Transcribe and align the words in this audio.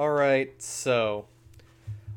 All 0.00 0.12
right, 0.12 0.50
so 0.62 1.26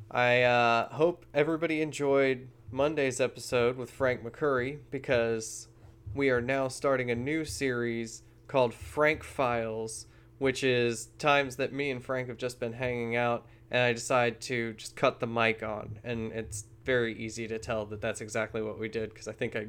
I 0.09 0.43
uh, 0.43 0.87
hope 0.93 1.25
everybody 1.33 1.81
enjoyed 1.81 2.47
Monday's 2.71 3.19
episode 3.19 3.75
with 3.75 3.91
Frank 3.91 4.23
McCurry 4.23 4.79
because 4.89 5.67
we 6.15 6.29
are 6.29 6.39
now 6.39 6.69
starting 6.69 7.11
a 7.11 7.15
new 7.15 7.43
series 7.43 8.23
called 8.47 8.73
Frank 8.73 9.21
Files, 9.21 10.05
which 10.39 10.63
is 10.63 11.07
times 11.19 11.57
that 11.57 11.73
me 11.73 11.91
and 11.91 12.01
Frank 12.01 12.29
have 12.29 12.37
just 12.37 12.57
been 12.57 12.71
hanging 12.71 13.17
out 13.17 13.45
and 13.69 13.81
I 13.81 13.91
decide 13.91 14.39
to 14.43 14.75
just 14.75 14.95
cut 14.95 15.19
the 15.19 15.27
mic 15.27 15.61
on. 15.61 15.99
And 16.05 16.31
it's 16.31 16.63
very 16.85 17.13
easy 17.13 17.49
to 17.49 17.59
tell 17.59 17.85
that 17.87 17.99
that's 17.99 18.21
exactly 18.21 18.61
what 18.61 18.79
we 18.79 18.87
did 18.87 19.09
because 19.09 19.27
I 19.27 19.33
think 19.33 19.57
I 19.57 19.67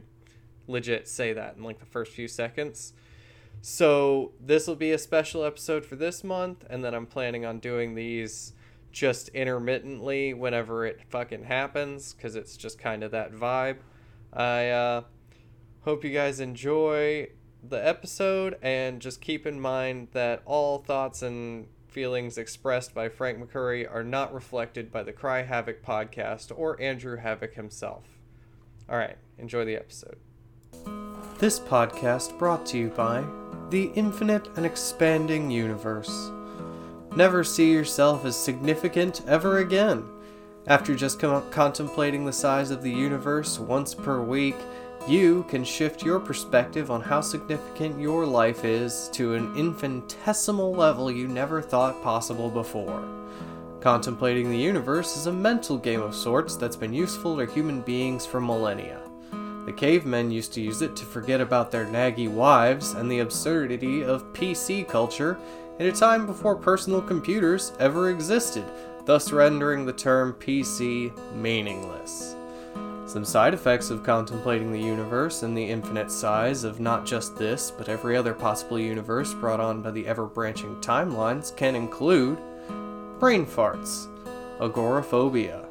legit 0.69 1.09
say 1.09 1.33
that 1.33 1.57
in 1.57 1.65
like 1.65 1.81
the 1.81 1.87
first 1.87 2.13
few 2.13 2.29
seconds. 2.29 2.93
So 3.67 4.33
this 4.39 4.67
will 4.67 4.77
be 4.77 4.93
a 4.93 4.99
special 4.99 5.43
episode 5.43 5.87
for 5.87 5.97
this 5.97 6.23
month, 6.23 6.67
and 6.69 6.85
then 6.85 6.93
I'm 6.93 7.07
planning 7.07 7.47
on 7.47 7.61
doing 7.61 7.95
these 7.95 8.53
just 8.93 9.31
intermittently 9.31 10.35
whenever 10.35 10.85
it 10.85 11.01
fucking 11.09 11.45
happens, 11.45 12.13
because 12.13 12.37
it's 12.37 12.59
just 12.59 12.79
kind 12.79 13.03
of 13.03 13.11
that 13.13 13.33
vibe. 13.33 13.79
I 14.35 14.69
uh, 14.69 15.03
hope 15.81 16.05
you 16.05 16.11
guys 16.11 16.41
enjoy 16.41 17.29
the 17.67 17.77
episode, 17.77 18.59
and 18.61 19.01
just 19.01 19.23
keep 19.23 19.47
in 19.47 19.59
mind 19.59 20.09
that 20.13 20.43
all 20.45 20.81
thoughts 20.81 21.23
and 21.23 21.67
feelings 21.89 22.37
expressed 22.37 22.95
by 22.95 23.09
Frank 23.09 23.39
McCurry 23.39 23.91
are 23.91 24.05
not 24.05 24.35
reflected 24.35 24.93
by 24.93 25.03
the 25.03 25.13
Cry 25.15 25.41
Havoc 25.41 25.83
podcast 25.83 26.53
or 26.55 26.79
Andrew 26.83 27.17
Havoc 27.17 27.55
himself. 27.55 28.05
All 28.91 28.99
right, 28.99 29.17
enjoy 29.39 29.65
the 29.65 29.77
episode. 29.77 30.19
This 31.39 31.59
podcast 31.59 32.39
brought 32.39 32.67
to 32.67 32.77
you 32.77 32.89
by 32.91 33.25
the 33.71 33.91
infinite 33.95 34.49
and 34.57 34.67
expanding 34.67 35.51
universe. 35.51 36.31
Never 37.17 37.45
see 37.45 37.73
yourself 37.73 38.25
as 38.25 38.37
significant 38.37 39.23
ever 39.27 39.59
again. 39.59 40.05
After 40.67 40.95
just 40.95 41.21
com- 41.21 41.49
contemplating 41.51 42.25
the 42.25 42.33
size 42.33 42.71
of 42.71 42.83
the 42.83 42.91
universe 42.91 43.59
once 43.59 43.95
per 43.95 44.21
week, 44.21 44.57
you 45.07 45.45
can 45.49 45.63
shift 45.65 46.03
your 46.03 46.19
perspective 46.19 46.91
on 46.91 47.03
how 47.03 47.21
significant 47.21 48.01
your 48.01 48.25
life 48.25 48.65
is 48.65 49.11
to 49.13 49.35
an 49.35 49.55
infinitesimal 49.55 50.75
level 50.75 51.11
you 51.11 51.29
never 51.29 51.61
thought 51.61 52.03
possible 52.03 52.49
before. 52.49 53.07
Contemplating 53.81 54.49
the 54.51 54.57
universe 54.57 55.15
is 55.15 55.27
a 55.27 55.33
mental 55.33 55.77
game 55.77 56.01
of 56.01 56.15
sorts 56.15 56.57
that's 56.57 56.77
been 56.77 56.95
useful 56.95 57.37
to 57.37 57.45
human 57.45 57.83
beings 57.83 58.25
for 58.25 58.41
millennia. 58.41 59.04
The 59.67 59.73
cavemen 59.73 60.31
used 60.31 60.53
to 60.55 60.61
use 60.61 60.83
it 60.83 60.95
to 60.97 61.07
forget 61.07 61.41
about 61.41 61.71
their 61.71 61.87
naggy 61.87 62.29
wives 62.29 62.93
and 62.93 63.11
the 63.11 63.21
absurdity 63.21 64.05
of 64.05 64.31
PC 64.33 64.87
culture 64.87 65.39
in 65.79 65.87
a 65.87 65.93
time 65.93 66.27
before 66.27 66.55
personal 66.55 67.01
computers 67.01 67.73
ever 67.79 68.11
existed, 68.11 68.65
thus 69.07 69.33
rendering 69.33 69.87
the 69.87 69.93
term 69.93 70.35
PC 70.35 71.13
meaningless. 71.35 72.37
Some 73.07 73.25
side 73.25 73.53
effects 73.55 73.91
of 73.91 74.03
contemplating 74.03 74.73
the 74.73 74.81
universe 74.81 75.43
and 75.43 75.57
the 75.57 75.65
infinite 75.65 76.11
size 76.11 76.65
of 76.65 76.81
not 76.81 77.05
just 77.05 77.37
this, 77.37 77.71
but 77.71 77.89
every 77.89 78.17
other 78.17 78.33
possible 78.33 78.79
universe 78.79 79.35
brought 79.35 79.61
on 79.61 79.83
by 79.83 79.91
the 79.91 80.07
ever 80.07 80.27
branching 80.27 80.77
timelines 80.81 81.55
can 81.55 81.75
include 81.75 82.39
brain 83.19 83.45
farts, 83.45 84.09
agoraphobia, 84.61 85.64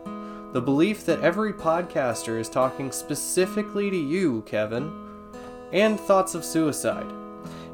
the 0.54 0.62
belief 0.62 1.06
that 1.06 1.20
every 1.22 1.52
podcaster 1.52 2.40
is 2.40 2.48
talking 2.48 2.92
specifically 2.92 3.90
to 3.90 3.98
you, 3.98 4.44
Kevin, 4.46 4.94
and 5.72 6.00
thoughts 6.00 6.36
of 6.36 6.46
suicide. 6.46 7.12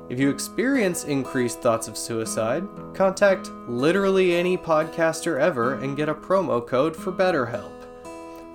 If 0.07 0.17
you 0.19 0.29
experience 0.29 1.03
increased 1.03 1.61
thoughts 1.61 1.89
of 1.89 1.97
suicide, 1.97 2.65
contact 2.95 3.51
literally 3.67 4.35
any 4.35 4.57
podcaster 4.57 5.39
ever 5.39 5.75
and 5.75 5.97
get 5.97 6.09
a 6.09 6.15
promo 6.15 6.65
code 6.65 6.95
for 6.95 7.11
BetterHelp. 7.11 7.69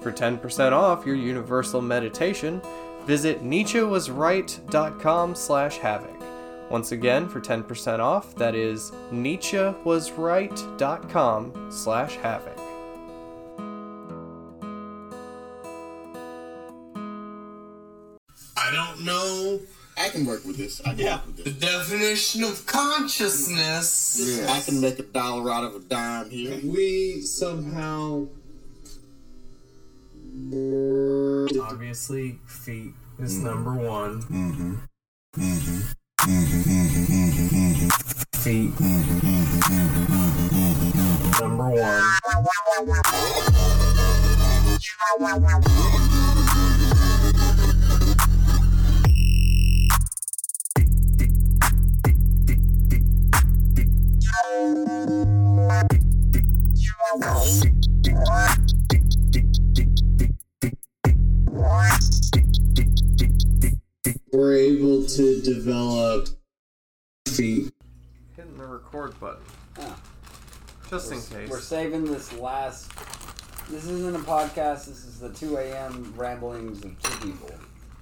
For 0.03 0.11
10% 0.11 0.73
off 0.73 1.07
your 1.07 1.15
universal 1.15 1.81
meditation, 1.81 2.61
visit 3.05 3.45
nietzschewasright.com 3.45 5.35
slash 5.35 5.79
havoc. 5.79 6.11
Once 6.71 6.93
again, 6.93 7.29
for 7.29 7.41
10% 7.41 7.99
off, 8.01 8.35
that 8.37 8.55
is 8.55 8.91
nietzschewasright.com 9.13 11.71
slash 11.71 12.17
havoc. 12.17 12.54
I 19.97 20.09
can 20.09 20.25
work 20.27 20.45
with 20.45 20.57
this. 20.57 20.81
I 20.81 20.91
can 20.91 20.99
Yeah. 20.99 21.17
work 21.17 21.27
with 21.27 21.37
this. 21.37 21.45
the 21.45 21.61
definition 21.61 22.43
of 22.45 22.67
consciousness. 22.67 24.19
Yeah, 24.21 24.53
I 24.53 24.61
can 24.61 24.81
make 24.81 24.99
a 24.99 25.03
dollar 25.03 25.53
out 25.53 25.65
of 25.65 25.75
a 25.77 25.81
dime 25.81 26.31
here. 26.31 26.59
We 26.65 27.21
somehow. 27.23 28.27
Obviously, 31.63 32.39
feet 32.47 32.93
is 33.21 33.39
number 33.39 33.73
one. 33.73 34.23
Mm-hmm. 34.23 34.75
Mm-hmm. 35.37 35.81
Mm-hmm. 36.25 37.55
Mm-hmm. 37.55 37.89
Feet, 38.41 38.73
number 41.41 41.71
one. 41.71 42.03
We're 64.33 64.57
able 64.57 65.05
to 65.07 65.41
develop 65.43 66.29
feet. 67.29 67.73
Hitting 68.37 68.59
the 68.59 68.67
record 68.67 69.19
button. 69.21 69.43
Yeah. 69.79 69.95
Just 70.91 71.13
in 71.13 71.19
We're- 71.19 71.43
case. 71.43 71.51
We're 71.51 71.61
saving 71.61 72.05
this 72.07 72.33
last. 72.33 72.91
This 73.71 73.87
isn't 73.87 74.15
a 74.17 74.19
podcast. 74.19 74.87
This 74.87 75.05
is 75.05 75.21
the 75.21 75.31
2 75.31 75.57
a.m. 75.57 76.13
ramblings 76.17 76.85
of 76.85 77.01
two 77.01 77.27
people. 77.29 77.51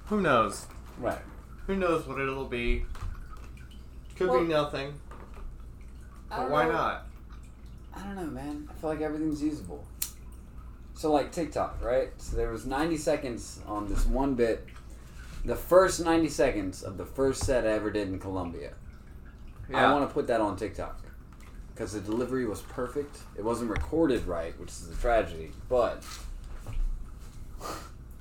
Who 0.06 0.20
knows? 0.22 0.66
Right. 0.98 1.20
Who 1.66 1.76
knows 1.76 2.06
what 2.06 2.18
it'll 2.18 2.46
be? 2.46 2.86
Could 4.16 4.28
Well- 4.30 4.40
be 4.40 4.46
nothing. 4.48 4.94
But 6.30 6.50
why 6.50 6.64
know. 6.64 6.72
not? 6.72 7.06
I 7.94 8.02
don't 8.02 8.16
know, 8.16 8.26
man. 8.26 8.68
I 8.70 8.74
feel 8.74 8.90
like 8.90 9.00
everything's 9.00 9.42
usable. 9.42 9.84
So, 10.94 11.12
like 11.12 11.32
TikTok, 11.32 11.82
right? 11.82 12.10
So 12.18 12.36
there 12.36 12.50
was 12.50 12.66
90 12.66 12.96
seconds 12.96 13.60
on 13.66 13.88
this 13.88 14.06
one 14.06 14.34
bit. 14.34 14.66
The 15.44 15.56
first 15.56 16.04
90 16.04 16.28
seconds 16.28 16.82
of 16.82 16.96
the 16.96 17.04
first 17.04 17.44
set 17.44 17.66
I 17.66 17.70
ever 17.70 17.90
did 17.90 18.08
in 18.08 18.18
Colombia. 18.18 18.74
I 19.72 19.92
want 19.92 20.08
to 20.08 20.12
put 20.12 20.26
that 20.26 20.40
on 20.40 20.56
TikTok 20.56 21.02
because 21.74 21.92
the 21.94 22.00
delivery 22.00 22.46
was 22.46 22.60
perfect. 22.60 23.16
It 23.36 23.44
wasn't 23.44 23.70
recorded 23.70 24.26
right, 24.26 24.58
which 24.60 24.68
is 24.68 24.90
a 24.90 24.94
tragedy. 25.00 25.50
But 25.68 26.04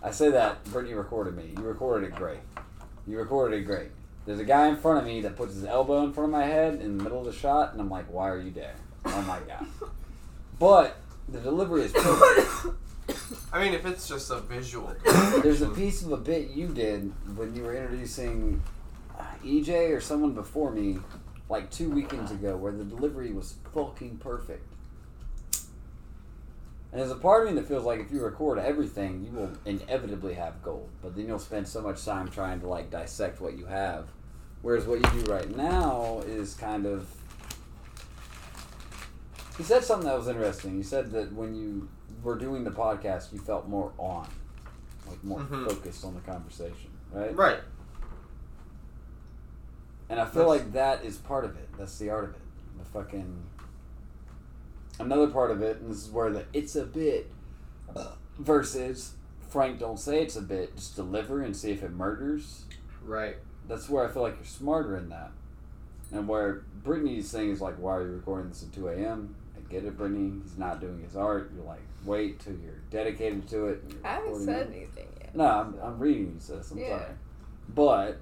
I 0.02 0.12
say 0.12 0.32
that 0.32 0.64
Brittany 0.66 0.94
recorded 0.94 1.36
me. 1.36 1.54
You 1.58 1.64
recorded 1.64 2.08
it 2.08 2.16
great. 2.16 2.40
You 3.06 3.18
recorded 3.18 3.60
it 3.60 3.64
great. 3.64 3.90
There's 4.26 4.40
a 4.40 4.46
guy 4.46 4.68
in 4.68 4.78
front 4.78 5.00
of 5.00 5.06
me 5.06 5.22
that 5.22 5.36
puts 5.36 5.56
his 5.56 5.66
elbow 5.66 6.04
in 6.04 6.14
front 6.14 6.34
of 6.34 6.40
my 6.40 6.46
head 6.46 6.76
in 6.76 6.98
the 6.98 7.04
middle 7.04 7.20
of 7.20 7.26
the 7.26 7.34
shot, 7.34 7.74
and 7.74 7.82
I'm 7.82 7.90
like, 7.90 8.06
"Why 8.12 8.30
are 8.30 8.40
you 8.40 8.52
there?" 8.52 8.76
Oh 9.06 9.22
my 9.24 9.40
god! 9.48 9.66
But 10.60 10.98
the 11.28 11.40
delivery 11.40 11.84
is 11.84 11.92
perfect. 11.92 12.76
I 13.54 13.64
mean, 13.64 13.74
if 13.74 13.86
it's 13.86 14.08
just 14.08 14.32
a 14.32 14.40
visual. 14.40 14.96
There's 15.42 15.62
a 15.62 15.70
piece 15.70 16.04
of 16.04 16.12
a 16.12 16.18
bit 16.18 16.52
you 16.52 16.68
did 16.68 17.12
when 17.36 17.56
you 17.56 17.64
were 17.64 17.76
introducing 17.76 18.62
uh, 19.18 19.24
EJ 19.44 19.96
or 19.96 20.00
someone 20.00 20.34
before 20.34 20.72
me, 20.72 21.00
like 21.50 21.70
two 21.70 21.90
weekends 21.90 22.32
ago, 22.32 22.56
where 22.56 22.72
the 22.72 22.86
delivery 22.86 23.32
was 23.32 23.56
fucking 23.74 24.18
perfect. 24.18 24.66
And 26.92 27.00
there's 27.00 27.12
a 27.12 27.16
part 27.16 27.48
of 27.48 27.54
me 27.54 27.60
that 27.60 27.68
feels 27.68 27.86
like 27.86 28.02
if 28.02 28.12
you 28.12 28.22
record 28.22 28.60
everything, 28.60 29.24
you 29.26 29.32
will 29.32 29.52
inevitably 29.66 30.34
have 30.34 30.62
gold. 30.62 30.90
But 31.02 31.16
then 31.16 31.28
you'll 31.28 31.40
spend 31.40 31.68
so 31.68 31.82
much 31.82 32.04
time 32.04 32.30
trying 32.30 32.60
to 32.62 32.68
like 32.68 32.90
dissect 32.92 33.40
what 33.40 33.58
you 33.58 33.66
have. 33.66 34.08
Whereas 34.62 34.86
what 34.86 35.00
you 35.00 35.24
do 35.24 35.32
right 35.32 35.56
now 35.56 36.22
is 36.26 36.54
kind 36.54 36.86
of. 36.86 37.08
You 39.60 39.66
said 39.66 39.84
something 39.84 40.08
that 40.08 40.18
was 40.18 40.28
interesting. 40.28 40.78
He 40.78 40.84
said 40.84 41.12
that 41.12 41.34
when 41.34 41.54
you 41.56 41.90
were 42.24 42.38
doing 42.38 42.64
the 42.64 42.72
podcast, 42.72 43.32
you 43.34 43.40
felt 43.40 43.68
more 43.68 43.92
on, 43.98 44.28
like 45.08 45.24
more 45.24 45.40
Mhm. 45.40 45.68
focused 45.68 46.04
on 46.06 46.14
the 46.16 46.22
conversation, 46.22 46.90
right? 47.12 47.36
Right. 47.36 47.60
And 50.10 50.20
I 50.20 50.26
feel 50.26 50.50
That's- 50.50 50.66
like 50.66 50.74
that 50.74 51.06
is 51.06 51.18
part 51.18 51.46
of 51.46 51.56
it. 51.58 51.70
That's 51.78 51.98
the 51.98 52.10
art 52.10 52.26
of 52.26 52.32
it. 52.32 52.42
The 52.80 52.86
fucking. 52.86 53.44
Another 55.00 55.28
part 55.28 55.52
of 55.52 55.62
it, 55.62 55.78
and 55.82 55.90
this 55.90 56.06
is 56.06 56.12
where 56.12 56.30
the 56.32 56.46
it's 56.54 56.76
a 56.76 56.86
bit 56.86 57.32
versus 58.38 59.14
Frank 59.50 59.80
don't 59.80 60.00
say 60.00 60.22
it's 60.22 60.36
a 60.36 60.42
bit, 60.42 60.76
just 60.76 60.96
deliver 60.96 61.42
and 61.42 61.56
see 61.56 61.72
if 61.72 61.84
it 61.84 61.92
murders. 61.92 62.66
Right. 63.06 63.38
That's 63.68 63.90
where 63.90 64.06
I 64.06 64.12
feel 64.12 64.22
like 64.22 64.36
you're 64.36 64.46
smarter 64.46 64.96
in 64.98 65.10
that. 65.10 65.32
And 66.12 66.28
where 66.28 66.64
Brittany's 66.84 67.32
thing 67.32 67.50
is 67.50 67.62
like, 67.62 67.76
why 67.78 67.96
are 67.98 68.06
you 68.06 68.14
recording 68.14 68.50
this 68.50 68.64
at 68.64 68.74
2 68.74 68.88
a.m.? 68.90 69.36
Get 69.72 69.86
it, 69.86 69.98
Brittany. 69.98 70.40
He's 70.44 70.58
not 70.58 70.80
doing 70.82 71.02
his 71.02 71.16
art. 71.16 71.52
You're 71.56 71.66
like, 71.66 71.82
wait 72.06 72.40
till 72.40 72.54
you're 72.54 72.80
dedicated 72.90 73.48
to 73.50 73.68
it. 73.68 73.84
you're 73.90 74.06
I 74.06 74.14
haven't 74.16 74.44
said 74.44 74.68
it. 74.68 74.74
anything 74.76 75.08
yet. 75.20 75.36
No, 75.36 75.46
I'm, 75.46 75.76
I'm 75.82 76.00
reading 76.00 76.34
you, 76.34 76.40
sis. 76.40 76.72
I'm 76.72 76.78
Yeah. 76.78 77.00
sorry. 77.00 77.12
But 77.74 78.18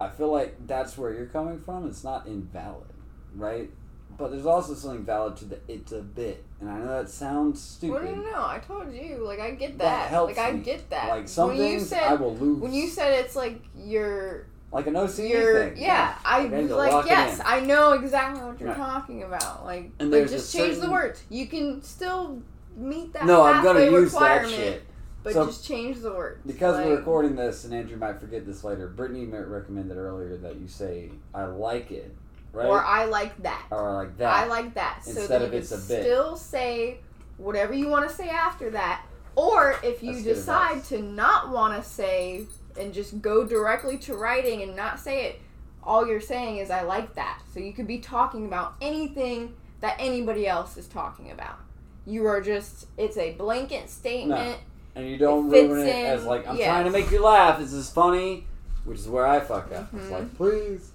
I 0.00 0.08
feel 0.08 0.30
like 0.30 0.54
that's 0.66 0.96
where 0.96 1.12
you're 1.12 1.26
coming 1.26 1.60
from. 1.60 1.86
It's 1.88 2.04
not 2.04 2.26
invalid, 2.26 2.86
right? 3.34 3.70
But 4.16 4.30
there's 4.30 4.46
also 4.46 4.74
something 4.74 5.04
valid 5.04 5.36
to 5.38 5.44
the 5.44 5.58
it's 5.68 5.92
a 5.92 6.00
bit. 6.00 6.44
And 6.60 6.68
I 6.70 6.78
know 6.78 6.88
that 7.02 7.08
sounds 7.08 7.60
stupid. 7.62 8.02
Well, 8.04 8.16
no, 8.16 8.22
no, 8.22 8.30
no. 8.32 8.46
I 8.46 8.58
told 8.58 8.92
you. 8.92 9.24
Like, 9.24 9.38
I 9.38 9.50
get 9.52 9.78
That 9.78 9.84
that. 9.84 10.08
helps 10.10 10.36
like, 10.36 10.54
I 10.54 10.56
get 10.56 10.90
that. 10.90 11.08
Like 11.10 11.28
some 11.28 11.48
when 11.48 11.56
you 11.58 11.62
things 11.64 11.88
said 11.88 12.02
I 12.02 12.14
will 12.14 12.34
lose. 12.36 12.60
when 12.60 12.72
you 12.72 12.88
said 12.88 13.12
it's 13.24 13.36
like 13.36 13.60
your 13.76 14.46
like 14.72 14.86
an 14.86 14.94
OCD 14.94 15.30
your 15.30 15.68
thing. 15.70 15.82
yeah, 15.82 16.14
I 16.24 16.42
Like, 16.42 16.52
I 16.52 16.56
need 16.56 16.62
was 16.62 16.70
like 16.72 17.06
yes, 17.06 17.40
in. 17.40 17.46
I 17.46 17.60
know 17.60 17.92
exactly 17.92 18.42
what 18.44 18.60
you're 18.60 18.68
Right. 18.68 18.76
talking 18.76 19.22
about. 19.22 19.64
Like, 19.64 19.90
And 19.98 20.10
like 20.10 20.28
just 20.28 20.54
change 20.54 20.78
the 20.78 20.90
words. 20.90 21.22
You 21.30 21.46
can 21.46 21.82
still 21.82 22.42
meet 22.76 23.12
that. 23.14 23.24
No, 23.26 23.42
I'm 23.42 23.62
gonna 23.64 23.80
use 23.80 24.12
that 24.12 24.48
shit. 24.48 24.82
But 25.24 25.32
So- 25.32 25.46
just 25.46 25.64
change 25.66 25.98
the 26.00 26.12
words. 26.12 26.40
Because 26.46 26.76
like, 26.76 26.86
we're 26.86 26.96
recording 26.96 27.34
this, 27.34 27.64
and 27.64 27.74
Andrew 27.74 27.96
might 27.96 28.20
forget 28.20 28.46
this 28.46 28.62
later. 28.62 28.86
Brittany 28.88 29.26
recommended 29.26 29.96
earlier 29.96 30.36
that 30.36 30.56
you 30.56 30.68
say 30.68 31.10
"I 31.34 31.44
like 31.44 31.90
it," 31.90 32.14
right? 32.52 32.66
Or 32.66 32.82
I 32.84 33.06
like 33.06 33.42
that. 33.42 33.64
Or 33.70 33.88
"I 33.90 33.92
like 33.94 34.18
that. 34.18 34.32
I 34.34 34.46
like 34.46 34.74
that. 34.74 35.00
So 35.04 35.10
Instead 35.10 35.40
that 35.40 35.46
of 35.48 35.54
it's 35.54 35.72
a 35.72 35.76
bit. 35.76 36.02
still 36.04 36.36
say 36.36 36.98
whatever 37.36 37.72
you 37.74 37.88
want 37.88 38.08
to 38.08 38.14
say 38.14 38.28
after 38.28 38.70
that. 38.70 39.02
Or 39.34 39.76
if 39.82 40.02
you 40.02 40.12
That's 40.14 40.24
decide 40.24 40.84
to 40.84 41.02
not 41.02 41.50
want 41.50 41.80
to 41.82 41.88
say 41.88 42.46
and 42.78 42.92
just 42.94 43.20
go 43.20 43.44
directly 43.44 43.98
to 43.98 44.14
writing 44.14 44.62
and 44.62 44.74
not 44.76 44.98
say 45.00 45.26
it, 45.26 45.40
all 45.82 46.06
you're 46.06 46.20
saying 46.20 46.58
is 46.58 46.70
I 46.70 46.82
like 46.82 47.14
that. 47.14 47.42
So 47.52 47.60
you 47.60 47.72
could 47.72 47.86
be 47.86 47.98
talking 47.98 48.46
about 48.46 48.74
anything 48.80 49.54
that 49.80 49.96
anybody 49.98 50.46
else 50.46 50.76
is 50.76 50.86
talking 50.86 51.30
about. 51.30 51.58
You 52.06 52.26
are 52.26 52.40
just 52.40 52.86
it's 52.96 53.16
a 53.16 53.32
blanket 53.32 53.90
statement. 53.90 54.58
and 54.94 55.08
you 55.08 55.16
don't 55.16 55.52
It 55.54 55.68
ruin 55.68 55.86
it 55.86 55.94
in, 55.94 56.06
as 56.06 56.24
like 56.24 56.46
I'm 56.48 56.56
yes. 56.56 56.66
trying 56.66 56.84
to 56.86 56.90
make 56.90 57.10
you 57.10 57.22
laugh. 57.22 57.58
This 57.58 57.72
is 57.72 57.90
funny, 57.90 58.46
which 58.84 58.98
is 58.98 59.08
where 59.08 59.26
I 59.26 59.40
fuck 59.40 59.70
up. 59.72 59.92
It's 59.94 60.06
Mhm. 60.06 60.10
like 60.10 60.34
please. 60.36 60.90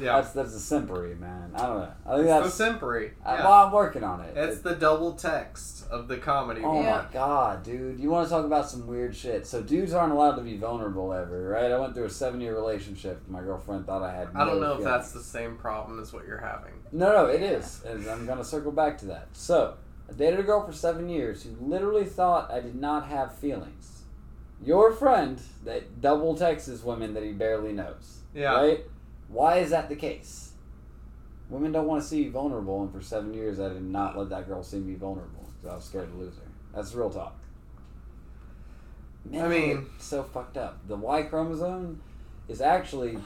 Yeah. 0.00 0.20
That's 0.20 0.32
that's 0.32 0.54
a 0.54 0.74
simpery, 0.74 1.18
man. 1.18 1.52
I 1.54 1.66
don't 1.66 1.78
know. 1.80 1.92
I 2.06 2.10
think 2.16 2.20
It's 2.28 2.28
that's. 2.28 2.56
the 2.58 2.64
simpery. 2.64 3.10
I, 3.24 3.34
Yeah. 3.34 3.44
well, 3.44 3.66
I'm 3.66 3.72
working 3.72 4.02
on 4.02 4.20
it. 4.22 4.36
It's 4.36 4.56
It- 4.58 4.62
the 4.64 4.74
double 4.74 5.12
text 5.12 5.86
of 5.90 6.08
the 6.08 6.16
comedy. 6.16 6.62
Oh 6.64 6.80
Yeah. 6.80 7.02
my 7.02 7.12
god, 7.12 7.62
dude! 7.62 8.00
You 8.00 8.10
want 8.10 8.26
to 8.28 8.34
talk 8.34 8.44
about 8.46 8.68
some 8.70 8.86
weird 8.86 9.14
shit? 9.14 9.46
So 9.46 9.60
dudes 9.62 9.92
aren't 9.92 10.12
allowed 10.12 10.36
to 10.36 10.42
be 10.42 10.56
vulnerable 10.56 11.12
ever, 11.12 11.48
right? 11.50 11.70
I 11.70 11.78
went 11.78 11.94
through 11.94 12.04
a 12.06 12.10
seven-year 12.10 12.54
relationship. 12.54 13.20
My 13.28 13.40
girlfriend 13.40 13.86
thought 13.86 14.02
I 14.02 14.12
had. 14.14 14.28
I 14.34 14.44
don't 14.44 14.60
no 14.60 14.68
know 14.68 14.78
if 14.78 14.84
that's 14.84 15.12
the 15.12 15.22
same 15.22 15.56
problem 15.56 16.00
as 16.00 16.12
what 16.12 16.26
you're 16.26 16.38
having. 16.40 16.72
No, 16.92 17.12
no, 17.12 17.26
it 17.26 17.42
is, 17.42 17.82
and 17.84 18.08
I'm 18.08 18.26
gonna 18.26 18.42
circle 18.44 18.72
back 18.72 18.96
to 18.98 19.06
that. 19.06 19.28
So, 19.32 19.74
I 20.08 20.12
dated 20.14 20.40
a 20.40 20.42
girl 20.44 20.64
for 20.64 20.72
seven 20.72 21.08
years 21.08 21.42
who 21.44 21.50
literally 21.64 22.04
thought 22.04 22.50
I 22.50 22.60
did 22.60 22.74
not 22.74 23.06
have 23.08 23.34
feelings. 23.34 24.02
Your 24.62 24.92
friend 24.92 25.40
that 25.64 26.00
double 26.00 26.34
texts 26.36 26.82
women 26.82 27.14
that 27.14 27.22
he 27.22 27.32
barely 27.32 27.72
knows. 27.72 28.18
Yeah. 28.34 28.54
Right? 28.54 28.84
Why 29.30 29.58
is 29.58 29.70
that 29.70 29.88
the 29.88 29.96
case? 29.96 30.52
Women 31.48 31.72
don't 31.72 31.86
want 31.86 32.02
to 32.02 32.08
see 32.08 32.22
you 32.24 32.30
vulnerable, 32.30 32.82
and 32.82 32.92
for 32.92 33.00
seven 33.00 33.34
years 33.34 33.58
I 33.58 33.68
did 33.68 33.82
not 33.82 34.16
let 34.16 34.28
that 34.30 34.46
girl 34.48 34.62
see 34.62 34.78
me 34.78 34.94
vulnerable 34.94 35.48
because 35.60 35.72
I 35.72 35.76
was 35.76 35.84
scared 35.84 36.10
to 36.12 36.16
lose 36.18 36.34
her. 36.36 36.42
That's 36.74 36.94
real 36.94 37.10
talk. 37.10 37.36
Man, 39.24 39.44
I 39.44 39.48
mean- 39.48 39.86
so 39.98 40.22
fucked 40.22 40.56
up. 40.56 40.78
The 40.88 40.96
Y 40.96 41.22
chromosome 41.24 42.00
is 42.48 42.60
actually 42.60 43.18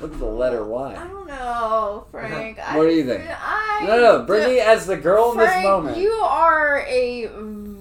look 0.00 0.12
at 0.12 0.18
the 0.18 0.26
letter 0.26 0.62
I 0.64 0.66
Y. 0.68 0.94
don't 0.94 1.26
know, 1.28 2.06
Frank. 2.10 2.58
I, 2.58 2.76
What 2.76 2.84
do 2.88 2.94
you 2.94 3.04
think? 3.06 3.24
I 3.28 3.84
No, 3.86 3.98
no, 4.00 4.22
Brittany 4.24 4.60
as 4.60 4.86
the 4.86 4.96
girl 4.96 5.32
in 5.32 5.38
this 5.38 5.62
moment. 5.62 5.96
you 5.98 6.10
are 6.12 6.84
a 6.86 7.28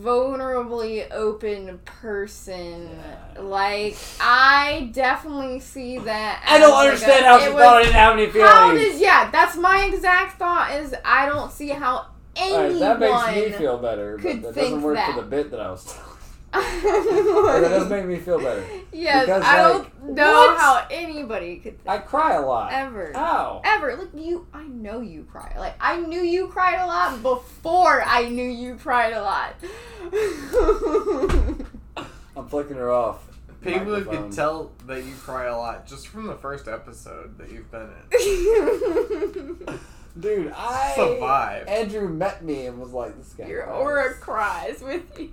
vulnerably 0.06 1.12
open 1.12 1.80
person. 1.86 2.90
Yeah. 3.36 3.42
Like 3.42 3.98
I 4.22 4.90
definitely 4.94 5.60
see 5.60 5.98
that. 6.00 6.44
I 6.48 6.60
don't 6.60 6.72
like, 6.72 6.86
understand 6.88 7.26
a- 7.26 7.28
how 7.28 7.40
she 7.40 7.50
was- 7.50 7.62
thought 7.64 7.78
I 7.78 7.82
didn't 7.84 7.96
have 7.96 8.14
any 8.14 8.28
feelings. 8.30 8.52
How 8.52 8.72
does 8.74 9.00
yeah? 9.00 9.30
That's 9.32 9.56
my 9.58 9.84
exact 9.92 10.38
thought. 10.40 10.72
Is 10.80 10.94
I 11.04 11.26
don't 11.26 11.52
see 11.52 11.70
how 11.70 12.08
anyone. 12.36 12.64
right, 12.64 12.80
that 12.80 13.00
makes 13.00 13.52
me 13.52 13.58
feel 13.58 13.78
better, 13.78 14.18
but 14.18 14.22
could 14.22 14.44
that 14.44 14.54
think 14.54 14.68
doesn't 14.68 14.82
work 14.84 14.96
that. 14.96 15.16
for 15.16 15.22
the 15.22 15.28
bit 15.28 15.52
that 15.52 15.60
I 15.60 15.72
was 15.72 15.84
telling. 15.94 16.15
But 16.56 17.60
that 17.62 17.70
does 17.70 17.90
make 17.96 18.06
me 18.06 18.18
feel 18.18 18.38
better. 18.40 18.64
Yes, 18.92 19.26
Because, 19.26 19.44
I 19.44 19.62
like, 19.70 19.74
don't 20.06 20.16
know 20.16 20.32
what? 20.32 20.58
how 20.60 20.88
anybody 20.90 21.58
could 21.58 21.78
think 21.84 21.90
I 21.90 21.98
cry 22.00 22.34
a 22.36 22.42
lot. 22.42 22.72
ever. 22.72 23.12
How? 23.14 23.62
Ever. 23.64 23.96
Like 23.96 24.10
you 24.16 24.48
I 24.54 24.64
know 24.64 25.02
you 25.02 25.24
cry. 25.24 25.54
Like 25.58 25.76
I 25.80 25.98
knew 26.00 26.22
you 26.22 26.48
cried 26.48 26.80
a 26.82 26.86
lot 26.88 27.22
before 27.22 28.04
I 28.06 28.30
knew 28.30 28.48
you 28.48 28.76
cried 28.76 29.14
a 29.14 29.22
lot. 29.22 29.56
I'm 32.38 32.48
flicking 32.50 32.78
her 32.78 32.92
off. 32.92 33.24
People 33.62 33.94
Microphone. 33.94 34.24
could 34.28 34.32
tell 34.36 34.72
that 34.86 35.04
you 35.04 35.14
cry 35.16 35.46
a 35.46 35.58
lot 35.58 35.88
just 35.88 36.08
from 36.08 36.28
the 36.28 36.36
first 36.36 36.68
episode 36.68 37.38
that 37.40 37.50
you've 37.52 37.72
been 37.72 37.90
in. 38.12 39.80
Dude, 40.18 40.52
I 40.56 40.94
Survive. 40.96 41.68
Andrew 41.68 42.08
met 42.08 42.44
me 42.44 42.68
and 42.68 42.80
was 42.80 42.92
like, 42.92 43.18
"This 43.18 43.34
guy." 43.34 43.48
Your 43.48 43.64
cries. 43.64 43.82
aura 43.82 44.14
cries 44.22 44.82
with 44.82 45.20
you. 45.20 45.32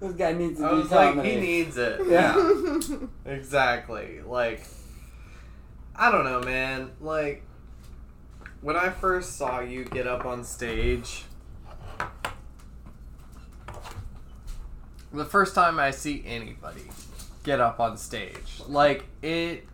This 0.00 0.12
guy 0.12 0.32
needs 0.32 0.58
to 0.58 0.66
I 0.66 0.70
be 0.70 0.76
was 0.76 0.90
like, 0.90 1.24
he 1.24 1.36
needs 1.36 1.76
it. 1.76 2.00
Yeah. 2.08 2.36
Yeah, 2.36 2.96
exactly. 3.32 4.20
Like, 4.26 4.64
I 5.94 6.10
don't 6.10 6.24
know, 6.24 6.40
man. 6.40 6.90
Like, 7.00 7.44
when 8.60 8.76
I 8.76 8.90
first 8.90 9.36
saw 9.36 9.60
you 9.60 9.84
get 9.84 10.06
up 10.06 10.24
on 10.24 10.42
stage, 10.44 11.24
the 15.12 15.24
first 15.24 15.54
time 15.54 15.78
I 15.78 15.90
see 15.92 16.22
anybody 16.26 16.90
get 17.44 17.60
up 17.60 17.78
on 17.80 17.96
stage, 17.96 18.62
like, 18.68 19.04
it. 19.22 19.66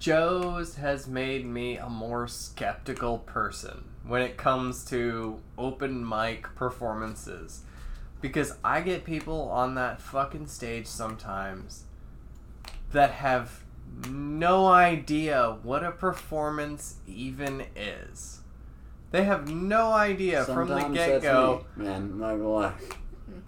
Joe's 0.00 0.76
has 0.76 1.06
made 1.06 1.44
me 1.44 1.76
a 1.76 1.90
more 1.90 2.26
skeptical 2.26 3.18
person 3.18 3.84
when 4.02 4.22
it 4.22 4.38
comes 4.38 4.82
to 4.86 5.40
open 5.58 6.08
mic 6.08 6.54
performances. 6.54 7.64
Because 8.22 8.54
I 8.64 8.80
get 8.80 9.04
people 9.04 9.50
on 9.50 9.74
that 9.74 10.00
fucking 10.00 10.46
stage 10.46 10.86
sometimes 10.86 11.84
that 12.92 13.10
have 13.10 13.62
no 14.08 14.68
idea 14.68 15.58
what 15.62 15.84
a 15.84 15.90
performance 15.90 16.96
even 17.06 17.66
is. 17.76 18.40
They 19.10 19.24
have 19.24 19.50
no 19.50 19.92
idea 19.92 20.44
from 20.44 20.68
the 20.68 20.80
Sometimes 20.80 20.96
get 20.96 21.22
go. 21.22 21.66
Man, 21.76 21.94
I'm 21.94 22.18
not 22.18 22.36
gonna 22.36 22.48
lie. 22.48 22.72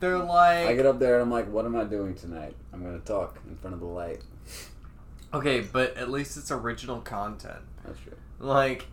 They're 0.01 0.19
like, 0.19 0.69
I 0.69 0.75
get 0.75 0.85
up 0.85 0.99
there 0.99 1.15
and 1.15 1.23
I'm 1.23 1.31
like, 1.31 1.49
"What 1.51 1.65
am 1.65 1.77
I 1.77 1.85
doing 1.85 2.15
tonight? 2.15 2.57
I'm 2.73 2.83
gonna 2.83 2.99
talk 2.99 3.39
in 3.49 3.57
front 3.57 3.75
of 3.75 3.81
the 3.81 3.87
light." 3.87 4.21
Okay, 5.33 5.61
but 5.61 5.97
at 5.97 6.11
least 6.11 6.37
it's 6.37 6.51
original 6.51 7.01
content. 7.01 7.61
That's 7.85 7.99
true. 8.01 8.17
Like, 8.39 8.87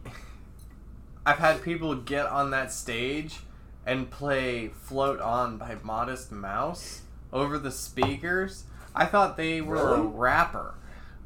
I've 1.26 1.40
had 1.40 1.64
people 1.64 1.96
get 1.96 2.26
on 2.26 2.52
that 2.52 2.72
stage 2.72 3.40
and 3.86 4.10
play 4.10 4.68
Float 4.68 5.20
On 5.20 5.58
by 5.58 5.78
Modest 5.84 6.32
Mouse 6.32 7.02
over 7.34 7.58
the 7.58 7.72
speakers. 7.72 8.66
I 8.96 9.06
thought 9.06 9.38
they 9.38 9.62
were 9.62 9.96
a 9.96 10.02
rapper. 10.02 10.76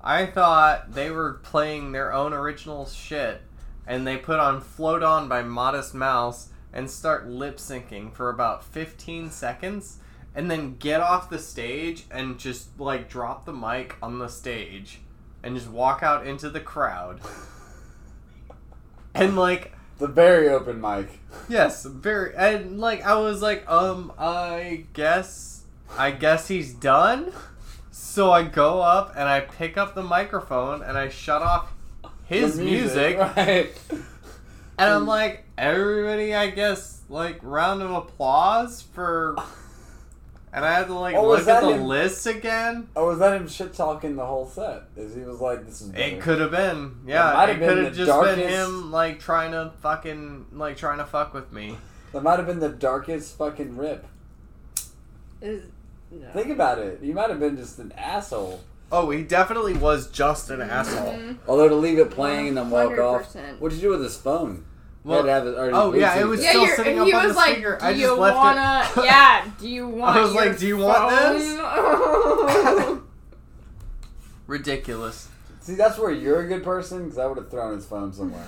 I 0.01 0.25
thought 0.25 0.93
they 0.93 1.09
were 1.11 1.33
playing 1.43 1.91
their 1.91 2.13
own 2.13 2.33
original 2.33 2.85
shit 2.85 3.41
and 3.87 4.05
they 4.05 4.17
put 4.17 4.39
on 4.39 4.61
Float 4.61 5.03
On 5.03 5.27
by 5.27 5.43
Modest 5.43 5.93
Mouse 5.93 6.49
and 6.73 6.89
start 6.89 7.27
lip 7.27 7.57
syncing 7.57 8.13
for 8.13 8.29
about 8.29 8.63
15 8.65 9.29
seconds 9.29 9.97
and 10.35 10.49
then 10.49 10.75
get 10.77 10.99
off 10.99 11.29
the 11.29 11.39
stage 11.39 12.05
and 12.09 12.39
just 12.39 12.79
like 12.79 13.09
drop 13.09 13.45
the 13.45 13.53
mic 13.53 13.95
on 14.01 14.19
the 14.19 14.27
stage 14.27 14.99
and 15.43 15.55
just 15.55 15.69
walk 15.69 16.01
out 16.03 16.25
into 16.25 16.49
the 16.49 16.59
crowd. 16.59 17.19
And 19.13 19.35
like 19.35 19.73
The 19.99 20.07
very 20.07 20.49
open 20.49 20.81
mic. 20.81 21.19
yes, 21.47 21.85
very 21.85 22.35
and 22.35 22.79
like 22.79 23.03
I 23.03 23.15
was 23.19 23.41
like 23.41 23.69
um 23.69 24.11
I 24.17 24.85
guess 24.93 25.63
I 25.97 26.11
guess 26.11 26.47
he's 26.47 26.73
done. 26.73 27.31
So 27.91 28.31
I 28.31 28.43
go 28.43 28.81
up 28.81 29.13
and 29.15 29.29
I 29.29 29.41
pick 29.41 29.77
up 29.77 29.93
the 29.95 30.03
microphone 30.03 30.81
and 30.81 30.97
I 30.97 31.09
shut 31.09 31.41
off 31.41 31.71
his 32.25 32.57
The 32.57 32.63
music, 32.63 33.17
right? 33.37 33.69
and 33.91 34.89
I'm 34.89 35.05
like 35.05 35.45
everybody 35.57 36.33
I 36.33 36.49
guess 36.49 37.01
like 37.09 37.39
round 37.43 37.81
of 37.83 37.91
applause 37.91 38.81
for 38.81 39.35
and 40.53 40.63
I 40.63 40.71
had 40.73 40.87
to 40.87 40.93
like 40.93 41.15
Oh, 41.15 41.27
was 41.27 41.45
look 41.45 41.55
at 41.55 41.61
that 41.61 41.67
the 41.67 41.73
him? 41.75 41.83
list 41.85 42.25
again. 42.27 42.87
Oh, 42.95 43.07
was 43.07 43.19
that 43.19 43.35
him 43.35 43.47
shit 43.47 43.73
talking 43.73 44.15
the 44.15 44.25
whole 44.25 44.47
set? 44.47 44.83
Is 44.95 45.15
he 45.15 45.21
was 45.21 45.41
like, 45.41 45.65
"This 45.65 45.81
is." 45.81 45.89
better. 45.89 46.03
It 46.03 46.21
could 46.21 46.39
have 46.39 46.51
been, 46.51 46.97
yeah. 47.05 47.39
have 47.39 47.49
It 47.49 47.59
been 47.59 47.69
could 47.69 47.83
have 47.85 47.93
just 47.95 48.07
darkest- 48.07 48.35
been 48.37 48.49
him 48.49 48.91
like 48.91 49.19
trying 49.19 49.51
to 49.51 49.71
fucking 49.81 50.45
like 50.53 50.77
trying 50.77 50.99
to 50.99 51.05
fuck 51.05 51.33
with 51.33 51.51
me. 51.51 51.77
That 52.13 52.21
might 52.23 52.37
have 52.37 52.45
been 52.47 52.59
the 52.59 52.69
darkest 52.69 53.37
fucking 53.37 53.75
rip. 53.75 54.05
Is- 55.41 55.63
no. 56.11 56.27
Think 56.31 56.49
about 56.51 56.77
it. 56.77 56.99
You 57.01 57.13
might 57.13 57.29
have 57.31 57.39
been 57.39 57.57
just 57.57 57.79
an 57.79 57.91
asshole. 57.97 58.61
Oh, 58.91 59.09
he 59.09 59.23
definitely 59.23 59.73
was 59.73 60.07
just 60.11 60.51
an 60.51 60.61
asshole. 60.61 61.13
Mhm. 61.13 61.37
Although 61.47 61.69
to 61.69 61.75
leave 61.75 61.97
it 61.97 62.11
playing 62.11 62.49
and 62.49 62.57
then 62.57 62.69
walk 62.69 62.91
off. 62.99 63.33
100%. 63.33 63.59
What'd 63.59 63.75
you 63.79 63.81
do 63.87 63.89
with 63.89 64.03
his 64.03 64.15
phone? 64.15 64.65
He 65.05 65.11
had 65.11 65.25
have 65.25 65.47
it 65.47 65.57
already 65.57 65.73
oh, 65.75 65.93
yeah, 65.93 66.17
it 66.19 66.25
was- 66.25 66.41
Yeah, 66.41 66.49
still 66.51 66.67
sitting 66.67 66.97
up 66.99 67.13
on 67.13 67.27
the 67.27 67.33
like, 67.33 67.53
speaker. 67.55 67.77
"Do 67.77 67.85
I 67.85 67.89
you 67.89 68.07
just 68.07 68.19
left 68.19 68.35
it." 68.35 68.37
wanna? 68.37 69.05
Yeah. 69.05 69.45
Do 69.59 69.67
you 69.69 69.87
want? 69.99 70.17
I 70.17 70.21
was 70.21 70.33
like, 70.33 70.57
"Do 70.57 70.65
you 70.67 70.77
want 70.77 71.09
this?" 71.09 72.99
Ridiculous. 74.47 75.29
See, 75.61 75.75
that's 75.75 75.97
where 75.97 76.11
you're 76.11 76.41
a 76.41 76.47
good 76.47 76.63
person 76.63 77.03
because 77.03 77.17
I 77.17 77.25
would 77.25 77.37
have 77.37 77.49
thrown 77.49 77.75
his 77.75 77.85
phone 77.85 78.11
somewhere. 78.13 78.45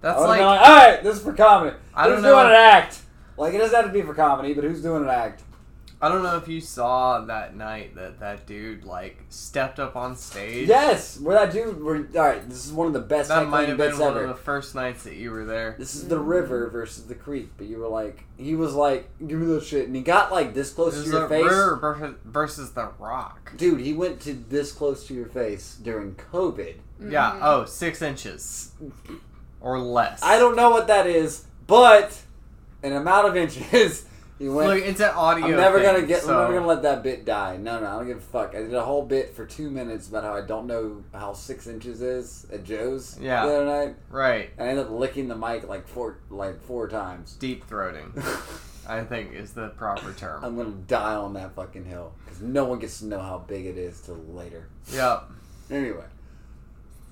That's 0.00 0.20
like, 0.20 0.38
been 0.38 0.46
like, 0.46 0.60
all 0.60 0.76
right, 0.76 1.02
this 1.02 1.16
is 1.16 1.22
for 1.22 1.32
comedy. 1.32 1.76
I 1.94 2.04
who's 2.04 2.14
don't 2.14 2.22
know. 2.22 2.34
doing 2.34 2.46
an 2.46 2.52
act? 2.52 2.98
Like, 3.36 3.54
it 3.54 3.58
doesn't 3.58 3.74
have 3.74 3.86
to 3.86 3.92
be 3.92 4.02
for 4.02 4.14
comedy, 4.14 4.54
but 4.54 4.64
who's 4.64 4.82
doing 4.82 5.02
an 5.04 5.08
act? 5.08 5.42
I 6.06 6.08
don't 6.08 6.22
know 6.22 6.36
if 6.36 6.46
you 6.46 6.60
saw 6.60 7.20
that 7.22 7.56
night 7.56 7.96
that 7.96 8.20
that 8.20 8.46
dude 8.46 8.84
like 8.84 9.18
stepped 9.28 9.80
up 9.80 9.96
on 9.96 10.14
stage. 10.14 10.68
Yes, 10.68 11.18
where 11.18 11.36
that 11.38 11.52
dude. 11.52 11.82
Where, 11.82 11.96
all 11.96 12.28
right, 12.28 12.48
this 12.48 12.64
is 12.64 12.72
one 12.72 12.86
of 12.86 12.92
the 12.92 13.00
best 13.00 13.28
That 13.28 13.48
might 13.48 13.68
have 13.68 13.76
been 13.76 13.98
one 13.98 14.10
ever. 14.10 14.22
of 14.22 14.28
the 14.28 14.34
first 14.42 14.76
nights 14.76 15.02
that 15.02 15.16
you 15.16 15.32
were 15.32 15.44
there. 15.44 15.74
This 15.78 15.96
is 15.96 16.06
the 16.06 16.20
river 16.20 16.70
versus 16.70 17.06
the 17.06 17.16
creek, 17.16 17.48
but 17.56 17.66
you 17.66 17.78
were 17.78 17.88
like, 17.88 18.22
he 18.38 18.54
was 18.54 18.74
like, 18.74 19.08
give 19.26 19.38
me 19.40 19.52
that 19.54 19.64
shit, 19.64 19.86
and 19.88 19.96
he 19.96 20.02
got 20.02 20.30
like 20.30 20.54
this 20.54 20.72
close 20.72 20.94
This 20.94 21.06
to 21.06 21.10
your 21.10 21.26
a 21.26 21.28
face. 21.28 21.44
river 21.44 22.16
versus 22.24 22.70
the 22.72 22.90
rock. 23.00 23.52
Dude, 23.56 23.80
he 23.80 23.92
went 23.92 24.20
to 24.20 24.32
this 24.34 24.70
close 24.70 25.06
to 25.08 25.14
your 25.14 25.26
face 25.26 25.76
during 25.82 26.14
COVID. 26.14 26.76
Yeah. 27.00 27.32
Mm-hmm. 27.32 27.38
Oh, 27.42 27.64
six 27.64 28.00
inches 28.00 28.70
or 29.60 29.78
less. 29.80 30.22
I 30.22 30.38
don't 30.38 30.54
know 30.56 30.70
what 30.70 30.86
that 30.86 31.06
is, 31.06 31.44
but 31.66 32.18
an 32.82 32.92
amount 32.92 33.26
of 33.26 33.36
inches. 33.36 34.04
He 34.38 34.48
went. 34.50 34.68
Look, 34.68 34.82
it's 34.84 35.00
an 35.00 35.10
audio. 35.14 35.46
I'm 35.46 35.56
never 35.56 35.80
thing, 35.80 35.94
gonna 35.94 36.06
get. 36.06 36.22
So. 36.22 36.34
I'm 36.34 36.40
never 36.42 36.54
gonna 36.54 36.66
let 36.66 36.82
that 36.82 37.02
bit 37.02 37.24
die. 37.24 37.56
No, 37.56 37.80
no, 37.80 37.86
I 37.86 37.90
don't 37.98 38.06
give 38.06 38.18
a 38.18 38.20
fuck. 38.20 38.54
I 38.54 38.58
did 38.60 38.74
a 38.74 38.84
whole 38.84 39.02
bit 39.02 39.34
for 39.34 39.46
two 39.46 39.70
minutes 39.70 40.08
about 40.08 40.24
how 40.24 40.34
I 40.34 40.42
don't 40.42 40.66
know 40.66 41.02
how 41.14 41.32
six 41.32 41.66
inches 41.66 42.02
is 42.02 42.46
at 42.52 42.62
Joe's 42.64 43.18
Yeah. 43.18 43.46
the 43.46 43.54
other 43.56 43.64
night. 43.64 43.96
Right. 44.10 44.50
I 44.58 44.64
ended 44.68 44.86
up 44.86 44.90
licking 44.92 45.28
the 45.28 45.36
mic 45.36 45.66
like 45.68 45.88
four, 45.88 46.18
like 46.28 46.60
four 46.62 46.86
times. 46.88 47.32
Deep 47.34 47.66
throating, 47.66 48.12
I 48.88 49.04
think, 49.04 49.32
is 49.32 49.52
the 49.52 49.68
proper 49.70 50.12
term. 50.12 50.44
I'm 50.44 50.54
gonna 50.56 50.70
die 50.86 51.14
on 51.14 51.32
that 51.34 51.54
fucking 51.54 51.86
hill 51.86 52.12
because 52.24 52.42
no 52.42 52.64
one 52.66 52.78
gets 52.78 52.98
to 52.98 53.06
know 53.06 53.20
how 53.20 53.38
big 53.38 53.64
it 53.64 53.78
is 53.78 54.00
till 54.02 54.16
later. 54.16 54.68
Yep. 54.92 55.30
Anyway, 55.70 56.04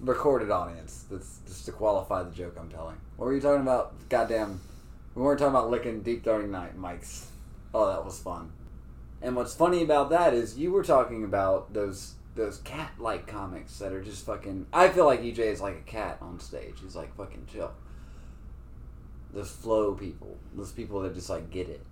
recorded 0.00 0.50
audience. 0.50 1.04
That's 1.10 1.38
just 1.46 1.64
to 1.66 1.72
qualify 1.72 2.22
the 2.22 2.30
joke 2.32 2.56
I'm 2.60 2.68
telling. 2.68 2.96
What 3.16 3.26
were 3.26 3.34
you 3.34 3.40
talking 3.40 3.62
about? 3.62 3.94
Goddamn, 4.08 4.60
we 5.14 5.22
weren't 5.22 5.38
talking 5.38 5.54
about 5.54 5.70
licking 5.70 6.02
deep 6.02 6.24
throating 6.24 6.50
night 6.50 6.78
mics. 6.78 7.26
Oh, 7.72 7.88
that 7.88 8.04
was 8.04 8.18
fun. 8.18 8.52
And 9.22 9.34
what's 9.36 9.54
funny 9.54 9.82
about 9.82 10.10
that 10.10 10.34
is 10.34 10.58
you 10.58 10.70
were 10.72 10.82
talking 10.84 11.24
about 11.24 11.72
those 11.72 12.14
those 12.34 12.58
cat 12.58 12.92
like 12.98 13.26
comics 13.26 13.78
that 13.78 13.92
are 13.92 14.02
just 14.02 14.26
fucking. 14.26 14.66
I 14.72 14.88
feel 14.88 15.04
like 15.06 15.22
EJ 15.22 15.38
is 15.38 15.60
like 15.60 15.76
a 15.76 15.90
cat 15.90 16.18
on 16.20 16.40
stage. 16.40 16.74
He's 16.82 16.96
like 16.96 17.14
fucking 17.16 17.46
chill. 17.50 17.72
Those 19.32 19.50
flow 19.50 19.94
people, 19.94 20.36
those 20.54 20.72
people 20.72 21.00
that 21.02 21.14
just 21.14 21.30
like 21.30 21.50
get 21.50 21.68
it. 21.68 21.84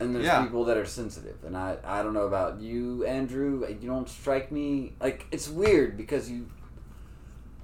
And 0.00 0.14
there's 0.14 0.26
Yeah. 0.26 0.42
people 0.42 0.64
that 0.64 0.76
are 0.76 0.84
sensitive, 0.86 1.36
and 1.44 1.56
I 1.56 1.76
I 1.84 2.02
don't 2.02 2.14
know 2.14 2.26
about 2.26 2.60
you, 2.60 3.04
Andrew. 3.06 3.64
You 3.68 3.88
don't 3.88 4.08
strike 4.08 4.50
me 4.50 4.94
like 5.00 5.26
it's 5.30 5.48
weird 5.48 5.96
because 5.96 6.30
you 6.30 6.50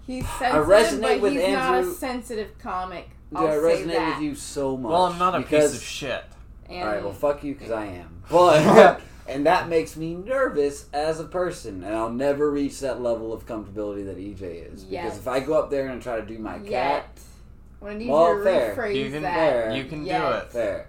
He's 0.07 0.25
I 0.41 0.53
resonate 0.53 1.01
but 1.03 1.21
with 1.21 1.33
he's 1.35 1.49
not 1.53 1.83
a 1.85 1.91
sensitive 1.91 2.57
comic. 2.59 3.11
Dude, 3.31 3.39
I'll 3.39 3.47
I 3.49 3.51
say 3.75 3.85
resonate 3.85 3.93
that. 3.95 4.15
with 4.19 4.25
you 4.25 4.35
so 4.35 4.77
much. 4.77 4.91
Well, 4.91 5.05
I'm 5.07 5.19
not 5.19 5.35
a 5.35 5.39
because, 5.41 5.73
piece 5.73 5.81
of 5.81 5.87
shit. 5.87 6.25
And 6.69 6.83
All 6.83 6.89
right, 6.95 7.03
well, 7.03 7.13
fuck 7.13 7.43
you 7.45 7.55
because 7.55 7.71
I 7.71 7.87
am. 7.87 8.23
But 8.31 9.01
and 9.29 9.47
that 9.47 9.69
makes 9.69 9.97
me 9.97 10.15
nervous 10.15 10.87
as 10.93 11.21
a 11.21 11.25
person, 11.25 11.85
and 11.85 11.95
I'll 11.95 12.11
never 12.13 12.51
reach 12.51 12.81
that 12.81 13.01
level 13.01 13.33
of 13.33 13.47
comfortability 13.47 14.05
that 14.07 14.19
EJ 14.19 14.73
is. 14.73 14.85
Yet. 14.85 15.05
Because 15.05 15.19
if 15.19 15.29
I 15.29 15.41
go 15.41 15.55
up 15.55 15.71
there 15.71 15.89
and 15.89 16.03
try 16.03 16.17
to 16.21 16.27
do 16.27 16.39
my 16.39 16.57
yet. 16.59 16.71
cat, 16.71 17.09
I'm 17.81 17.87
gonna 17.89 17.99
need 17.99 18.09
Well, 18.11 18.33
you 18.33 18.39
to 18.39 18.45
fair. 18.45 18.75
rephrase 18.77 18.95
You 18.97 19.11
can- 19.11 19.23
that. 19.23 19.35
fair. 19.35 19.77
You 19.77 19.85
can 19.85 20.05
Yet. 20.05 20.21
do 20.21 20.37
it. 20.39 20.53
fair. 20.53 20.87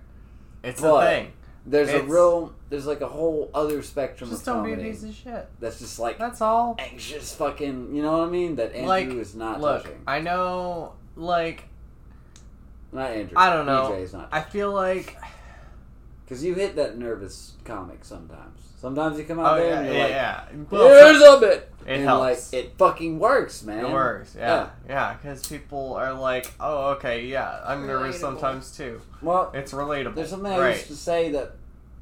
It's 0.64 0.82
But- 0.82 1.04
a 1.04 1.10
thing. 1.10 1.32
There's 1.64 1.90
a 1.90 2.02
real, 2.02 2.54
there's 2.72 2.88
like 2.88 3.02
a 3.02 3.08
whole 3.08 3.52
other 3.54 3.84
spectrum 3.84 4.32
Just 4.32 4.48
of 4.48 4.56
don't 4.56 4.66
be 4.66 4.74
a 4.74 4.78
piece 4.78 5.04
of 5.04 5.14
shit. 5.14 5.48
that's 5.60 5.78
just 5.78 6.00
like 6.00 6.18
That's 6.18 6.42
all. 6.42 6.76
anxious, 6.80 7.36
fucking. 7.36 7.94
You 7.96 8.02
know 8.02 8.18
what 8.18 8.28
I 8.28 8.32
mean? 8.32 8.56
That 8.56 8.74
Andrew 8.74 8.88
Like, 8.90 9.08
is 9.10 9.36
not 9.36 9.62
Look, 9.62 9.84
touching. 9.84 10.00
I 10.08 10.22
know. 10.22 10.94
Like, 11.16 11.66
Not 12.92 13.12
Andrew. 13.12 13.34
I 13.38 13.50
don't 13.54 13.66
know. 13.66 13.90
EJ 13.92 14.02
is 14.04 14.14
not. 14.14 14.30
I 14.32 14.42
feel 14.42 14.72
like. 14.72 15.18
Because 16.26 16.44
you 16.44 16.54
hit 16.54 16.76
that 16.78 16.98
nervous 16.98 17.54
comic 17.66 18.04
sometimes. 18.06 18.60
Sometimes 18.78 19.18
you 19.20 19.26
come 19.26 19.40
out 19.40 19.54
Oh 19.54 19.62
there 19.62 19.70
yeah, 19.70 19.78
and 19.80 19.86
you're 19.86 19.96
yeah, 19.96 20.46
like, 20.50 20.72
yeah. 20.72 20.88
Here's 20.88 21.22
a 21.22 21.40
bit. 21.40 21.72
It 21.86 21.94
and 21.94 22.04
helps. 22.04 22.54
like 22.54 22.64
it 22.64 22.74
fucking 22.78 23.20
works, 23.20 23.64
man. 23.64 23.86
It 23.86 23.92
works, 23.92 24.36
yeah, 24.38 24.70
yeah, 24.88 25.14
because 25.14 25.46
people 25.46 25.94
are 25.96 26.14
like, 26.14 26.52
"Oh, 26.60 26.92
okay, 26.94 27.26
yeah, 27.28 27.60
I'm 27.66 27.86
nervous 27.86 28.20
sometimes 28.20 28.76
too." 28.76 29.02
Well, 29.22 29.52
It's 29.54 29.72
relatable. 29.74 30.16
there's 30.16 30.30
something 30.30 30.52
I 30.52 30.72
used 30.74 30.88
to 30.88 30.96
say 30.96 31.32
that 31.32 31.52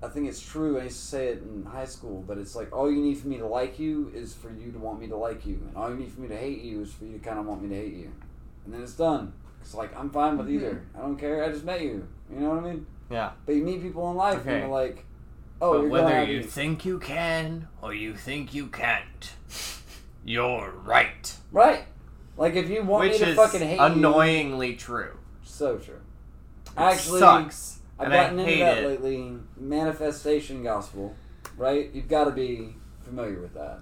I 0.02 0.08
think 0.08 0.28
it's 0.30 0.42
true. 0.42 0.80
I 0.80 0.84
used 0.84 1.00
to 1.00 1.06
say 1.06 1.28
it 1.30 1.42
in 1.44 1.66
high 1.66 1.86
school, 1.86 2.24
but 2.28 2.38
it's 2.38 2.56
like 2.56 2.74
all 2.74 2.90
you 2.90 3.02
need 3.02 3.18
for 3.18 3.28
me 3.28 3.38
to 3.40 3.46
like 3.48 3.78
you 3.80 4.10
is 4.16 4.34
for 4.34 4.50
you 4.52 4.72
to 4.72 4.80
want 4.80 5.00
me 5.02 5.08
to 5.08 5.18
like 5.18 5.46
you, 5.46 5.56
and 5.68 5.76
all 5.76 5.90
you 5.90 5.98
need 5.98 6.12
for 6.12 6.22
me 6.22 6.28
to 6.30 6.38
hate 6.38 6.62
you 6.62 6.82
is 6.82 6.94
for 6.94 7.04
you 7.06 7.14
to 7.18 7.20
kind 7.20 7.40
of 7.40 7.46
want 7.46 7.62
me 7.62 7.70
to 7.70 7.76
hate 7.76 7.94
you, 7.94 8.12
and 8.66 8.74
then 8.74 8.82
it's 8.82 8.94
done. 8.94 9.34
It's 9.62 9.74
like 9.74 9.96
I'm 9.98 10.10
fine 10.10 10.38
with 10.38 10.50
either. 10.50 10.72
Mm-hmm. 10.74 10.98
I 10.98 11.02
don't 11.02 11.18
care. 11.18 11.44
I 11.44 11.50
just 11.52 11.64
met 11.66 11.82
you. 11.82 12.08
You 12.34 12.40
know 12.40 12.50
what 12.50 12.64
I 12.64 12.72
mean? 12.72 12.86
Yeah. 13.10 13.32
But 13.46 13.56
you 13.56 13.64
meet 13.64 13.82
people 13.82 14.10
in 14.12 14.18
life, 14.18 14.40
Okay. 14.40 14.52
and 14.54 14.60
you're 14.62 14.70
like, 14.70 15.06
oh, 15.62 15.74
but 15.74 15.82
you're 15.82 15.90
whether 15.90 16.10
going 16.10 16.30
you 16.30 16.44
think 16.44 16.86
you 16.86 17.00
can 17.00 17.68
or 17.82 17.94
you 17.94 18.16
think 18.16 18.54
you 18.54 18.68
can't, 18.68 19.34
you're 20.24 20.72
right. 20.84 21.36
right. 21.52 21.86
Like 22.38 22.56
if 22.56 22.70
you 22.70 22.84
want 22.84 23.10
Which 23.10 23.20
me 23.20 23.26
to 23.26 23.30
is 23.32 23.36
fucking 23.36 23.62
hate 23.62 23.78
you, 23.78 23.84
annoyingly 23.84 24.76
true. 24.76 25.18
so 25.44 25.78
true. 25.78 25.96
It 26.68 26.72
Actually, 26.78 27.20
sucks, 27.20 27.80
I've 27.98 28.06
and 28.06 28.14
I 28.14 28.24
gotten 28.24 28.40
into 28.40 28.58
that 28.60 28.78
it. 28.78 28.88
lately. 28.88 29.34
Manifestation 29.58 30.64
gospel, 30.64 31.16
right? 31.58 31.90
You've 31.94 32.08
got 32.08 32.26
to 32.26 32.32
be 32.32 32.76
familiar 33.02 33.42
with 33.42 33.54
that. 33.56 33.80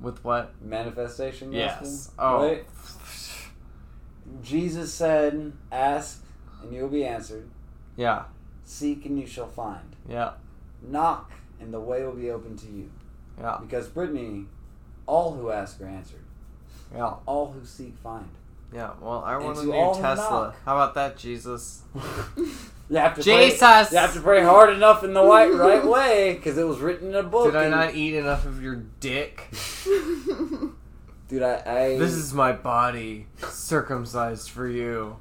With 0.00 0.22
what? 0.24 0.52
Manifestation 0.62 1.50
gospel. 1.50 1.86
Yes. 1.88 2.10
Oh. 2.18 2.42
Right? 2.46 2.66
Jesus 4.42 4.92
said, 4.92 5.52
"Ask 5.70 6.22
and 6.62 6.72
you 6.72 6.82
will 6.82 6.88
be 6.88 7.04
answered; 7.04 7.48
Yeah. 7.96 8.24
seek 8.64 9.04
and 9.06 9.18
you 9.18 9.26
shall 9.26 9.48
find; 9.48 9.96
Yeah. 10.08 10.32
knock 10.82 11.32
and 11.60 11.72
the 11.72 11.80
way 11.80 12.04
will 12.04 12.12
be 12.12 12.30
open 12.30 12.56
to 12.58 12.66
you." 12.66 12.90
Yeah. 13.38 13.58
Because 13.60 13.88
Brittany, 13.88 14.46
all 15.06 15.34
who 15.34 15.50
ask 15.50 15.80
are 15.80 15.86
answered; 15.86 16.24
Yeah. 16.94 17.14
all 17.26 17.52
who 17.52 17.64
seek 17.64 17.96
find. 17.98 18.28
Yeah. 18.72 18.90
Well, 19.00 19.22
I 19.24 19.36
want 19.36 19.58
a 19.58 19.62
to 19.62 19.66
new 19.66 19.94
Tesla. 19.94 20.54
How 20.64 20.74
about 20.74 20.94
that, 20.94 21.16
Jesus? 21.16 21.82
You 22.90 22.96
have 22.98 23.14
to 23.14 23.22
pray, 23.22 23.48
Jesus! 23.50 23.92
you 23.92 23.98
have 23.98 24.12
to 24.12 24.20
pray 24.20 24.42
hard 24.42 24.68
enough 24.68 25.04
in 25.04 25.14
the 25.14 25.24
right 25.24 25.52
right 25.52 25.84
way 25.84 26.34
because 26.34 26.58
it 26.58 26.68
was 26.68 26.80
written 26.80 27.08
in 27.08 27.14
a 27.14 27.22
book. 27.22 27.46
Did 27.52 27.56
I 27.56 27.68
not 27.68 27.94
eat 27.94 28.14
enough 28.14 28.44
of 28.44 28.62
your 28.62 28.76
dick? 29.00 29.48
Dude, 31.28 31.42
I, 31.42 31.62
I 31.66 31.98
This 31.98 32.12
is 32.12 32.32
my 32.34 32.52
body 32.52 33.26
circumcised 33.48 34.50
for 34.50 34.68
you. 34.68 35.16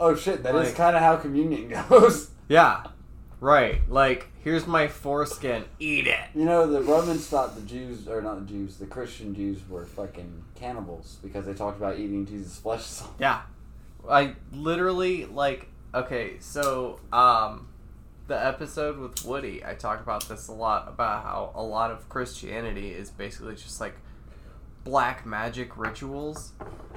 Oh 0.00 0.14
shit, 0.14 0.42
that 0.44 0.54
is 0.54 0.68
Like- 0.68 0.76
kind 0.76 0.96
of 0.96 1.02
how 1.02 1.16
communion 1.16 1.68
goes. 1.88 2.30
Yeah. 2.48 2.84
Right. 3.40 3.80
Like, 3.88 4.28
here's 4.42 4.66
my 4.66 4.88
foreskin. 4.88 5.64
Eat 5.78 6.06
it. 6.08 6.18
You 6.34 6.44
know, 6.44 6.66
the 6.66 6.80
Romans 6.82 7.26
thought 7.26 7.54
the 7.54 7.60
Jews, 7.62 8.08
or 8.08 8.20
not 8.20 8.40
the 8.40 8.52
Jews, 8.52 8.76
the 8.78 8.86
Christian 8.86 9.34
Jews 9.34 9.60
were 9.68 9.84
fucking 9.86 10.42
cannibals 10.56 11.18
because 11.22 11.46
they 11.46 11.54
talked 11.54 11.78
about 11.78 11.98
eating 11.98 12.26
Jesus' 12.26 12.58
flesh. 12.58 13.00
Yeah. 13.20 13.42
I 14.08 14.34
literally 14.52 15.26
like 15.26 15.68
okay, 15.94 16.36
so 16.40 16.98
um 17.12 17.68
the 18.28 18.46
episode 18.46 18.98
with 18.98 19.24
Woody, 19.24 19.64
I 19.64 19.74
talked 19.74 20.02
about 20.02 20.28
this 20.28 20.48
a 20.48 20.52
lot 20.52 20.86
about 20.88 21.22
how 21.24 21.52
a 21.54 21.62
lot 21.62 21.90
of 21.90 22.08
Christianity 22.08 22.90
is 22.90 23.10
basically 23.10 23.54
just 23.56 23.80
like 23.80 23.94
black 24.88 25.26
magic 25.26 25.76
rituals 25.76 26.52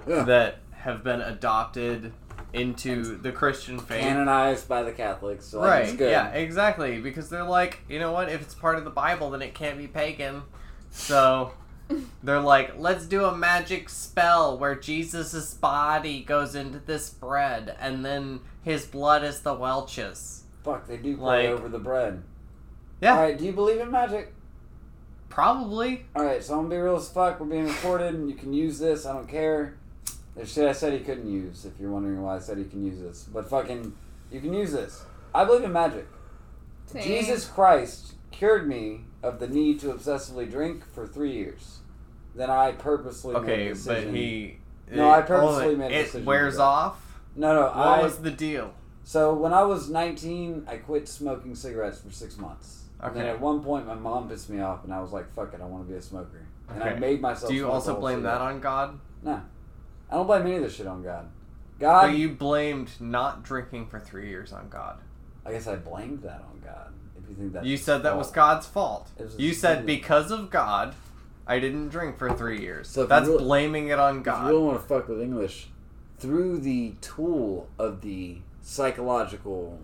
Yeah. 0.07 0.23
that 0.23 0.59
have 0.71 1.03
been 1.03 1.19
adopted 1.21 2.13
into 2.53 3.17
the 3.17 3.31
Christian 3.31 3.79
faith. 3.79 3.99
Canonized 4.01 4.67
by 4.69 4.83
the 4.83 4.91
Catholics, 4.93 5.45
so 5.45 5.59
like, 5.59 5.81
it's 5.83 5.89
right. 5.91 5.97
good. 5.99 6.11
Yeah, 6.11 6.29
exactly. 6.29 6.99
Because 7.01 7.29
they're 7.29 7.43
like, 7.43 7.79
you 7.89 7.99
know 7.99 8.11
what? 8.13 8.29
If 8.29 8.41
it's 8.41 8.55
part 8.55 8.77
of 8.77 8.83
the 8.85 8.89
Bible, 8.89 9.29
then 9.31 9.41
it 9.41 9.53
can't 9.53 9.77
be 9.77 9.87
pagan. 9.87 10.43
So 10.89 11.53
they're 12.23 12.39
like, 12.39 12.73
let's 12.77 13.05
do 13.05 13.25
a 13.25 13.35
magic 13.35 13.89
spell 13.89 14.57
where 14.57 14.75
Jesus' 14.75 15.53
body 15.53 16.23
goes 16.23 16.55
into 16.55 16.79
this 16.79 17.09
bread, 17.09 17.75
and 17.79 18.03
then 18.05 18.39
his 18.63 18.85
blood 18.85 19.23
is 19.23 19.41
the 19.41 19.53
Welch's. 19.53 20.43
Fuck, 20.63 20.87
they 20.87 20.97
do 20.97 21.15
pray 21.17 21.23
Like- 21.25 21.49
over 21.49 21.67
the 21.67 21.79
bread. 21.79 22.23
Yeah. 23.01 23.15
Alright, 23.15 23.37
do 23.37 23.45
you 23.45 23.51
believe 23.53 23.79
in 23.81 23.89
magic? 23.91 24.33
Probably. 25.31 26.05
Alright, 26.15 26.43
so 26.43 26.53
I'm 26.53 26.59
gonna 26.65 26.69
be 26.69 26.77
real 26.77 26.97
as 26.97 27.09
fuck. 27.09 27.39
We're 27.39 27.47
being 27.47 27.65
recorded, 27.67 28.13
and 28.13 28.29
you 28.29 28.35
can 28.35 28.53
use 28.53 28.77
this. 28.79 29.05
I 29.05 29.13
don't 29.13 29.27
care. 29.27 29.77
There's 30.35 30.51
shit 30.51 30.67
I 30.67 30.71
said 30.73 30.93
he 30.93 30.99
couldn't 30.99 31.29
use, 31.31 31.65
if 31.65 31.73
you're 31.79 31.89
wondering 31.91 32.21
why 32.21 32.35
I 32.35 32.39
said 32.39 32.57
he 32.57 32.65
can 32.65 32.85
use 32.85 32.99
this. 32.99 33.23
But 33.33 33.49
fucking, 33.49 33.93
you 34.31 34.39
can 34.39 34.53
use 34.53 34.71
this. 34.71 35.03
I 35.33 35.45
believe 35.45 35.63
in 35.63 35.73
magic. 35.73 36.07
Same. 36.85 37.03
Jesus 37.03 37.47
Christ 37.47 38.13
cured 38.31 38.67
me 38.67 39.01
of 39.23 39.39
the 39.39 39.47
need 39.47 39.79
to 39.81 39.87
obsessively 39.87 40.49
drink 40.49 40.83
for 40.93 41.07
three 41.07 41.31
years. 41.33 41.79
Then 42.35 42.49
I 42.49 42.71
purposely 42.73 43.33
made 43.33 43.39
Okay, 43.43 43.65
a 43.67 43.69
but 43.69 43.73
decision. 43.75 44.15
he 44.15 44.57
No, 44.91 45.09
I 45.09 45.21
purposely 45.21 45.75
made 45.75 45.91
a 45.91 46.03
decision. 46.03 46.21
it 46.21 46.25
wears 46.25 46.53
to 46.53 46.57
do 46.57 46.57
that. 46.57 46.63
off. 46.63 47.19
No, 47.35 47.53
no. 47.53 47.61
What 47.67 47.75
I 47.77 48.03
was 48.03 48.17
the 48.17 48.31
deal? 48.31 48.73
so 49.03 49.33
when 49.33 49.53
I 49.53 49.63
was 49.63 49.89
19, 49.89 50.65
I 50.67 50.77
quit 50.77 51.07
smoking 51.07 51.55
cigarettes 51.55 51.99
for 51.99 52.11
six 52.11 52.37
months. 52.37 52.80
And 53.01 53.15
then 53.15 53.23
Okay. 53.23 53.31
at 53.31 53.41
one 53.41 53.63
point, 53.63 53.87
my 53.87 53.95
mom 53.95 54.29
pissed 54.29 54.49
me 54.49 54.61
off, 54.61 54.83
and 54.83 54.93
I 54.93 54.99
was 55.01 55.11
like, 55.11 55.33
"Fuck 55.33 55.53
it, 55.53 55.61
I 55.61 55.65
want 55.65 55.85
to 55.87 55.91
be 55.91 55.97
a 55.97 56.01
smoker." 56.01 56.41
And 56.69 56.83
I 56.83 56.91
Okay. 56.91 56.99
made 56.99 57.21
myself. 57.21 57.49
Do 57.49 57.55
you 57.55 57.63
smoke 57.63 57.73
also 57.73 57.99
blame 57.99 58.21
that 58.23 58.39
on 58.41 58.59
God? 58.59 58.99
No, 59.23 59.41
I 60.09 60.15
don't 60.15 60.27
blame 60.27 60.43
any 60.43 60.55
of 60.57 60.61
this 60.63 60.75
shit 60.75 60.87
on 60.87 61.01
God. 61.03 61.27
God. 61.79 62.07
But 62.07 62.15
you 62.17 62.29
blamed 62.29 62.91
not 62.99 63.41
drinking 63.43 63.87
for 63.87 63.99
three 63.99 64.29
years 64.29 64.53
on 64.53 64.69
God. 64.69 64.97
I 65.45 65.51
guess 65.51 65.65
I 65.67 65.75
blamed 65.77 66.21
that 66.21 66.41
on 66.41 66.61
God. 66.63 66.93
If 67.17 67.27
you 67.29 67.35
think 67.35 67.53
that 67.53 67.65
You 67.65 67.75
said 67.77 68.03
that 68.03 68.15
was. 68.15 68.29
God's 68.31 68.67
fault. 68.67 69.09
It 69.17 69.23
was 69.23 69.39
You 69.39 69.49
his 69.49 69.59
said 69.59 69.85
because 69.87 70.29
of 70.29 70.51
God, 70.51 70.93
I 71.47 71.57
didn't 71.59 71.89
drink 71.89 72.17
for 72.19 72.31
three 72.31 72.59
years. 72.61 72.87
So 72.87 73.01
if 73.03 73.09
That's 73.09 73.25
you 73.25 73.33
really- 73.33 73.45
blaming 73.45 73.87
it 73.87 73.97
on 73.97 74.17
If 74.17 74.19
you 74.19 74.23
God. 74.25 74.47
really 74.49 74.63
want 74.63 74.79
to 74.81 74.87
fuck 74.87 75.07
with 75.07 75.19
English, 75.21 75.71
through 76.19 76.59
the 76.59 76.93
tool 77.01 77.67
of 77.79 78.01
the 78.01 78.41
psychological 78.61 79.79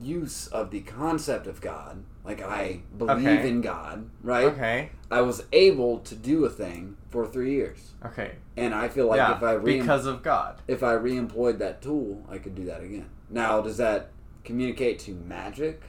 use 0.00 0.46
of 0.48 0.70
the 0.70 0.80
concept 0.82 1.46
of 1.48 1.60
God, 1.60 2.04
like 2.28 2.42
I 2.42 2.80
believe 2.96 3.26
Okay. 3.26 3.48
in 3.48 3.60
God, 3.62 4.08
right? 4.22 4.44
Okay. 4.44 4.90
I 5.10 5.22
was 5.22 5.44
able 5.52 6.00
to 6.00 6.14
do 6.14 6.44
a 6.44 6.50
thing 6.50 6.96
for 7.08 7.26
three 7.26 7.52
years, 7.52 7.92
Okay. 8.04 8.32
and 8.56 8.74
I 8.74 8.88
feel 8.88 9.06
like 9.06 9.16
yeah. 9.16 9.34
if 9.36 9.42
I 9.42 9.52
re- 9.52 9.78
because 9.80 10.04
of 10.04 10.22
God. 10.22 10.60
if 10.68 10.82
I 10.82 10.92
re-employed 10.92 11.58
that 11.60 11.80
tool, 11.80 12.22
I 12.30 12.36
could 12.38 12.54
do 12.54 12.66
that 12.66 12.82
again. 12.82 13.06
Now, 13.30 13.60
does 13.62 13.78
that 13.78 14.10
communicate 14.44 14.98
to 15.00 15.12
magic? 15.14 15.82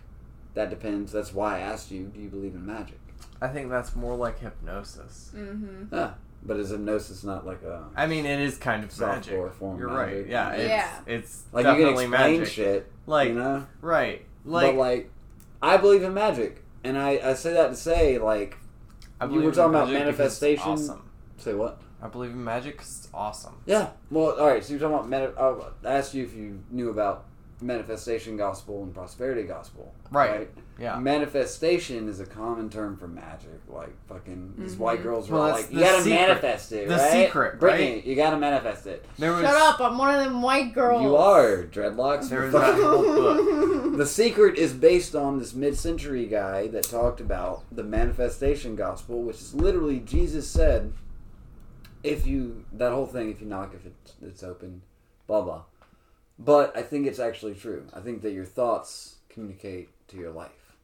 That 0.54 0.70
depends. 0.70 1.12
That's 1.12 1.34
why 1.34 1.58
I 1.58 1.60
asked 1.60 1.92
you, 1.92 2.06
do 2.06 2.20
you 2.22 2.30
believe 2.30 2.56
in 2.56 2.66
magic? 2.66 3.00
I 3.42 3.50
think 3.50 3.70
that's 3.70 3.96
more 3.96 4.16
like 4.16 4.40
hypnosis. 4.40 5.32
Mm-hmm. 5.36 5.94
Ah, 5.94 6.16
but 6.44 6.58
is 6.58 6.70
hypnosis 6.70 7.24
not 7.26 7.46
like 7.46 7.62
a 7.64 7.84
I 7.98 8.08
mean, 8.08 8.26
it 8.26 8.40
is 8.40 8.58
kind 8.58 8.84
of 8.86 8.98
magic. 9.00 9.52
form? 9.54 9.78
You're 9.78 9.90
of 9.90 9.96
right. 9.96 10.26
Yeah. 10.28 10.52
It's, 10.54 10.70
Yeah. 10.70 11.00
It's 11.06 11.44
like 11.52 11.66
you 11.66 11.72
can 11.72 11.80
definitely 11.82 12.04
explain 12.06 12.40
magic. 12.40 12.54
shit, 12.54 12.92
Like 13.06 13.28
you 13.30 13.36
know. 13.36 13.68
right. 13.82 14.26
Like, 14.46 14.68
but 14.74 14.76
like, 14.80 15.12
I 15.62 15.78
believe 15.78 16.04
in 16.04 16.14
magic, 16.14 16.64
and 16.84 16.98
I 16.98 17.20
I 17.24 17.34
say 17.34 17.54
that 17.54 17.68
to 17.70 17.76
say 17.76 18.18
like, 18.18 18.58
I 19.20 19.26
you 19.26 19.42
were 19.42 19.52
talking 19.52 19.76
about 19.76 19.88
because 19.88 19.92
manifestation. 20.06 20.70
Awesome. 20.72 21.10
say 21.38 21.54
what? 21.54 21.82
I 22.02 22.08
believe 22.08 22.32
in 22.32 22.44
magic 22.44 22.78
'cause 22.78 23.00
it's 23.04 23.10
awesome. 23.14 23.56
Yeah. 23.66 23.90
Well, 24.10 24.40
all 24.40 24.48
right. 24.48 24.64
So 24.64 24.72
you're 24.72 24.80
talking 24.80 24.96
about 24.96 25.10
meta- 25.10 25.38
uh, 25.38 25.72
I 25.84 25.96
asked 25.98 26.14
you 26.14 26.24
if 26.24 26.34
you 26.34 26.60
knew 26.72 26.90
about 26.90 27.26
manifestation 27.62 28.38
gospel 28.38 28.84
and 28.84 28.94
prosperity 28.94 29.44
gospel. 29.44 29.94
Right. 30.12 30.50
Yeah. 30.80 30.98
Manifestation 31.00 32.08
is 32.08 32.20
a 32.20 32.26
common 32.26 32.70
term 32.70 32.96
for 32.98 33.08
magic. 33.08 33.50
Like 33.68 33.94
fucking 34.08 34.54
these 34.58 34.76
Mhm. 34.76 34.80
white 34.80 35.04
girls 35.04 35.30
are 35.30 35.34
Well, 35.34 35.42
all 35.44 35.50
like, 35.52 35.72
you 35.72 35.80
gotta 35.80 36.02
secret. 36.02 36.16
manifest 36.20 36.72
it, 36.72 36.88
The 36.88 36.96
right? 36.96 37.12
secret, 37.26 37.60
Brittany, 37.60 37.94
right? 37.96 38.06
you 38.06 38.16
gotta 38.16 38.38
manifest 38.38 38.88
it. 38.88 39.06
There 39.18 39.32
was 39.34 39.42
Shut 39.42 39.56
up! 39.56 39.80
I'm 39.82 39.98
one 39.98 40.16
of 40.16 40.24
them 40.24 40.42
white 40.42 40.74
girls. 40.74 41.02
You 41.04 41.16
are 41.18 41.64
dreadlocks. 41.64 42.30
There 42.30 42.44
was 42.44 42.54
Fuck. 42.54 42.76
that 42.76 42.82
whole 42.84 43.04
book. 43.84 43.98
The 43.98 44.06
secret 44.06 44.58
is 44.58 44.72
based 44.74 45.16
on 45.16 45.40
this 45.40 45.54
mid-century 45.54 46.26
guy 46.26 46.68
that 46.68 46.84
talked 46.84 47.20
about 47.20 47.64
the 47.72 47.84
manifestation 47.84 48.76
gospel, 48.76 49.22
which 49.24 49.38
is 49.42 49.54
literally 49.54 50.00
Jesus 50.00 50.48
said, 50.48 50.94
"If 52.04 52.26
you 52.26 52.64
that 52.72 52.92
whole 52.94 53.06
thing, 53.06 53.30
if 53.30 53.42
you 53.42 53.48
knock, 53.48 53.74
if 53.74 53.86
it's, 53.86 54.14
it's 54.22 54.44
open, 54.44 54.82
blah 55.28 55.42
blah." 55.42 55.64
But 56.40 56.76
I 56.76 56.82
think 56.82 57.06
it's 57.06 57.20
actually 57.20 57.54
true. 57.54 57.86
I 57.94 58.00
think 58.00 58.22
that 58.22 58.32
your 58.32 58.46
thoughts 58.46 59.16
communicate 59.28 59.90
to 60.08 60.18
your 60.18 60.32
life. 60.32 60.76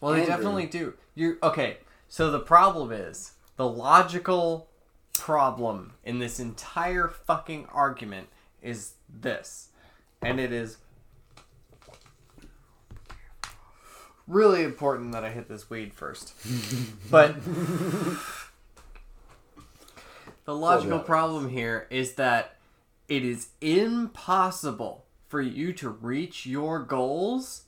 Well, 0.00 0.14
they 0.14 0.24
definitely 0.24 0.66
do. 0.66 0.94
You 1.14 1.36
okay? 1.42 1.78
So 2.08 2.30
the 2.30 2.38
problem 2.38 2.92
is 2.92 3.32
the 3.56 3.68
logical 3.68 4.68
problem 5.12 5.92
in 6.04 6.20
this 6.20 6.40
entire 6.40 7.08
fucking 7.08 7.66
argument 7.72 8.28
is 8.62 8.94
this, 9.08 9.68
and 10.22 10.38
it 10.40 10.52
is 10.52 10.78
really 14.26 14.62
important 14.62 15.12
that 15.12 15.24
I 15.24 15.30
hit 15.30 15.48
this 15.48 15.68
weed 15.68 15.92
first. 15.92 16.34
but 17.10 17.34
the 20.44 20.54
logical 20.54 21.00
problem 21.00 21.48
here 21.48 21.86
is 21.90 22.14
that 22.14 22.56
it 23.10 23.24
is 23.24 23.48
impossible 23.60 25.04
for 25.28 25.40
you 25.42 25.72
to 25.74 25.88
reach 25.90 26.46
your 26.46 26.78
goals 26.80 27.64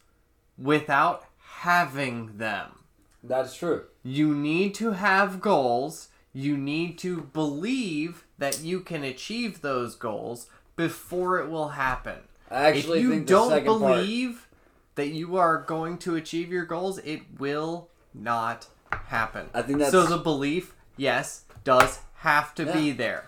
without 0.57 1.26
having 1.38 2.38
them. 2.38 2.78
That's 3.22 3.55
true. 3.55 3.85
You 4.02 4.35
need 4.35 4.74
to 4.76 4.92
have 4.92 5.40
goals. 5.40 6.09
You 6.33 6.57
need 6.57 6.98
to 6.98 7.22
believe 7.22 8.24
that 8.38 8.61
you 8.61 8.81
can 8.81 9.05
achieve 9.05 9.61
those 9.61 9.94
goals 9.94 10.46
before 10.76 11.38
it 11.38 11.50
will 11.50 11.68
happen. 11.70 12.18
I 12.50 12.68
actually 12.68 12.98
if 13.00 13.05
you 13.05 13.20
don't 13.20 13.50
second 13.50 13.81
part- 13.81 13.96
believe 13.96 14.48
that 14.94 15.09
you 15.09 15.37
are 15.37 15.59
going 15.62 15.98
to 15.98 16.16
achieve 16.16 16.50
your 16.50 16.64
goals, 16.64 16.98
it 16.98 17.22
will 17.38 17.88
not 18.14 18.68
happen. 18.90 19.48
I 19.55 19.62
think 19.62 19.78
that's- 19.78 19.92
so 19.92 20.05
the 20.07 20.18
belief, 20.22 20.74
yes, 20.96 21.44
does 21.64 22.00
have 22.16 22.55
to 22.57 22.66
be 22.66 22.92
there. 22.92 23.26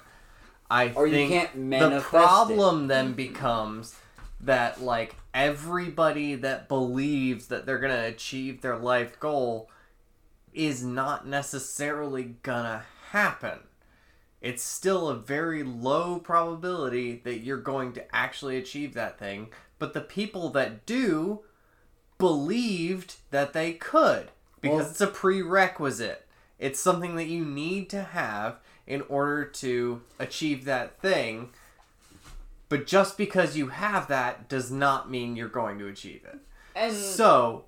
I 0.70 0.92
Or 0.92 1.07
you 1.07 1.12
think 1.12 1.31
can't 1.33 1.53
the 1.53 1.59
manifest 1.61 2.07
it. 2.07 2.11
problem 2.11 2.87
then 2.88 3.12
becomes 3.12 3.96
that 4.40 4.83
like 4.83 5.14
everybody 5.33 6.35
that 6.37 6.68
believes 6.68 7.46
that 7.48 7.66
they're 7.66 7.79
gonna 7.79 8.05
achieve 8.05 8.61
their 8.61 8.77
life 8.77 9.18
goal 9.20 9.70
is 10.53 10.83
not 10.85 11.27
necessarily 11.27 12.37
gonna 12.42 12.85
happen. 13.11 13.59
It's 14.40 14.62
still 14.62 15.09
a 15.09 15.16
very 15.16 15.62
low 15.62 16.18
probability 16.18 17.20
that 17.24 17.38
you're 17.40 17.57
going 17.57 17.92
to 17.94 18.14
actually 18.14 18.57
achieve 18.59 18.94
that 18.94 19.18
thing, 19.18 19.48
but 19.79 19.94
the 19.94 20.00
people 20.00 20.50
that 20.50 20.85
do 20.87 21.40
believed 22.18 23.16
that 23.31 23.53
they 23.53 23.72
could 23.72 24.31
because 24.61 24.79
Well- 24.81 24.90
it's 24.90 25.00
a 25.00 25.07
prerequisite. 25.09 26.27
It's 26.59 26.81
something 26.81 27.16
that 27.16 27.27
you 27.27 27.44
need 27.44 27.90
to 27.90 28.03
have 28.03 28.61
in 28.87 29.03
order 29.03 29.44
to 29.44 30.03
achieve 30.18 30.64
that 30.64 30.99
thing. 31.01 31.51
But 32.68 32.87
just 32.87 33.16
because 33.16 33.57
you 33.57 33.68
have 33.68 34.09
that 34.09 34.49
does 34.49 34.70
not 34.70 35.11
mean 35.11 35.37
you're 35.37 35.49
going 35.49 35.79
to 35.79 35.87
achieve 35.88 36.23
it. 36.27 36.38
and 36.75 36.92
So, 36.94 37.64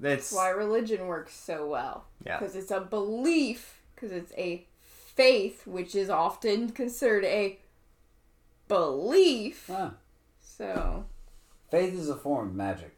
that's 0.00 0.30
that's 0.30 0.32
why 0.32 0.48
religion 0.50 1.06
works 1.06 1.34
so 1.34 1.66
well. 1.66 2.04
Yeah. 2.24 2.38
Because 2.38 2.54
it's 2.56 2.70
a 2.70 2.80
belief. 2.80 3.80
Because 3.94 4.12
it's 4.12 4.32
a 4.36 4.66
faith, 5.14 5.66
which 5.66 5.94
is 5.94 6.10
often 6.10 6.70
considered 6.70 7.24
a 7.24 7.58
belief. 8.68 9.70
Ah, 9.72 9.92
So 10.40 11.04
faith 11.70 11.94
is 11.94 12.08
a 12.08 12.16
form 12.16 12.48
of 12.48 12.54
magic. 12.54 12.92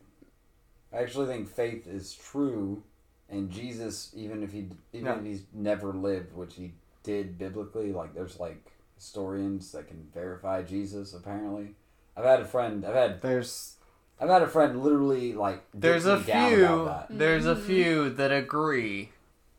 I 0.92 0.98
actually 0.98 1.26
think 1.26 1.48
faith 1.48 1.86
is 1.86 2.14
true, 2.14 2.82
and 3.28 3.50
Jesus, 3.50 4.10
even 4.16 4.42
if 4.42 4.52
he 4.52 4.70
even 4.92 5.06
Yeah. 5.06 5.18
if 5.18 5.24
he's 5.24 5.42
never 5.52 5.92
lived, 5.92 6.34
which 6.34 6.54
he 6.54 6.72
did 7.08 7.38
biblically, 7.38 7.90
like 7.90 8.12
there's 8.12 8.38
like 8.38 8.70
historians 8.94 9.72
that 9.72 9.88
can 9.88 10.06
verify 10.12 10.62
Jesus. 10.62 11.14
Apparently, 11.14 11.70
I've 12.14 12.26
had 12.26 12.40
a 12.40 12.44
friend. 12.44 12.84
I've 12.84 12.94
had 12.94 13.22
there's 13.22 13.76
I've 14.20 14.28
had 14.28 14.42
a 14.42 14.46
friend 14.46 14.82
literally 14.84 15.32
like 15.32 15.64
there's 15.72 16.04
a 16.04 16.20
few 16.20 16.66
about 16.66 17.08
that. 17.08 17.18
there's 17.18 17.46
a 17.46 17.54
mm-hmm. 17.54 17.66
few 17.66 18.10
that 18.10 18.30
agree. 18.30 19.08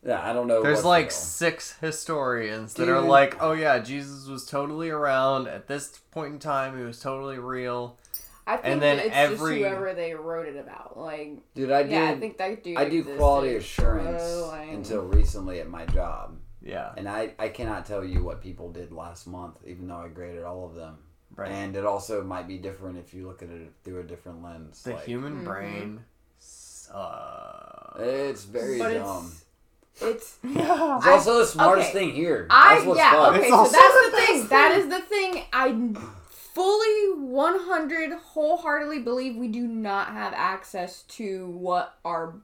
Yeah, 0.06 0.22
I 0.24 0.32
don't 0.32 0.48
know. 0.48 0.62
There's 0.62 0.86
like 0.86 1.06
real. 1.06 1.12
six 1.12 1.76
historians 1.82 2.76
that 2.76 2.88
are 2.88 3.02
like, 3.02 3.42
"Oh 3.42 3.54
yeah, 3.54 3.80
Jesus 3.80 4.28
was 4.28 4.46
totally 4.46 4.92
around 4.92 5.48
at 5.48 5.68
this 5.68 6.00
point 6.12 6.34
in 6.34 6.40
time. 6.40 6.78
He 6.78 6.84
was 6.84 7.00
totally 7.00 7.40
real." 7.40 7.98
I 8.46 8.58
think 8.58 8.66
And 8.66 8.82
then 8.82 9.00
it's 9.00 9.10
every- 9.12 9.60
just 9.60 9.70
whoever 9.70 9.94
they 9.94 10.14
wrote 10.14 10.48
it 10.48 10.56
about. 10.56 10.98
Like, 10.98 11.38
dude. 11.54 11.72
I 11.72 11.84
did. 11.84 11.92
yeah, 11.92 12.10
I 12.12 12.20
think 12.20 12.38
that 12.38 12.64
dude. 12.64 12.78
I 12.78 12.88
do 12.88 13.04
quality 13.04 13.56
assurance 13.56 14.22
a 14.22 14.48
while. 14.48 14.70
until 14.70 15.02
recently 15.02 15.60
at 15.60 15.70
my 15.70 15.86
job, 15.88 16.38
Yeah, 16.62 16.91
and 16.98 17.08
I 17.08 17.34
I 17.39 17.50
cannot 17.50 17.86
tell 17.86 18.04
you 18.04 18.24
what 18.24 18.41
people 18.41 18.72
did 18.72 18.91
last 18.91 19.28
month, 19.28 19.56
even 19.65 19.88
though 19.88 19.98
I 19.98 20.08
graded 20.10 20.43
all 20.43 20.65
of 20.65 20.76
them. 20.76 20.98
right. 21.36 21.50
And 21.52 21.76
it 21.76 21.86
also 21.86 22.24
might 22.24 22.48
be 22.48 22.58
different 22.58 22.98
if 22.98 23.13
you 23.13 23.28
look 23.28 23.41
at 23.41 23.50
it 23.50 23.72
through 23.84 24.00
a 24.02 24.04
different 24.04 24.43
lens. 24.43 24.84
the 24.84 24.91
like, 24.93 25.06
human 25.06 25.41
Mhm. 25.41 25.45
brain 25.45 26.04
sucks. 26.39 28.00
It's 28.00 28.43
very 28.45 28.80
but 28.80 28.93
dumb. 28.93 29.32
it's 30.02 30.02
it's 30.02 30.38
It's 30.43 31.06
I- 31.06 31.12
also 31.12 31.39
the 31.39 31.45
smartest 31.45 31.89
okay. 31.91 32.00
thing 32.00 32.13
here. 32.13 32.48
I 32.50 32.76
That's 32.76 32.86
what's 32.88 33.00
yeah 33.00 33.12
fun. 33.12 33.36
okay 33.36 33.48
It's 33.48 33.56
so 33.56 33.63
that's 33.63 33.72
the 33.74 34.10
the 34.12 34.17
thing 34.17 34.38
best 34.39 34.50
that 34.50 34.72
thing. 34.74 34.82
is 34.82 34.88
the 34.89 35.02
thing 35.02 35.43
I 35.54 35.93
fully 36.30 37.22
100 37.22 38.13
wholeheartedly 38.13 39.00
believe 39.00 39.36
we 39.38 39.48
do 39.48 39.65
not 39.67 40.08
have 40.10 40.34
access 40.34 41.04
to 41.04 41.48
what 41.52 41.98
our 42.04 42.36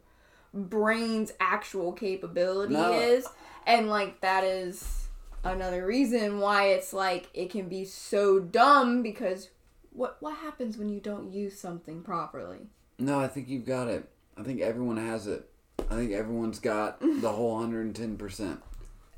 brain's 0.53 1.33
actual 1.39 1.91
capability 1.91 2.73
No. 2.75 2.93
is 2.93 3.27
and 3.65 3.89
like 3.89 4.21
that 4.21 4.43
is 4.43 5.07
another 5.43 5.85
reason 5.85 6.39
why 6.39 6.67
it's 6.69 6.91
like 6.93 7.29
it 7.33 7.49
can 7.49 7.67
be 7.69 7.85
so 7.85 8.39
dumb 8.39 9.01
because 9.03 9.49
what 9.91 10.17
what 10.19 10.35
happens 10.37 10.77
when 10.77 10.89
you 10.89 10.99
don't 10.99 11.31
use 11.31 11.57
something 11.59 12.01
properly 12.01 12.67
No, 12.99 13.19
I 13.19 13.27
think 13.27 13.47
you've 13.49 13.65
got 13.65 13.87
it. 13.87 14.09
I 14.37 14.43
think 14.43 14.59
everyone 14.61 14.97
has 14.97 15.27
it. 15.27 15.49
I 15.89 15.95
think 15.95 16.11
everyone's 16.11 16.59
got 16.59 16.99
the 17.21 17.31
whole 17.31 17.59
hundred 17.59 17.85
and 17.85 17.95
ten 17.95 18.17
percent. 18.17 18.61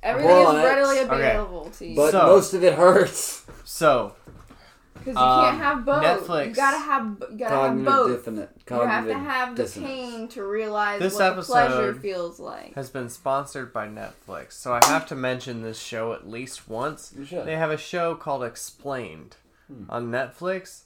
Everything 0.04 0.30
Well, 0.32 0.50
is 0.52 0.56
that's- 0.64 0.76
readily 0.76 1.00
okay. 1.00 1.30
available 1.32 1.70
to 1.72 1.86
you. 1.88 1.96
But 1.96 2.12
So- 2.12 2.26
most 2.28 2.54
of 2.54 2.64
it 2.64 2.74
hurts. 2.76 3.46
So 3.64 4.14
Because 5.00 5.16
you 5.16 5.22
Um, 5.22 5.46
can't 5.46 5.58
have 5.58 5.86
both. 5.86 6.04
Netflix- 6.04 6.48
You 6.50 6.54
gotta 6.56 6.78
have. 6.78 7.04
You 7.32 7.38
gotta 7.38 7.56
have 7.56 7.62
Cognitive 7.68 7.86
both. 7.94 8.12
definite. 8.18 8.50
You 8.70 8.82
have 8.82 9.08
to 9.08 9.14
have 9.14 9.56
the 9.56 9.64
dissonance. 9.64 9.90
pain 9.92 10.28
to 10.30 10.44
realize 10.44 11.00
This 11.00 11.14
what 11.16 11.36
the 11.36 11.42
pleasure 11.42 11.94
feels 11.96 12.40
like. 12.40 12.74
has 12.76 12.90
been 12.90 13.10
sponsored 13.10 13.72
by 13.74 13.88
Netflix, 13.88 14.54
so 14.54 14.74
I 14.74 14.86
have 14.86 15.06
to 15.08 15.16
mention 15.16 15.62
this 15.62 15.80
show 15.80 16.14
at 16.14 16.28
least 16.28 16.68
once. 16.70 17.14
You 17.18 17.26
should. 17.26 17.46
They 17.46 17.56
have 17.56 17.72
a 17.72 17.78
show 17.78 18.16
called 18.16 18.44
Explained 18.44 19.36
on 19.90 20.12
Netflix, 20.12 20.82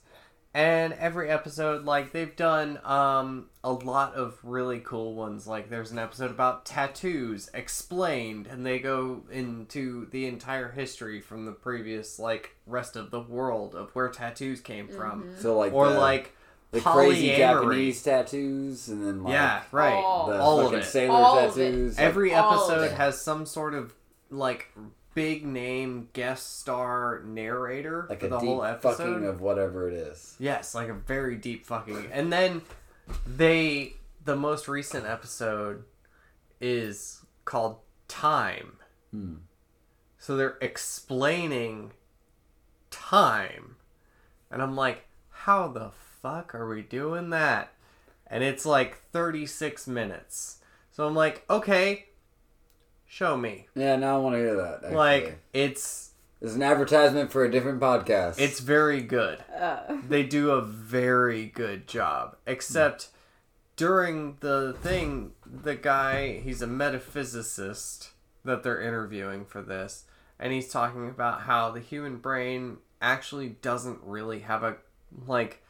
and 0.54 0.92
every 0.94 1.30
episode, 1.30 1.84
like 1.84 2.12
they've 2.12 2.34
done 2.36 2.78
um, 2.84 3.46
a 3.64 3.72
lot 3.72 4.14
of 4.14 4.38
really 4.42 4.80
cool 4.80 5.14
ones. 5.14 5.46
Like 5.46 5.70
there's 5.70 5.90
an 5.92 5.98
episode 5.98 6.30
about 6.30 6.66
tattoos 6.66 7.48
explained, 7.54 8.46
and 8.46 8.64
they 8.66 8.78
go 8.78 9.22
into 9.30 10.06
the 10.10 10.26
entire 10.26 10.70
history 10.70 11.20
from 11.20 11.46
the 11.46 11.52
previous 11.52 12.18
like 12.18 12.56
rest 12.66 12.96
of 12.96 13.10
the 13.10 13.20
world 13.20 13.74
of 13.74 13.90
where 13.94 14.08
tattoos 14.10 14.60
came 14.60 14.88
from, 14.88 15.30
So 15.38 15.56
like 15.56 15.72
or 15.72 15.88
the, 15.88 15.98
like 15.98 16.34
the 16.70 16.80
crazy. 16.80 17.34
Japanese 17.36 18.02
tattoos, 18.02 18.88
and 18.88 19.04
then 19.06 19.22
like 19.22 19.32
yeah, 19.32 19.62
right. 19.72 19.92
All- 19.94 20.26
the 20.28 20.38
all 20.38 20.60
of 20.60 20.66
fucking 20.66 20.78
it. 20.80 20.84
sailor 20.84 21.14
All 21.14 21.38
of 21.38 21.56
it. 21.58 21.64
tattoos. 21.70 21.96
like- 21.96 22.06
Every 22.06 22.32
episode 22.34 22.90
has 22.92 23.20
some 23.20 23.46
sort 23.46 23.74
of 23.74 23.94
like 24.30 24.68
big 25.14 25.44
name 25.44 26.08
guest 26.12 26.60
star 26.60 27.22
narrator 27.24 28.06
like 28.08 28.20
for 28.20 28.26
a 28.26 28.28
the 28.30 28.38
deep 28.38 28.48
whole 28.48 28.64
episode. 28.64 28.96
fucking 28.96 29.26
of 29.26 29.40
whatever 29.40 29.88
it 29.88 29.94
is. 29.94 30.36
Yes, 30.38 30.74
like 30.74 30.88
a 30.88 30.94
very 30.94 31.36
deep 31.36 31.66
fucking. 31.66 32.08
And 32.12 32.32
then 32.32 32.62
they 33.26 33.94
the 34.24 34.36
most 34.36 34.68
recent 34.68 35.06
episode 35.06 35.84
is 36.60 37.24
called 37.44 37.78
Time. 38.08 38.76
Hmm. 39.10 39.34
So 40.18 40.36
they're 40.36 40.58
explaining 40.60 41.92
time. 42.90 43.76
And 44.50 44.62
I'm 44.62 44.76
like, 44.76 45.06
how 45.30 45.66
the 45.68 45.90
fuck 46.20 46.54
are 46.54 46.68
we 46.68 46.82
doing 46.82 47.30
that? 47.30 47.72
And 48.28 48.44
it's 48.44 48.64
like 48.64 49.02
36 49.10 49.86
minutes. 49.88 50.58
So 50.92 51.06
I'm 51.06 51.14
like, 51.14 51.44
okay, 51.50 52.06
show 53.12 53.36
me. 53.36 53.66
Yeah, 53.74 53.96
now 53.96 54.16
I 54.16 54.20
want 54.20 54.34
to 54.36 54.38
hear 54.38 54.56
that. 54.56 54.76
Actually. 54.84 54.96
Like 54.96 55.38
it's 55.52 56.12
it's 56.40 56.54
an 56.54 56.62
advertisement 56.62 57.30
for 57.30 57.44
a 57.44 57.50
different 57.50 57.80
podcast. 57.80 58.40
it's 58.40 58.60
very 58.60 59.02
good. 59.02 59.44
Uh, 59.54 59.98
they 60.08 60.22
do 60.22 60.50
a 60.50 60.62
very 60.62 61.46
good 61.46 61.86
job. 61.86 62.36
Except 62.46 63.08
during 63.76 64.38
the 64.40 64.74
thing, 64.82 65.32
the 65.46 65.74
guy, 65.76 66.40
he's 66.40 66.62
a 66.62 66.66
metaphysicist 66.66 68.10
that 68.44 68.62
they're 68.62 68.80
interviewing 68.80 69.44
for 69.44 69.60
this, 69.62 70.04
and 70.40 70.52
he's 70.52 70.68
talking 70.68 71.08
about 71.08 71.42
how 71.42 71.70
the 71.70 71.80
human 71.80 72.16
brain 72.16 72.78
actually 73.00 73.50
doesn't 73.50 73.98
really 74.02 74.40
have 74.40 74.62
a 74.62 74.76
like 75.26 75.62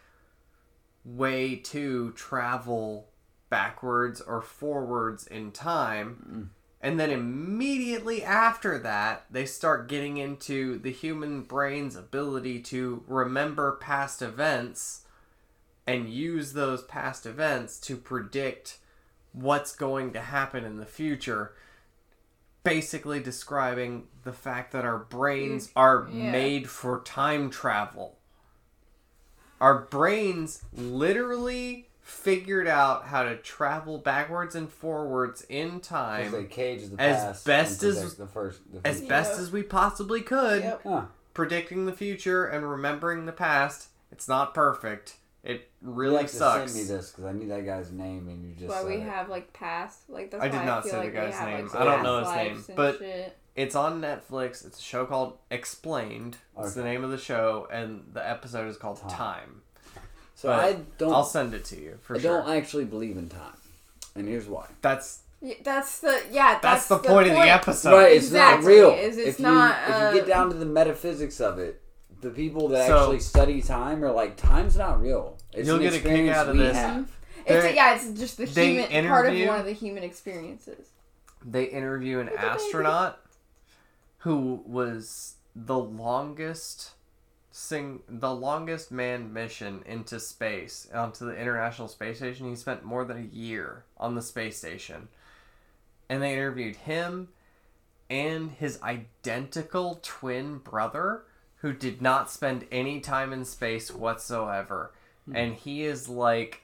way 1.05 1.57
to 1.57 2.13
travel 2.13 3.09
backwards 3.51 4.21
or 4.21 4.41
forwards 4.41 5.27
in 5.27 5.51
time. 5.51 6.53
And 6.83 6.99
then 6.99 7.11
immediately 7.11 8.25
after 8.25 8.77
that, 8.81 9.27
they 9.31 9.47
start 9.47 9.89
getting 9.89 10.17
into 10.17 10.79
the 10.79 10.91
human 10.91 11.43
brain's 11.43 11.95
ability 11.95 12.61
to 12.63 13.05
remember 13.07 13.73
past 13.81 14.21
events 14.21 15.03
and 15.87 16.09
use 16.09 16.53
those 16.55 16.83
past 16.83 17.25
events 17.25 17.79
to 17.81 17.97
predict 17.97 18.79
what's 19.33 19.75
going 19.77 20.13
to 20.13 20.21
happen 20.21 20.65
in 20.65 20.79
the 20.79 20.87
future. 20.87 21.55
Basically, 22.65 23.21
describing 23.21 24.09
the 24.25 24.33
fact 24.33 24.73
that 24.73 24.85
our 24.85 24.99
brains 24.99 25.69
mm, 25.69 25.73
are 25.77 26.09
Yeah. 26.13 26.31
made 26.33 26.69
for 26.69 27.01
time 27.03 27.49
travel. 27.49 28.19
Our 29.61 29.79
brains 29.83 30.65
literally 30.73 31.89
figured 32.03 32.67
out 32.67 33.07
how 33.07 33.23
to 33.23 33.37
travel 33.37 33.97
backwards 33.99 34.55
and 34.55 34.71
forwards 34.71 35.43
in 35.49 35.81
time 35.81 36.31
Because 36.31 36.33
they 36.33 36.45
cage 36.49 36.89
the 36.91 37.01
as 37.01 37.43
best 37.45 37.83
as- 37.83 38.17
the 38.17 38.27
first. 38.27 38.61
The 38.73 38.81
as 38.87 38.99
future. 38.99 39.09
best 39.09 39.39
as 39.39 39.51
we 39.51 39.63
possibly 39.63 40.21
could, 40.21 40.63
Yep. 40.63 40.81
Huh. 40.83 41.03
predicting 41.33 41.87
the 41.87 41.93
future 41.93 42.45
and 42.45 42.69
remembering 42.69 43.27
the 43.27 43.33
past. 43.33 43.89
It's 44.11 44.29
not 44.29 44.53
perfect. 44.53 45.17
It 45.45 45.71
really 45.81 46.13
you 46.15 46.19
have 46.21 46.31
sucks. 46.31 46.73
To 46.73 46.79
send 46.79 46.89
me 46.89 46.95
this 46.97 47.11
because 47.11 47.25
I 47.25 47.33
need 47.33 47.51
that 47.51 47.65
guy's 47.65 47.91
name 47.91 48.29
and 48.29 48.45
you 48.45 48.55
just. 48.55 48.69
why 48.69 48.85
we 48.85 48.97
it. 48.97 49.03
have 49.03 49.29
like 49.29 49.53
past 49.53 50.09
like 50.09 50.31
that's 50.31 50.43
I 50.43 50.49
did 50.49 50.59
why 50.59 50.65
not 50.67 50.79
I 50.79 50.83
feel 50.83 50.91
say 50.91 50.97
the 50.99 51.05
like 51.05 51.15
guy's 51.15 51.31
they 51.31 51.37
have, 51.37 51.49
name. 51.49 51.67
Like, 51.67 51.75
I 51.77 51.85
don't 51.85 52.03
know 52.03 52.19
his 52.19 52.29
name, 52.69 52.77
but- 52.77 52.99
shit. 52.99 53.37
It's 53.55 53.75
on 53.75 54.01
Netflix. 54.01 54.65
It's 54.67 54.79
a 54.79 54.83
show 54.83 55.05
called 55.05 55.37
Explained. 55.51 56.39
It's 56.59 56.73
the 56.73 56.83
name 56.85 57.05
of 57.05 57.11
the 57.11 57.19
show, 57.19 57.69
and 57.71 58.05
the 58.15 58.27
episode 58.27 58.67
is 58.69 58.79
called 58.79 58.99
Time. 59.03 59.11
Time. 59.11 59.63
So 60.43 60.49
but 60.49 60.59
I 60.59 60.77
don't. 60.99 61.13
I'll 61.13 61.25
send 61.25 61.55
it 61.55 61.65
to 61.67 61.81
you 61.81 61.99
for 62.03 62.17
I 62.17 62.19
sure. 62.21 62.43
I 62.43 62.47
don't 62.47 62.57
actually 62.57 62.85
believe 62.85 63.17
in 63.17 63.29
time, 63.29 63.57
and 64.17 64.27
here's 64.27 64.47
why. 64.49 64.67
That's 64.81 65.21
Yeah, 65.41 65.55
that's 65.63 66.01
the 66.01 66.21
yeah. 66.33 66.59
that's, 66.61 66.89
That's, 66.89 67.03
the, 67.03 67.09
point 67.09 67.29
of 67.29 67.35
the 67.35 67.41
episode. 67.43 67.93
right, 67.97 68.13
it's 68.17 68.33
not 68.33 68.65
real. 68.65 68.91
is 68.91 69.17
it's 69.19 69.29
if 69.29 69.39
you, 69.39 69.45
not, 69.47 69.77
if 69.89 69.95
uh, 69.95 70.11
you 70.13 70.19
get 70.21 70.27
down 70.27 70.49
to 70.51 70.57
the 70.57 70.67
metaphysics 70.67 71.41
of 71.41 71.61
it, 71.61 71.81
the 72.21 72.31
people 72.31 72.67
that 72.69 72.89
So- 72.89 72.99
actually 72.99 73.21
study 73.21 73.63
time 73.63 74.05
are 74.05 74.11
like, 74.11 74.37
time's 74.37 74.77
not 74.77 75.01
real. 75.01 75.39
It's 75.53 75.67
You'll 75.67 75.77
an 75.77 75.83
get 75.83 75.93
a 75.93 75.97
kick 75.99 76.07
experience 76.07 76.37
out 76.37 76.49
of 76.49 76.57
we 76.57 76.63
this. 76.63 76.77
have. 76.77 77.13
It's 77.47 77.63
They- 77.65 77.75
yeah, 77.77 77.95
it's 77.95 78.19
just 78.19 78.37
the 78.37 78.47
human 78.47 79.07
part 79.09 79.27
of 79.33 79.47
one 79.47 79.61
of 79.61 79.67
the 79.67 79.73
human 79.73 80.03
experiences. 80.03 80.87
they 81.45 81.65
interview 81.65 82.19
an 82.19 82.27
Look 82.27 82.35
at 82.37 82.41
baby. 82.41 82.65
astronaut 82.65 83.19
who 84.19 84.63
was 84.67 85.35
the 85.55 85.79
longest 85.79 86.91
sing 87.53 88.01
the 88.09 88.35
longest 88.35 88.91
manned 88.91 89.33
mission 89.33 89.83
into 89.85 90.19
space 90.19 90.89
onto 90.93 91.27
the 91.27 91.37
international 91.37 91.87
space 91.87 92.17
station. 92.17 92.49
He 92.49 92.57
spent 92.57 92.83
more 92.83 93.05
than 93.05 93.19
a 93.19 93.37
year 93.37 93.85
on 93.99 94.15
the 94.15 94.23
space 94.23 94.57
station. 94.57 95.09
And 96.09 96.23
they 96.23 96.33
interviewed 96.33 96.77
him 96.77 97.29
and 98.09 98.51
his 98.51 98.81
identical 98.83 100.01
twin 100.03 100.59
brother 100.59 101.25
who 101.57 101.75
did 101.75 102.03
not 102.03 102.31
spend 102.31 102.67
any 102.73 103.01
time 103.01 103.33
in 103.33 103.45
space 103.45 103.93
whatsoever. 103.93 104.93
Hmm. 105.27 105.37
And 105.37 105.55
he 105.55 105.85
is 105.85 106.09
like 106.09 106.63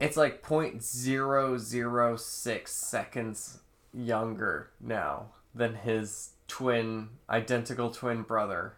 it's 0.00 0.16
like 0.16 0.42
0.006 0.42 2.68
seconds 2.68 3.58
younger 3.92 4.70
now 4.80 5.26
than 5.54 5.74
his 5.76 6.30
twin 6.54 7.08
identical 7.28 7.90
twin 7.90 8.22
brother 8.22 8.74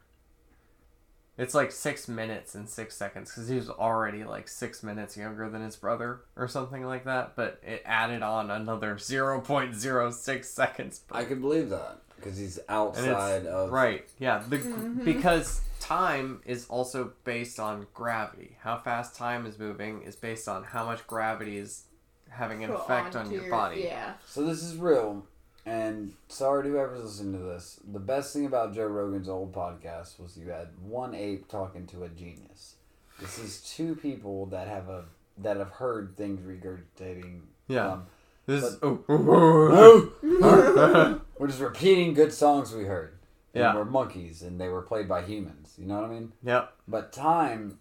it's 1.37 1.55
like 1.55 1.71
six 1.71 2.09
minutes 2.09 2.55
and 2.55 2.67
six 2.67 2.97
seconds 2.97 3.31
because 3.31 3.49
he 3.49 3.57
was 3.57 3.69
already 3.69 4.25
like 4.25 4.49
six 4.49 4.83
minutes 4.83 5.17
younger 5.17 5.51
than 5.51 5.63
his 5.63 5.77
brother 5.77 6.21
or 6.37 6.49
something 6.49 6.87
like 6.87 7.05
that 7.05 7.37
but 7.37 7.61
it 7.63 7.83
added 7.85 8.23
on 8.23 8.51
another 8.51 8.95
0.06 8.95 10.45
seconds 10.45 11.01
I 11.11 11.25
can 11.25 11.41
believe 11.43 11.69
that 11.69 11.99
because 12.17 12.39
he's 12.39 12.59
outside 12.69 13.47
of 13.47 13.71
Right. 13.71 14.09
Yeah. 14.19 14.43
The, 14.49 14.59
mm-hmm. 14.59 15.05
Because 15.05 15.61
time 15.81 16.41
is 16.45 16.67
also 16.69 17.13
based 17.25 17.61
on 17.61 17.87
gravity. 17.95 18.57
How 18.61 18.79
fast 18.79 19.15
time 19.15 19.47
is 19.47 19.59
moving 19.59 20.03
is 20.03 20.17
based 20.17 20.49
on 20.49 20.65
how 20.65 20.87
much 20.87 21.07
gravity 21.07 21.59
is 21.59 21.85
having 22.29 22.65
an 22.65 22.71
Put 22.71 22.81
effect 22.81 23.17
on 23.17 23.27
onto 23.27 23.37
your 23.37 23.51
body. 23.51 23.83
Yeah. 23.85 24.15
So 24.27 24.45
this 24.45 24.63
is 24.63 24.77
real, 24.77 25.27
and 25.67 26.15
sorry 26.29 26.63
to 26.65 26.71
whoever's 26.71 27.03
listening 27.05 27.39
to 27.39 27.45
this. 27.45 27.79
The 27.93 27.99
best 27.99 28.33
thing 28.33 28.47
about 28.47 28.73
Joe 28.75 28.87
Rogan's 28.87 29.29
old 29.29 29.53
podcast 29.53 30.19
was 30.21 30.37
you 30.39 30.49
had 30.51 30.69
one 30.81 31.15
ape 31.15 31.49
talking 31.49 31.87
to 31.89 32.05
a 32.05 32.09
genius. 32.09 32.77
This 33.21 33.39
is 33.39 33.61
two 33.61 33.95
people 33.97 34.47
that 34.47 34.69
have 34.69 34.89
a 34.89 35.05
that 35.39 35.57
have 35.59 35.71
heard 35.73 36.17
things 36.17 36.41
regurgitating. 36.41 37.41
Yeah. 37.69 37.91
from- 37.91 38.07
This 38.47 38.63
is. 38.65 38.77
But- 38.77 39.01
oh. 39.09 40.13
We're 41.39 41.47
just 41.49 41.61
repeating 41.61 42.15
good 42.15 42.33
songs 42.33 42.73
we 42.73 42.85
heard. 42.85 43.13
And 43.55 43.63
Yeah. 43.63 43.75
we're 43.75 43.85
monkeys, 43.87 44.43
and 44.43 44.61
they 44.61 44.69
were 44.69 44.83
played 44.83 45.09
by 45.09 45.23
humans. 45.23 45.75
You 45.79 45.87
know 45.87 45.97
what 45.97 46.05
I 46.05 46.09
mean? 46.13 46.33
yep. 46.43 46.73
But 46.87 47.13
time, 47.13 47.79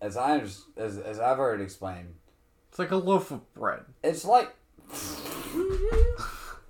as 0.00 0.16
I 0.16 0.38
as 0.38 0.64
as 0.76 1.18
I've 1.20 1.38
already 1.38 1.62
explained, 1.64 2.14
It's 2.70 2.78
like 2.78 2.90
a 2.90 2.96
loaf 2.96 3.30
of 3.30 3.52
bread. 3.54 3.84
it's 4.02 4.24
like 4.24 4.54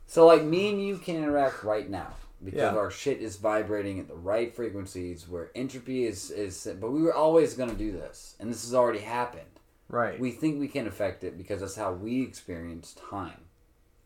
so 0.09 0.27
like 0.27 0.43
me 0.43 0.71
and 0.71 0.83
you 0.85 0.97
can 0.99 1.15
interact 1.17 1.63
right 1.63 1.89
now 1.89 2.09
because 2.45 2.59
Yeah. 2.73 2.77
our 2.77 2.91
shit 2.91 3.21
is 3.21 3.37
vibrating 3.37 4.01
at 4.01 4.09
the 4.09 4.15
right 4.17 4.53
frequencies 4.55 5.29
where 5.29 5.51
entropy 5.55 6.05
is 6.07 6.31
is 6.33 6.67
but 6.81 6.91
we 6.91 7.03
were 7.03 7.15
always 7.15 7.55
going 7.55 7.71
to 7.71 7.77
do 7.77 7.93
this 7.93 8.35
and 8.41 8.51
this 8.51 8.63
has 8.65 8.75
already 8.75 9.01
happened 9.01 9.45
Right. 9.89 10.19
we 10.19 10.31
think 10.33 10.59
we 10.59 10.69
can 10.69 10.87
affect 10.87 11.23
it 11.25 11.37
because 11.39 11.61
that's 11.61 11.77
how 11.77 11.93
we 11.93 12.23
experience 12.23 12.95
time 13.11 13.43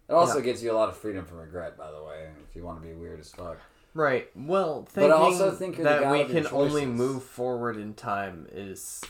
it 0.09 0.13
also 0.13 0.39
Yeah. 0.39 0.45
gives 0.45 0.63
you 0.63 0.73
a 0.73 0.75
lot 0.81 0.89
of 0.91 0.97
freedom 0.97 1.25
from 1.25 1.39
regret 1.39 1.77
by 1.79 1.91
the 1.91 2.03
way 2.03 2.29
if 2.49 2.55
you 2.57 2.65
want 2.65 2.83
to 2.83 2.87
be 2.87 2.93
weird 2.95 3.21
as 3.21 3.31
fuck 3.31 3.59
right. 3.95 4.31
Well, 4.35 4.89
But 4.95 5.11
I 5.11 5.15
also 5.15 5.51
think 5.51 5.77
that 5.77 6.11
we 6.11 6.25
can 6.25 6.47
only 6.51 6.87
move 6.87 7.23
forward 7.23 7.77
in 7.77 7.93
time 7.95 8.49
is 8.51 9.03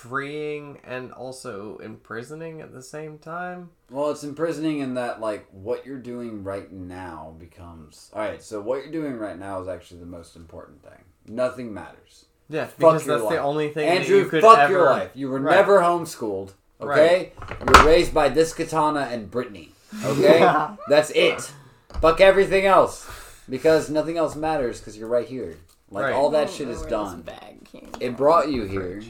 freeing 0.00 0.78
and 0.84 1.12
also 1.12 1.76
imprisoning 1.78 2.60
at 2.62 2.72
the 2.72 2.82
same 2.82 3.18
time. 3.18 3.70
Well, 3.90 4.10
it's 4.10 4.24
imprisoning 4.24 4.78
in 4.78 4.94
that 4.94 5.20
like 5.20 5.46
what 5.52 5.84
you're 5.84 5.98
doing 5.98 6.42
right 6.42 6.70
now 6.72 7.34
becomes 7.38 8.10
all 8.14 8.22
right. 8.22 8.42
So 8.42 8.60
what 8.60 8.82
you're 8.82 8.92
doing 8.92 9.18
right 9.18 9.38
now 9.38 9.60
is 9.60 9.68
actually 9.68 10.00
the 10.00 10.06
most 10.06 10.36
important 10.36 10.82
thing. 10.82 11.04
Nothing 11.26 11.74
matters. 11.74 12.24
Yeah, 12.48 12.64
Fuck 12.66 12.76
because 12.78 13.04
that's 13.04 13.22
life. 13.22 13.32
the 13.34 13.38
only 13.40 13.68
thing 13.68 13.86
that 13.88 13.98
Andrew, 13.98 14.18
you 14.18 14.24
could 14.26 14.42
fuck 14.42 14.58
ever. 14.58 14.72
your 14.72 14.84
life. 14.90 15.10
You 15.14 15.28
were 15.28 15.38
Right. 15.38 15.54
never 15.56 15.80
homeschooled. 15.80 16.52
Okay, 16.80 17.32
you 17.60 17.66
were 17.66 17.84
raised 17.86 18.14
by 18.14 18.30
this 18.30 18.54
katana 18.54 19.00
and 19.12 19.30
Brittany. 19.30 19.72
Okay, 20.04 20.40
that's 20.88 21.10
it. 21.10 21.52
Fuck 22.00 22.20
everything 22.22 22.64
else 22.64 23.06
because 23.50 23.90
nothing 23.90 24.16
else 24.16 24.34
matters 24.34 24.80
because 24.80 24.96
you're 24.96 25.08
right 25.08 25.28
here. 25.28 25.58
Like 25.90 26.04
Right. 26.04 26.14
all 26.14 26.30
that 26.30 26.48
shit 26.48 26.68
is 26.68 26.80
done. 26.82 27.20
Bag 27.22 27.64
came 27.64 27.90
It 28.00 28.16
brought 28.16 28.48
you 28.48 28.62
here. 28.62 29.02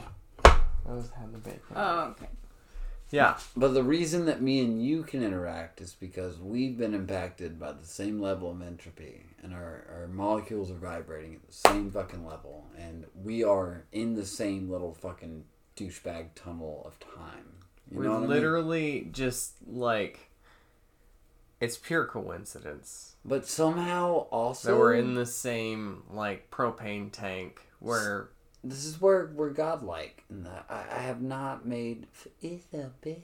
I 0.91 0.95
was 0.95 1.09
having 1.15 1.31
the 1.31 1.37
bacon. 1.37 1.61
Oh, 1.75 1.99
okay. 2.17 2.27
yeah, 3.11 3.37
But 3.55 3.69
the 3.73 3.83
reason 3.83 4.25
that 4.25 4.41
me 4.41 4.59
and 4.63 4.83
you 4.83 5.03
can 5.03 5.23
interact 5.23 5.79
is 5.81 5.93
because 5.93 6.37
we've 6.39 6.77
been 6.77 6.93
impacted 6.93 7.59
by 7.59 7.71
the 7.71 7.85
same 7.85 8.19
level 8.19 8.51
of 8.51 8.61
entropy, 8.61 9.23
and 9.41 9.53
our, 9.53 9.85
our 9.89 10.07
molecules 10.07 10.69
are 10.69 10.75
vibrating 10.75 11.35
at 11.35 11.47
the 11.47 11.53
same 11.53 11.91
fucking 11.91 12.25
level, 12.25 12.65
and 12.77 13.05
we 13.23 13.43
are 13.43 13.85
in 13.91 14.15
the 14.15 14.25
same 14.25 14.69
little 14.69 14.93
fucking 14.93 15.45
douchebag 15.77 16.27
tunnel 16.35 16.83
of 16.85 16.99
time. 16.99 17.53
You 17.89 17.97
we're 17.97 18.03
know 18.03 18.11
what 18.11 18.17
I 18.17 18.21
mean? 18.21 18.29
literally 18.29 19.07
just 19.11 19.53
like. 19.67 20.27
It's 21.59 21.77
pure 21.77 22.05
coincidence 22.05 23.15
But 23.23 23.45
somehow 23.45 24.25
also 24.31 24.71
that 24.71 24.77
we're 24.79 24.95
in 24.95 25.13
the 25.13 25.27
same 25.27 26.01
like 26.09 26.49
propane 26.49 27.11
tank 27.11 27.61
where 27.79 28.29
this 28.63 28.85
is 28.85 29.01
where 29.01 29.31
we're 29.33 29.49
godlike, 29.49 30.23
and 30.29 30.47
I, 30.69 30.83
I 30.97 31.01
have 31.01 31.21
not 31.21 31.65
made 31.65 32.07
it's 32.41 32.73
a 32.73 32.91
bit. 33.01 33.23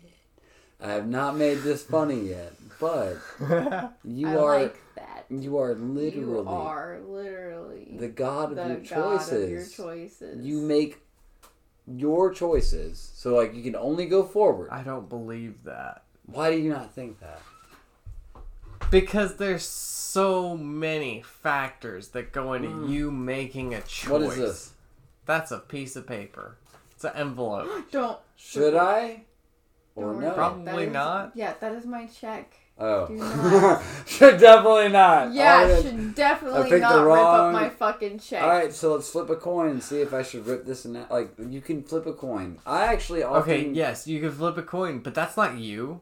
I 0.80 0.92
have 0.92 1.08
not 1.08 1.36
made 1.36 1.60
this 1.60 1.84
funny 1.84 2.30
yet, 2.30 2.54
but 2.80 3.18
you 4.04 4.28
I 4.28 4.36
are 4.36 4.62
like 4.62 4.78
that. 4.96 5.26
you 5.30 5.58
are 5.58 5.74
literally 5.74 6.44
You 6.44 6.48
are 6.48 7.00
literally 7.00 7.98
the 8.00 8.08
god 8.08 8.52
of 8.52 8.58
the 8.58 8.68
your 8.68 8.78
god 8.78 9.18
choices. 9.20 9.44
of 9.44 9.50
your 9.50 9.66
choices. 9.66 10.46
You 10.46 10.62
make 10.62 11.02
your 11.88 12.34
choices, 12.34 13.12
so 13.16 13.36
like 13.36 13.56
you 13.56 13.64
can 13.64 13.76
only 13.76 14.06
go 14.06 14.24
forward. 14.24 14.70
I 14.72 14.84
don't 14.84 15.10
believe 15.10 15.64
that 15.64 16.04
Why 16.26 16.52
do 16.52 16.58
you 16.58 16.70
not 16.70 16.94
think 16.94 17.20
that? 17.20 17.42
because 18.90 19.36
there's 19.36 19.66
so 19.66 20.56
many 20.58 21.22
factors 21.22 22.10
that 22.10 22.32
go 22.32 22.54
into 22.54 22.70
hmm. 22.70 22.92
you 22.92 23.12
making 23.12 23.74
a 23.74 23.82
choice. 23.82 24.10
What 24.10 24.22
is 24.22 24.36
this? 24.36 24.74
That's 25.28 25.52
a 25.52 25.60
piece 25.60 25.96
of 25.96 26.08
paper. 26.08 26.58
It's 26.96 27.04
an 27.04 27.12
envelope. 27.16 27.70
don't. 27.92 28.18
Should 28.36 28.76
I 28.76 29.26
or 29.96 30.14
don't 30.14 30.22
no? 30.22 30.32
Probably 30.32 30.64
that 30.66 30.80
is- 30.88 30.94
not. 30.94 31.32
Yeah, 31.36 31.54
that 31.60 31.74
is 31.74 31.86
my 31.86 32.08
check. 32.08 32.56
Oh, 32.80 33.08
Do 33.08 33.14
not. 33.16 33.84
should 34.06 34.40
definitely 34.40 34.90
not. 34.90 35.34
Yeah, 35.34 35.54
All 35.54 35.60
I 35.66 35.72
right. 35.74 35.84
should 35.84 35.96
I 35.96 36.04
definitely 36.14 36.70
picked 36.70 36.82
not 36.84 36.94
the 36.94 37.00
rip 37.00 37.08
wrong- 37.08 37.56
up 37.56 37.62
my 37.62 37.70
fucking 37.70 38.20
check. 38.20 38.44
All 38.44 38.50
right, 38.50 38.72
so 38.72 38.94
let's 38.94 39.10
flip 39.10 39.30
a 39.32 39.36
coin 39.36 39.70
and 39.72 39.84
see 39.84 40.00
if 40.02 40.14
I 40.14 40.22
should 40.22 40.46
rip 40.46 40.64
this 40.66 40.86
and 40.86 40.96
that. 40.96 41.10
Like 41.10 41.32
you 41.50 41.60
can 41.60 41.82
flip 41.84 42.06
a 42.06 42.14
coin. 42.14 42.60
I 42.68 42.86
actually 42.86 43.24
often. 43.24 43.42
Okay, 43.42 43.68
yes, 43.70 44.08
you 44.08 44.20
can 44.22 44.32
flip 44.32 44.58
a 44.58 44.62
coin, 44.64 45.00
but 45.00 45.16
that's 45.16 45.36
not 45.36 45.58
you. 45.58 46.02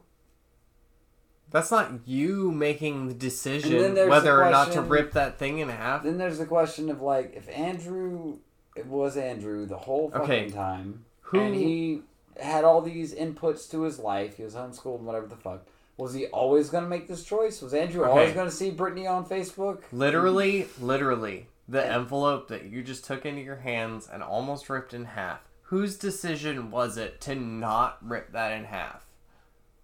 That's 1.52 1.72
not 1.72 1.92
you 2.06 2.52
making 2.52 3.08
the 3.08 3.14
decision 3.14 3.94
there's 3.94 4.10
whether 4.10 4.36
the 4.36 4.42
or 4.44 4.50
not 4.50 4.66
to 4.66 4.72
question- 4.74 4.90
rip 4.90 5.14
that 5.14 5.40
thing 5.40 5.60
in 5.60 5.70
half. 5.70 6.04
Then 6.04 6.18
there's 6.18 6.40
the 6.40 6.46
question 6.46 6.90
of 6.90 7.02
like 7.02 7.34
if 7.38 7.48
Andrew, 7.48 8.40
it 8.76 8.86
was 8.88 9.18
Andrew 9.18 9.66
the 9.66 9.78
whole 9.78 10.10
fucking 10.10 10.24
Okay, 10.24 10.50
time, 10.50 11.06
who- 11.22 11.40
and 11.40 11.56
he 11.56 12.02
had 12.40 12.64
all 12.66 12.82
these 12.82 13.14
inputs 13.14 13.70
to 13.72 13.84
his 13.84 13.98
life. 14.00 14.38
He 14.38 14.44
was 14.44 14.56
homeschooled 14.56 14.98
and 14.98 15.06
whatever 15.06 15.28
the 15.28 15.36
fuck. 15.38 15.62
Was 15.98 16.14
he 16.14 16.26
always 16.28 16.70
gonna 16.70 16.88
make 16.88 17.08
this 17.08 17.24
choice? 17.24 17.62
Was 17.62 17.74
Andrew 17.74 18.04
always 18.06 18.34
gonna 18.34 18.52
see 18.52 18.70
Brittany 18.72 19.08
on 19.08 19.26
Facebook? 19.26 19.84
Literally, 19.94 20.68
literally, 20.82 21.48
the 21.70 21.86
envelope 21.86 22.50
that 22.50 22.66
you 22.66 22.84
just 22.84 23.06
took 23.06 23.26
into 23.26 23.42
your 23.42 23.56
hands 23.58 24.10
and 24.12 24.22
almost 24.22 24.70
ripped 24.70 24.94
in 24.94 25.06
half. 25.06 25.40
Whose 25.70 25.98
decision 25.98 26.70
was 26.70 26.98
it 26.98 27.22
to 27.22 27.34
not 27.36 27.98
rip 28.06 28.34
that 28.34 28.52
in 28.52 28.66
half? 28.66 29.06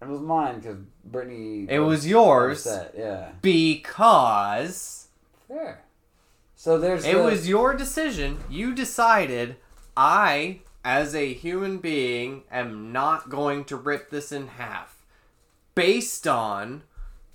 It 0.01 0.07
was 0.07 0.19
mine 0.19 0.59
because 0.59 0.77
Brittany. 1.05 1.65
It 1.69 1.79
was 1.79 2.05
yours 2.07 2.65
upset, 2.67 2.93
Yeah, 2.97 3.29
because 3.41 5.07
fair. 5.47 5.83
So 6.61 6.77
there's. 6.77 7.05
it 7.05 7.15
the- 7.15 7.23
was 7.23 7.47
your 7.47 7.73
decision. 7.73 8.37
You 8.47 8.75
decided, 8.75 9.55
I, 9.97 10.59
as 10.85 11.15
a 11.15 11.33
human 11.33 11.79
being, 11.79 12.43
am 12.51 12.91
not 12.91 13.31
going 13.31 13.65
to 13.65 13.75
rip 13.75 14.11
this 14.11 14.31
in 14.31 14.45
half. 14.45 14.95
Based 15.73 16.27
on 16.27 16.83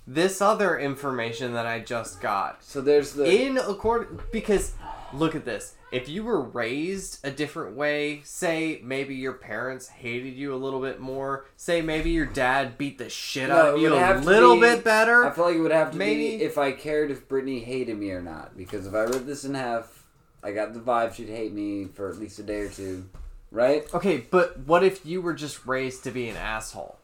this 0.07 0.41
other 0.41 0.79
information 0.79 1.51
that 1.55 1.65
I 1.65 1.81
just 1.81 2.21
got. 2.21 2.63
So 2.63 2.79
there's 2.79 3.11
the. 3.11 3.25
in 3.25 3.57
accord 3.57 4.31
because 4.31 4.75
look 5.11 5.35
at 5.35 5.43
this 5.43 5.75
if 5.91 6.09
you 6.09 6.23
were 6.23 6.41
raised 6.41 7.25
a 7.25 7.31
different 7.31 7.75
way 7.75 8.21
say 8.23 8.81
maybe 8.83 9.15
your 9.15 9.33
parents 9.33 9.87
hated 9.87 10.33
you 10.35 10.53
a 10.53 10.57
little 10.57 10.81
bit 10.81 10.99
more 10.99 11.45
say 11.55 11.81
maybe 11.81 12.09
your 12.09 12.25
dad 12.25 12.77
beat 12.77 12.97
the 12.97 13.09
shit 13.09 13.47
No, 13.49 13.55
out 13.55 13.75
of 13.75 13.81
you 13.81 13.93
a 13.93 14.19
little 14.19 14.55
be- 14.55 14.61
bit 14.61 14.83
better 14.83 15.25
I 15.25 15.31
feel 15.31 15.45
like 15.45 15.55
it 15.55 15.59
would 15.61 15.71
have 15.71 15.91
to 15.91 15.97
Maybe- 15.97 16.37
be 16.37 16.43
if 16.43 16.57
I 16.57 16.71
cared 16.73 17.09
if 17.11 17.27
Brittany 17.27 17.59
hated 17.59 17.97
me 17.97 18.11
or 18.11 18.21
not. 18.21 18.57
Because 18.57 18.85
if 18.85 18.93
I 18.93 19.01
ripped 19.03 19.25
this 19.27 19.45
in 19.45 19.53
half, 19.53 20.05
I 20.43 20.51
got 20.51 20.73
the 20.73 20.79
vibe 20.79 21.13
she'd 21.13 21.29
hate 21.29 21.53
me 21.53 21.85
for 21.85 22.09
at 22.09 22.17
least 22.19 22.37
a 22.39 22.43
day 22.43 22.59
or 22.61 22.69
two, 22.69 23.09
right? 23.51 23.85
okay 23.93 24.17
but 24.29 24.59
what 24.59 24.83
if 24.83 25.05
you 25.05 25.21
were 25.21 25.33
just 25.33 25.65
raised 25.65 26.03
to 26.03 26.11
be 26.11 26.27
an 26.29 26.35
asshole 26.37 26.99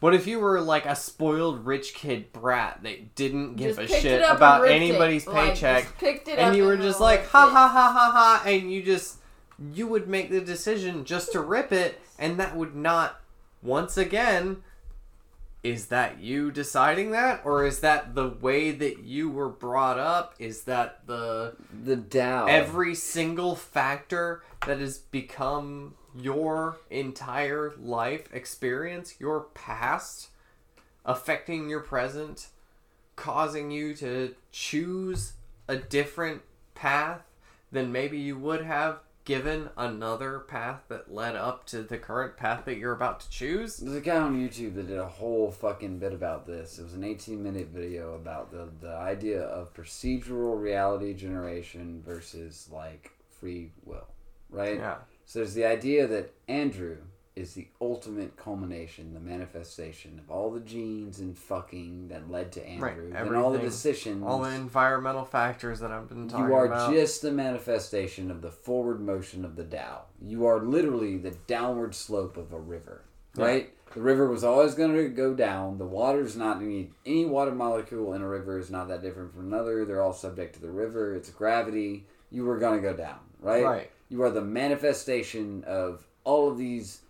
what 0.00 0.14
if 0.14 0.26
you 0.26 0.38
were 0.40 0.60
like 0.60 0.86
a 0.86 0.96
spoiled 0.96 1.64
rich 1.66 1.94
kid 1.94 2.32
brat 2.32 2.80
that 2.82 3.14
didn't 3.14 3.56
give 3.56 3.76
Just 3.76 3.92
a 3.92 4.00
shit 4.00 4.04
it 4.12 4.22
up 4.22 4.30
and 4.30 4.36
about 4.38 4.62
ripped 4.62 4.72
it. 4.72 4.76
anybody's 4.76 5.26
Like, 5.26 5.54
paycheck 5.54 6.02
it 6.02 6.28
and 6.38 6.56
you 6.56 6.64
were 6.64 6.72
and 6.74 6.82
just 6.82 7.00
like 7.00 7.26
ha 7.28 7.48
ha 7.48 7.68
ha 7.68 7.92
ha 7.92 8.10
ha 8.12 8.42
and 8.48 8.72
you 8.72 8.82
just 8.82 9.18
you 9.72 9.86
would 9.86 10.08
make 10.08 10.30
the 10.30 10.40
decision 10.40 11.04
just 11.04 11.32
to 11.32 11.40
rip 11.40 11.70
it 11.70 12.00
and 12.18 12.38
that 12.40 12.56
would 12.56 12.74
not 12.74 13.20
once 13.62 13.96
again 13.98 14.62
is 15.62 15.88
that 15.88 16.18
you 16.18 16.50
deciding 16.50 17.10
that 17.10 17.42
or 17.44 17.66
is 17.66 17.80
that 17.80 18.14
the 18.14 18.26
way 18.26 18.70
that 18.70 19.00
you 19.04 19.28
were 19.28 19.50
brought 19.50 19.98
up 19.98 20.34
is 20.38 20.62
that 20.62 21.06
the 21.06 21.54
The 21.84 21.96
Dow. 21.96 22.46
every 22.46 22.94
single 22.94 23.54
factor 23.54 24.42
that 24.66 24.78
has 24.80 24.96
become 24.96 25.94
your 26.18 26.78
entire 26.90 27.72
life 27.80 28.32
experience 28.32 29.14
your 29.18 29.40
past 29.54 30.28
affecting 31.04 31.68
your 31.68 31.80
present 31.80 32.48
causing 33.16 33.70
you 33.70 33.94
to 33.94 34.34
choose 34.50 35.34
a 35.68 35.76
different 35.76 36.42
path 36.74 37.22
than 37.70 37.92
maybe 37.92 38.18
you 38.18 38.36
would 38.36 38.64
have 38.64 38.98
given 39.24 39.68
another 39.76 40.40
path 40.40 40.80
that 40.88 41.12
led 41.12 41.36
up 41.36 41.66
to 41.66 41.82
the 41.82 41.98
current 41.98 42.36
path 42.36 42.64
that 42.64 42.78
you're 42.78 42.94
about 42.94 43.20
to 43.20 43.30
choose 43.30 43.76
There's 43.76 43.96
a 43.96 44.00
guy 44.00 44.16
on 44.16 44.36
YouTube 44.36 44.74
that 44.74 44.88
did 44.88 44.98
a 44.98 45.06
whole 45.06 45.52
fucking 45.52 45.98
bit 45.98 46.12
about 46.12 46.46
this. 46.46 46.78
It 46.78 46.82
was 46.82 46.94
an 46.94 47.04
18 47.04 47.40
minute 47.42 47.68
video 47.68 48.14
about 48.14 48.50
the, 48.50 48.68
the 48.80 48.94
idea 48.94 49.42
of 49.42 49.72
procedural 49.74 50.60
reality 50.60 51.14
generation 51.14 52.02
versus 52.04 52.68
like 52.72 53.12
free 53.38 53.70
will, 53.84 54.08
right? 54.50 54.76
yeah 54.76 54.96
So 55.30 55.38
there's 55.38 55.54
the 55.54 55.64
idea 55.64 56.08
that 56.08 56.34
Andrew 56.48 56.96
is 57.36 57.54
the 57.54 57.68
ultimate 57.80 58.36
culmination, 58.36 59.14
the 59.14 59.20
manifestation 59.20 60.18
of 60.18 60.28
all 60.28 60.50
the 60.50 60.58
genes 60.58 61.20
and 61.20 61.38
fucking 61.38 62.08
that 62.08 62.28
led 62.28 62.50
to 62.50 62.60
Right, 62.80 62.94
Andrew, 62.94 63.12
and 63.14 63.36
all 63.36 63.52
the 63.52 63.60
decisions. 63.60 64.24
all 64.26 64.40
the 64.40 64.50
environmental 64.50 65.24
factors 65.24 65.78
that 65.78 65.92
i've 65.92 66.08
been 66.08 66.28
talking 66.28 66.46
about. 66.46 66.48
you 66.48 66.54
are 66.56 66.66
about 66.66 66.92
just 66.92 67.22
the 67.22 67.30
manifestation 67.30 68.28
of 68.28 68.42
the 68.42 68.50
forward 68.50 69.00
motion 69.00 69.44
of 69.44 69.54
the 69.54 69.62
Tao. 69.62 70.06
You 70.20 70.46
are 70.46 70.58
literally 70.58 71.16
the 71.16 71.30
downward 71.30 71.94
slope 71.94 72.36
of 72.36 72.52
a 72.52 72.58
river, 72.58 73.04
Yeah. 73.36 73.44
right? 73.44 73.70
The 73.94 74.00
river 74.00 74.28
was 74.28 74.42
always 74.42 74.74
going 74.74 74.96
to 74.96 75.08
go 75.10 75.32
down. 75.32 75.78
The 75.78 75.86
water's 75.86 76.36
not 76.36 76.56
any 76.56 76.90
any 77.06 77.24
water 77.24 77.52
molecule 77.52 78.14
in 78.14 78.22
a 78.22 78.28
river 78.28 78.58
is 78.58 78.68
not 78.68 78.88
that 78.88 79.00
different 79.00 79.32
from 79.32 79.46
another. 79.46 79.84
They're 79.84 80.02
all 80.02 80.12
subject 80.12 80.54
to 80.56 80.60
the 80.60 80.70
river. 80.70 81.14
It's 81.14 81.30
gravity. 81.30 82.08
You 82.32 82.46
were 82.46 82.58
going 82.58 82.82
to 82.82 82.82
go 82.82 82.96
down, 82.96 83.20
right? 83.40 83.64
right 83.64 83.90
You 84.10 84.22
are 84.22 84.30
the 84.30 84.42
manifestation 84.42 85.64
of 85.66 86.04
all 86.24 86.50
of 86.50 86.58
these 86.58 87.00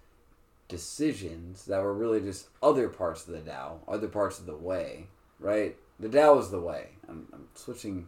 decisions 0.69 1.65
that 1.67 1.83
were 1.83 1.93
really 1.93 2.21
just 2.21 2.49
other 2.63 2.89
parts 2.89 3.27
of 3.27 3.35
the 3.35 3.41
Tao, 3.41 3.81
other 3.89 4.07
parts 4.09 4.39
of 4.39 4.47
the 4.47 4.57
way, 4.57 5.07
right? 5.39 5.77
The 5.99 6.09
Tao 6.09 6.39
is 6.39 6.51
the 6.51 6.61
way. 6.61 6.91
I'm, 7.09 7.27
I'm 7.33 7.49
switching. 7.55 8.07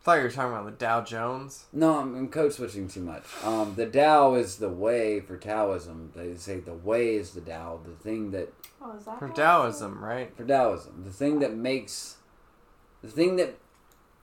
I 0.00 0.04
thought 0.04 0.14
you 0.18 0.22
were 0.24 0.30
talking 0.30 0.52
about 0.52 0.66
the 0.66 0.72
Dow 0.72 1.00
Jones. 1.00 1.64
No, 1.72 1.98
I'm, 1.98 2.14
I'm 2.14 2.28
code 2.28 2.52
switching 2.52 2.86
too 2.86 3.00
much. 3.00 3.24
Um, 3.42 3.74
the 3.74 3.86
Tao 3.86 4.34
is 4.34 4.56
the 4.56 4.68
way 4.68 5.18
for 5.20 5.36
Taoism. 5.36 6.12
They 6.14 6.36
say 6.36 6.60
the 6.60 6.74
way 6.74 7.14
is 7.16 7.30
the 7.32 7.40
Tao, 7.40 7.80
the 7.84 7.92
thing 7.94 8.30
that 8.32 8.52
Oh, 8.80 8.96
is 8.96 9.04
that 9.06 9.18
For 9.18 9.26
how 9.28 9.32
I 9.32 9.36
said 9.36 9.42
it? 9.42 9.46
Taoism, 9.46 10.04
right? 10.04 10.36
for 10.36 10.44
Taoism, 10.44 11.02
the 11.04 11.10
thing 11.10 11.38
that 11.40 11.56
makes, 11.56 12.16
the 13.02 13.08
thing 13.08 13.36
that 13.36 13.56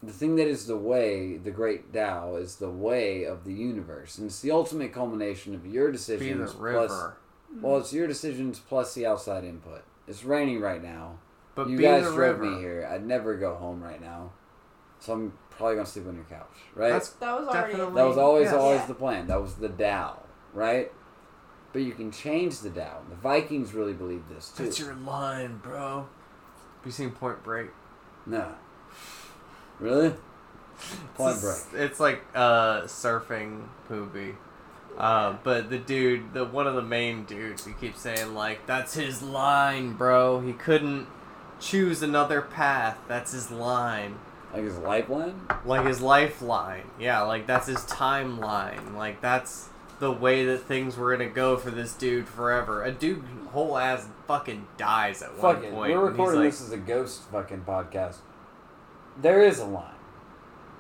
the 0.06 0.12
thing 0.14 0.36
that 0.36 0.48
is 0.48 0.66
the 0.68 0.76
way, 0.78 1.38
the 1.38 1.52
great 1.52 1.94
Tao, 1.94 2.36
is 2.36 2.58
the 2.58 2.70
way 2.70 3.24
of 3.24 3.46
the 3.46 3.54
universe, 3.54 4.18
and 4.18 4.28
it's 4.28 4.42
the 4.42 4.52
ultimate 4.52 4.94
culmination 4.94 5.56
of 5.56 5.66
your 5.66 5.88
Be 5.88 5.92
the 5.94 5.98
decisions 5.98 6.54
plus. 6.54 6.60
river. 6.92 7.18
Well, 7.62 7.78
it's 7.78 7.94
your 7.94 8.08
decisions 8.08 8.60
plus 8.60 8.94
the 8.96 9.06
outside 9.06 9.44
input. 9.44 9.84
It's 10.08 10.24
raining 10.24 10.60
right 10.60 10.82
now. 10.84 11.20
But 11.56 11.70
you 11.70 11.78
guys 11.78 12.04
drove 12.04 12.40
river. 12.40 12.44
me 12.46 12.60
here. 12.60 12.90
I'd 12.92 13.06
never 13.06 13.36
go 13.36 13.54
home 13.56 13.82
right 13.84 14.02
now, 14.02 14.32
so 15.00 15.14
I'm 15.14 15.34
probably 15.52 15.76
gonna 15.76 15.86
sleep 15.86 16.08
on 16.08 16.16
your 16.16 16.24
couch, 16.26 16.50
right? 16.74 16.90
That's 16.90 17.10
That 17.12 17.40
was 17.40 17.48
already. 17.48 17.74
Definitely. 17.74 17.96
that 17.96 18.08
was 18.08 18.18
always 18.18 18.46
Yes. 18.46 18.54
always 18.56 18.80
Yeah. 18.82 18.86
the 18.88 18.94
plan. 18.96 19.28
That 19.28 19.40
was 19.42 19.56
the 19.56 19.70
Tao, 19.70 20.18
right? 20.54 20.92
But 21.72 21.84
you 21.84 21.92
can 21.94 22.12
change 22.12 22.60
the 22.60 22.72
Tao. 22.72 23.02
The 23.08 23.16
Vikings 23.16 23.74
really 23.74 23.94
believe 23.94 24.28
this 24.30 24.50
too. 24.50 24.64
That's 24.66 24.80
your 24.80 24.96
line, 24.96 25.60
bro. 25.62 26.08
Have 26.78 26.86
you 26.86 26.92
seen 26.92 27.12
Point 27.12 27.44
Break? 27.44 27.70
no, 28.26 28.56
really? 29.84 30.14
Point 31.16 31.36
it's, 31.36 31.66
Break. 31.70 31.82
It's 31.82 32.00
like 32.00 32.24
a 32.34 32.84
surfing 32.86 33.68
movie. 33.90 34.36
Uh, 34.98 35.38
but 35.44 35.70
the 35.70 35.78
dude, 35.78 36.34
the 36.34 36.46
one 36.46 36.68
of 36.68 36.76
the 36.76 36.82
main 36.82 37.26
dudes, 37.26 37.66
he 37.66 37.74
keeps 37.74 38.00
saying 38.02 38.34
like, 38.34 38.66
"That's 38.68 38.94
his 38.94 39.22
line, 39.22 39.94
bro. 39.94 40.40
He 40.42 40.54
couldn't 40.54 41.08
choose 41.60 42.02
another 42.04 42.42
path. 42.42 42.98
That's 43.08 43.32
his 43.32 43.50
line, 43.50 44.20
Like 44.54 44.64
his 44.64 44.78
lifeline. 44.78 45.48
like 45.66 45.86
his 45.86 46.02
lifeline. 46.02 46.84
Yeah, 47.00 47.22
like 47.22 47.48
that's 47.48 47.68
his 47.68 47.80
timeline. 47.80 48.96
Like 48.96 49.22
that's 49.22 49.70
the 50.00 50.12
way 50.12 50.46
that 50.46 50.60
things 50.64 50.98
were 50.98 51.12
gonna 51.16 51.30
go 51.30 51.58
for 51.58 51.72
this 51.72 51.94
dude 51.94 52.28
forever. 52.28 52.84
A 52.84 52.92
dude 52.92 53.24
whole 53.52 53.78
ass 53.78 54.08
fucking 54.28 54.68
dies 54.78 55.22
at 55.22 55.32
one 55.38 55.56
Fuck 55.56 55.64
it. 55.64 55.72
point. 55.72 55.94
We're 55.94 56.08
and 56.08 56.16
he's 56.16 56.20
recording 56.20 56.42
like, 56.42 56.52
this 56.52 56.62
as 56.62 56.72
a 56.72 56.78
ghost 56.78 57.22
fucking 57.32 57.62
podcast. 57.62 58.18
There 59.22 59.42
is 59.42 59.60
a 59.60 59.66
line. 59.66 59.90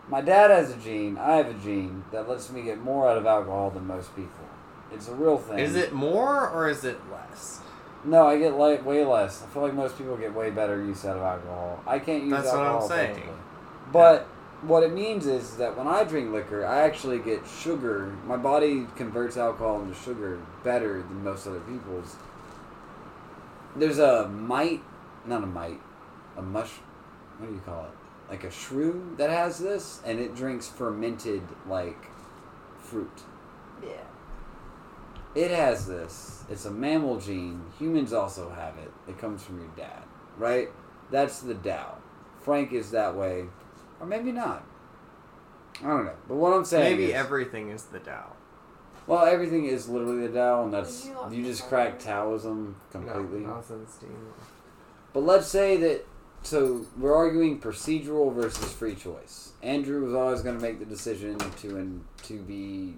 My 0.09 0.21
dad 0.21 0.51
has 0.51 0.71
a 0.71 0.77
gene. 0.77 1.17
I 1.17 1.35
have 1.35 1.47
a 1.47 1.53
gene 1.53 2.03
that 2.11 2.27
lets 2.27 2.49
me 2.51 2.61
get 2.61 2.79
more 2.79 3.07
out 3.09 3.17
of 3.17 3.25
alcohol 3.25 3.69
than 3.69 3.87
most 3.87 4.15
people. 4.15 4.45
It's 4.91 5.07
a 5.07 5.13
real 5.13 5.37
thing. 5.37 5.59
Is 5.59 5.75
it 5.75 5.93
more 5.93 6.49
or 6.49 6.69
is 6.69 6.83
it 6.83 6.99
less? 7.11 7.61
No, 8.03 8.27
I 8.27 8.37
get 8.37 8.53
like 8.55 8.85
way 8.85 9.05
less. 9.05 9.41
I 9.43 9.47
feel 9.47 9.61
like 9.63 9.73
most 9.73 9.97
people 9.97 10.17
get 10.17 10.33
way 10.33 10.49
better 10.49 10.83
use 10.83 11.05
out 11.05 11.17
of 11.17 11.23
alcohol. 11.23 11.81
I 11.87 11.99
can't 11.99 12.23
use 12.23 12.31
That's 12.31 12.47
what 12.47 12.59
I'm 12.59 12.65
alcohol 12.65 12.89
saying. 12.89 13.23
But 13.91 14.27
what 14.61 14.83
it 14.83 14.93
means 14.93 15.25
is 15.25 15.55
that 15.57 15.77
when 15.77 15.87
I 15.87 16.03
drink 16.03 16.31
liquor, 16.31 16.65
I 16.65 16.81
actually 16.81 17.19
get 17.19 17.41
sugar. 17.47 18.13
My 18.25 18.37
body 18.37 18.87
converts 18.95 19.37
alcohol 19.37 19.81
into 19.81 19.95
sugar 19.95 20.39
better 20.63 21.01
than 21.01 21.23
most 21.23 21.47
other 21.47 21.61
people's. 21.61 22.15
There's 23.75 23.99
a 23.99 24.27
mite, 24.27 24.83
not 25.25 25.43
a 25.43 25.47
mite, 25.47 25.81
a 26.37 26.41
mush. 26.41 26.71
What 27.37 27.47
do 27.47 27.53
you 27.53 27.61
call 27.61 27.85
it? 27.85 28.02
Like 28.33 28.45
a 28.45 28.49
shrew 28.49 29.13
that 29.19 29.29
has 29.29 29.59
this, 29.59 30.01
and 30.03 30.19
it 30.19 30.35
drinks 30.35 30.67
fermented 30.67 31.43
like 31.69 32.07
fruit. 32.79 33.21
Yeah. 33.83 33.91
It 35.35 35.51
has 35.51 35.85
this. 35.85 36.43
It's 36.49 36.65
a 36.65 36.71
mammal 36.71 37.19
gene. 37.19 37.61
Humans 37.77 38.11
also 38.11 38.49
have 38.49 38.75
it. 38.79 38.91
It 39.07 39.19
comes 39.19 39.43
from 39.43 39.59
your 39.59 39.69
dad, 39.77 40.01
right? 40.39 40.69
That's 41.11 41.41
the 41.41 41.53
Tao. 41.53 41.99
Frank 42.41 42.73
is 42.73 42.89
that 42.89 43.15
way, 43.15 43.45
or 43.99 44.07
maybe 44.07 44.31
not. 44.31 44.63
I 45.83 45.89
don't 45.89 46.05
know. 46.05 46.15
But 46.27 46.37
what 46.37 46.53
I'm 46.53 46.65
saying 46.65 46.97
Maybe 46.97 47.11
is, 47.11 47.13
everything 47.13 47.69
is 47.69 47.83
the 47.83 47.99
Tao. 47.99 48.33
well, 49.05 49.25
everything 49.27 49.65
is 49.65 49.87
literally 49.87 50.25
the 50.25 50.33
Tao, 50.33 50.63
and 50.63 50.73
that's 50.73 51.05
You 51.05 51.15
you 51.37 51.43
just 51.43 51.61
phone. 51.61 51.69
crack 51.69 51.99
Taoism 51.99 52.77
completely. 52.91 53.41
No. 53.41 53.61
But 55.13 55.19
let's 55.21 55.45
say 55.45 55.77
that. 55.77 56.07
So 56.43 56.85
we're 56.97 57.15
arguing 57.15 57.59
procedural 57.59 58.33
versus 58.33 58.71
free 58.73 58.95
choice. 58.95 59.53
Andrew 59.61 60.03
was 60.03 60.13
always 60.13 60.41
going 60.41 60.55
to 60.57 60.61
make 60.61 60.79
the 60.79 60.85
decision 60.85 61.37
to 61.37 61.77
and 61.77 62.03
to 62.23 62.39
be 62.41 62.95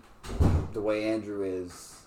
the 0.73 0.81
way 0.81 1.05
Andrew 1.09 1.43
is, 1.43 2.01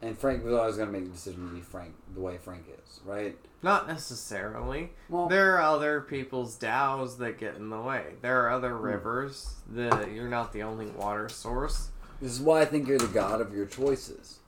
and 0.00 0.16
Frank 0.16 0.44
was 0.44 0.54
always 0.54 0.76
going 0.76 0.86
to 0.88 0.92
make 0.92 1.04
the 1.06 1.10
decision 1.12 1.48
to 1.48 1.54
be 1.54 1.60
Frank 1.60 1.92
the 2.14 2.20
way 2.20 2.38
Frank 2.38 2.66
is, 2.68 3.00
right? 3.04 3.36
Not 3.62 3.88
necessarily. 3.88 4.90
Well, 5.08 5.26
There 5.28 5.56
are 5.56 5.62
other 5.62 6.00
people's 6.02 6.54
Taos 6.54 7.18
that 7.18 7.38
get 7.38 7.56
in 7.56 7.70
the 7.70 7.80
way. 7.80 8.14
There 8.22 8.44
are 8.46 8.50
Hmm. 8.50 8.54
other 8.56 8.76
rivers. 8.76 9.54
that 9.70 10.12
you're 10.12 10.28
not 10.28 10.52
the 10.52 10.62
only 10.62 10.86
water 10.86 11.28
source. 11.28 11.88
This 12.22 12.32
is 12.32 12.40
why 12.40 12.60
I 12.62 12.64
think 12.64 12.86
you're 12.88 12.96
the 12.98 13.06
god 13.08 13.40
of 13.40 13.52
your 13.52 13.66
choices. 13.66 14.38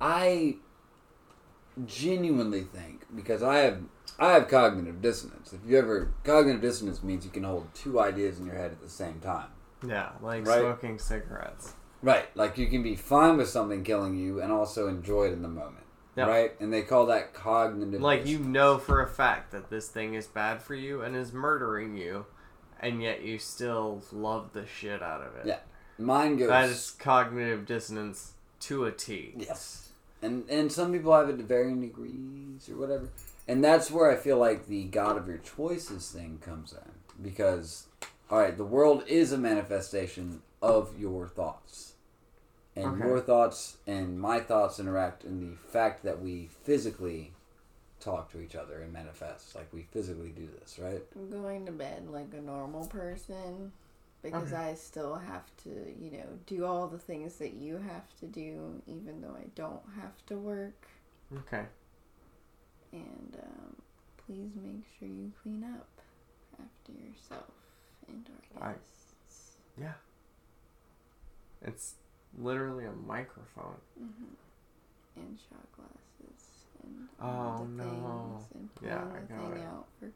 I 0.00 0.56
genuinely 1.86 2.62
think 2.62 2.95
because 3.14 3.42
I 3.42 3.58
have 3.58 3.80
I 4.18 4.32
have 4.32 4.48
cognitive 4.48 5.02
dissonance. 5.02 5.52
If 5.52 5.60
you 5.68 5.78
ever 5.78 6.12
cognitive 6.24 6.62
dissonance 6.62 7.02
means 7.02 7.24
you 7.24 7.30
can 7.30 7.44
hold 7.44 7.68
two 7.74 8.00
ideas 8.00 8.38
in 8.38 8.46
your 8.46 8.54
head 8.56 8.72
at 8.72 8.80
the 8.80 8.88
same 8.88 9.20
time. 9.20 9.48
Yeah, 9.86 10.10
like 10.22 10.46
Right. 10.46 10.60
smoking 10.60 10.98
cigarettes. 10.98 11.74
Right. 12.02 12.34
Like 12.36 12.56
you 12.58 12.66
can 12.68 12.82
be 12.82 12.94
fine 12.96 13.36
with 13.36 13.48
something 13.48 13.84
killing 13.84 14.16
you 14.16 14.40
and 14.40 14.52
also 14.52 14.88
enjoy 14.88 15.26
it 15.26 15.32
in 15.32 15.42
the 15.42 15.48
moment. 15.48 15.84
Yeah. 16.16 16.26
Right? 16.26 16.52
And 16.60 16.72
they 16.72 16.82
call 16.82 17.06
that 17.06 17.34
cognitive 17.34 17.90
dissonance. 17.90 18.02
Like 18.02 18.26
you 18.26 18.38
know 18.38 18.78
for 18.78 19.02
a 19.02 19.06
fact 19.06 19.52
that 19.52 19.68
this 19.70 19.88
thing 19.88 20.14
is 20.14 20.26
bad 20.26 20.62
for 20.62 20.74
you 20.74 21.02
and 21.02 21.14
is 21.14 21.32
murdering 21.32 21.96
you, 21.96 22.24
and 22.80 23.02
yet 23.02 23.22
you 23.22 23.38
still 23.38 24.02
love 24.12 24.52
the 24.54 24.66
shit 24.66 25.02
out 25.02 25.20
of 25.20 25.36
it. 25.36 25.46
Yeah. 25.46 25.58
Mine 25.98 26.36
goes 26.36 26.48
That 26.48 26.68
is 26.68 26.90
cognitive 26.92 27.66
dissonance 27.66 28.32
to 28.60 28.84
a 28.84 28.92
T. 28.92 29.34
Yes. 29.36 29.85
And 30.22 30.44
and 30.48 30.72
some 30.72 30.92
people 30.92 31.12
have 31.14 31.28
it 31.28 31.36
to 31.38 31.42
varying 31.42 31.80
degrees 31.80 32.68
or 32.68 32.76
whatever. 32.76 33.08
And 33.48 33.62
that's 33.62 33.90
where 33.90 34.10
I 34.10 34.16
feel 34.16 34.38
like 34.38 34.66
the 34.66 34.84
God 34.84 35.16
of 35.16 35.28
your 35.28 35.38
choices 35.38 36.10
thing 36.10 36.38
comes 36.44 36.72
in. 36.72 37.22
Because 37.22 37.86
all 38.30 38.38
right, 38.38 38.56
the 38.56 38.64
world 38.64 39.04
is 39.06 39.32
a 39.32 39.38
manifestation 39.38 40.42
of 40.62 40.98
your 40.98 41.28
thoughts. 41.28 41.94
And 42.74 42.86
Okay. 42.96 43.04
your 43.06 43.20
thoughts 43.20 43.76
and 43.86 44.20
my 44.20 44.40
thoughts 44.40 44.78
interact 44.78 45.24
in 45.24 45.40
the 45.40 45.56
fact 45.56 46.02
that 46.04 46.20
we 46.20 46.50
physically 46.64 47.32
talk 48.00 48.30
to 48.32 48.40
each 48.40 48.54
other 48.54 48.82
and 48.82 48.92
manifest. 48.92 49.54
Like 49.54 49.72
we 49.72 49.82
physically 49.82 50.28
do 50.30 50.46
this, 50.60 50.78
right? 50.78 51.02
I'm 51.14 51.30
going 51.30 51.64
to 51.66 51.72
bed 51.72 52.08
like 52.10 52.34
a 52.36 52.40
normal 52.42 52.86
person 52.86 53.72
because 54.30 54.52
Okay. 54.52 54.56
I 54.70 54.74
still 54.74 55.14
have 55.16 55.44
to, 55.64 55.70
you 56.00 56.10
know, 56.12 56.26
do 56.46 56.64
all 56.64 56.86
the 56.88 56.98
things 56.98 57.36
that 57.36 57.54
you 57.54 57.76
have 57.78 58.14
to 58.20 58.26
do, 58.26 58.82
even 58.86 59.20
though 59.20 59.36
I 59.38 59.46
don't 59.54 59.82
have 60.00 60.24
to 60.26 60.36
work. 60.36 60.86
Okay. 61.38 61.64
And 62.92 63.36
um, 63.42 63.76
please 64.26 64.50
make 64.62 64.84
sure 64.98 65.08
you 65.08 65.32
clean 65.42 65.64
up 65.64 65.88
after 66.54 66.92
yourself 66.92 67.52
and 68.08 68.26
our 68.62 68.68
I- 68.70 68.74
Yeah. 69.80 69.92
It's 71.62 71.94
literally 72.38 72.84
a 72.86 72.92
microphone. 72.92 73.76
hmm 73.98 74.34
And 75.16 75.38
shot 75.48 75.66
glasses 75.72 76.42
and 76.82 77.08
Oh, 77.20 77.26
all 77.26 77.58
the 77.64 77.82
no. 77.82 77.84
things 77.84 78.46
and 78.54 78.68
Yeah, 78.82 78.98
pulling 78.98 79.12
I 79.14 79.20
the 79.20 79.26
got 79.34 79.52
thing 79.52 79.62
it. 79.62 79.66
out 79.66 79.86
for 79.98 80.08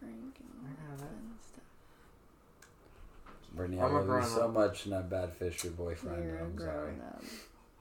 Frank 0.00 0.40
and 0.40 0.50
all 0.64 0.96
I 0.96 0.96
that 0.96 0.98
fun 0.98 1.38
stuff. 1.40 1.64
Brittany, 3.56 3.80
I 3.80 3.84
I'm 3.86 3.94
a 3.94 4.00
love 4.02 4.22
you 4.22 4.28
so 4.28 4.44
up. 4.44 4.52
much 4.54 4.84
and 4.86 4.94
I 4.94 5.02
bad 5.02 5.32
fish 5.32 5.64
your 5.64 5.72
boyfriend. 5.72 6.24
You're 6.24 6.36
a 6.38 6.44
I'm 6.44 6.58
sorry. 6.58 6.92
up. 7.00 7.22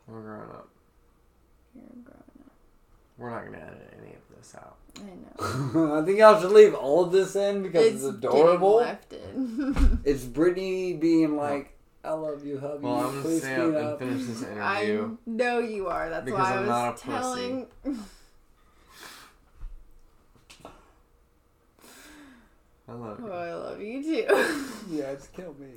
We're 0.08 0.22
growing 0.22 0.50
up. 0.50 0.70
You're 1.76 1.84
a 1.84 2.04
grown 2.04 2.18
up. 2.46 2.52
We're 3.18 3.30
not 3.30 3.46
gonna 3.46 3.58
edit 3.58 3.94
any 4.02 4.14
of 4.14 4.38
this 4.38 4.56
out. 4.56 4.76
I 4.98 5.74
know. 5.76 5.96
I 6.02 6.06
think 6.06 6.20
y'all 6.20 6.40
should 6.42 6.52
leave 6.52 6.74
all 6.74 7.04
of 7.06 7.12
this 7.12 7.36
in 7.36 7.62
because 7.64 7.86
it's, 7.86 8.04
getting 8.04 8.16
adorable. 8.18 8.76
left 8.78 9.14
in. 9.14 10.00
It's 10.06 10.24
Brittany 10.24 10.94
being 10.94 11.36
like, 11.38 11.78
"I 12.04 12.12
love 12.12 12.46
you, 12.46 12.60
hubby. 12.60 12.84
Well, 12.86 12.96
I'm 12.96 13.06
gonna 13.12 13.22
Please 13.22 13.42
stay 13.44 13.56
clean 13.56 13.76
up 13.76 13.84
up." 13.96 14.02
and 14.02 14.12
finish 14.12 14.28
this 14.28 14.42
interview. 14.44 14.62
I 14.62 15.08
know 15.30 15.60
you 15.60 15.88
are. 15.88 16.10
That's 16.10 16.30
why 16.32 16.38
I 16.40 16.54
I'm 16.54 16.60
was 16.62 16.70
not 16.70 16.88
a 16.90 16.92
pussy. 16.94 17.08
telling. 17.12 17.68
I 22.88 22.94
love 22.94 23.20
Oh, 23.24 23.26
you. 23.28 23.32
I 23.34 23.54
love 23.54 23.82
you 23.82 24.04
too. 24.04 24.66
Yeah, 24.92 25.06
it's 25.12 25.28
kill 25.28 25.56
me. 25.60 25.70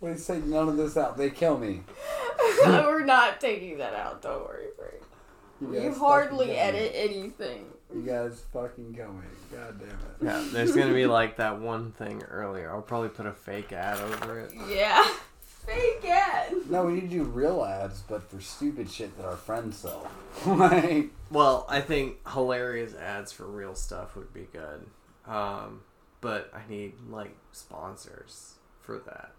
Please 0.00 0.26
take 0.26 0.44
none 0.44 0.68
of 0.68 0.76
this 0.76 0.96
out. 0.96 1.16
They 1.16 1.30
kill 1.30 1.58
me. 1.58 1.82
We're 2.64 3.04
not 3.04 3.40
taking 3.40 3.78
that 3.78 3.94
out. 3.94 4.22
Don't 4.22 4.42
worry, 4.44 4.66
Frank. 4.76 5.02
You 5.60 5.80
You 5.82 5.94
hardly 5.94 6.46
fucking 6.48 6.54
kill 6.62 6.72
me. 6.72 6.78
edit 6.78 6.92
anything. 6.94 7.64
You 7.94 8.02
guys 8.02 8.42
fucking 8.52 8.94
kill 8.94 9.12
me. 9.12 9.24
God 9.52 9.78
damn 9.78 9.88
it. 9.88 9.96
Yeah, 10.22 10.44
there's 10.52 10.74
gonna 10.74 10.94
be 10.94 11.06
like 11.06 11.36
that 11.36 11.60
one 11.60 11.92
thing 11.92 12.22
earlier. 12.22 12.70
I'll 12.72 12.82
probably 12.82 13.08
put 13.10 13.26
a 13.26 13.32
fake 13.32 13.72
ad 13.72 14.00
over 14.00 14.40
it. 14.40 14.52
Yeah. 14.68 15.06
Fake 15.66 16.04
ad. 16.08 16.54
No, 16.70 16.86
we 16.86 16.94
need 16.94 17.00
to 17.02 17.06
do 17.08 17.22
real 17.24 17.62
ads, 17.64 18.00
but 18.08 18.22
for 18.28 18.40
stupid 18.40 18.90
shit 18.90 19.14
that 19.18 19.26
our 19.26 19.36
friends 19.36 19.76
sell. 19.76 20.08
like, 20.46 21.10
Well, 21.30 21.66
I 21.68 21.80
think 21.82 22.26
hilarious 22.30 22.94
ads 22.94 23.30
for 23.30 23.44
real 23.44 23.74
stuff 23.74 24.16
would 24.16 24.32
be 24.32 24.48
good. 24.52 24.86
Um, 25.30 25.82
but 26.20 26.52
I 26.52 26.68
need 26.68 26.94
like 27.08 27.34
sponsors 27.52 28.54
for 28.82 28.98
that. 29.06 29.32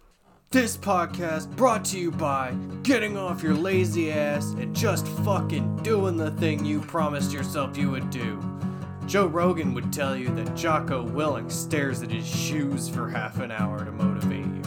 This 0.50 0.76
podcast 0.76 1.54
brought 1.56 1.84
to 1.86 1.98
you 1.98 2.10
by 2.10 2.54
getting 2.82 3.16
off 3.16 3.42
your 3.42 3.54
lazy 3.54 4.10
ass 4.10 4.52
and 4.52 4.74
just 4.74 5.06
fucking 5.08 5.76
doing 5.82 6.16
the 6.16 6.30
thing 6.32 6.64
you 6.64 6.80
promised 6.80 7.32
yourself 7.32 7.76
you 7.76 7.90
would 7.90 8.10
do. 8.10 8.42
Joe 9.06 9.26
Rogan 9.26 9.74
would 9.74 9.92
tell 9.92 10.16
you 10.16 10.28
that 10.34 10.54
Jocko 10.54 11.06
Willink 11.06 11.50
stares 11.50 12.02
at 12.02 12.10
his 12.10 12.26
shoes 12.26 12.88
for 12.88 13.08
half 13.08 13.40
an 13.40 13.50
hour 13.50 13.84
to 13.84 13.92
motivate 13.92 14.46
you. 14.46 14.62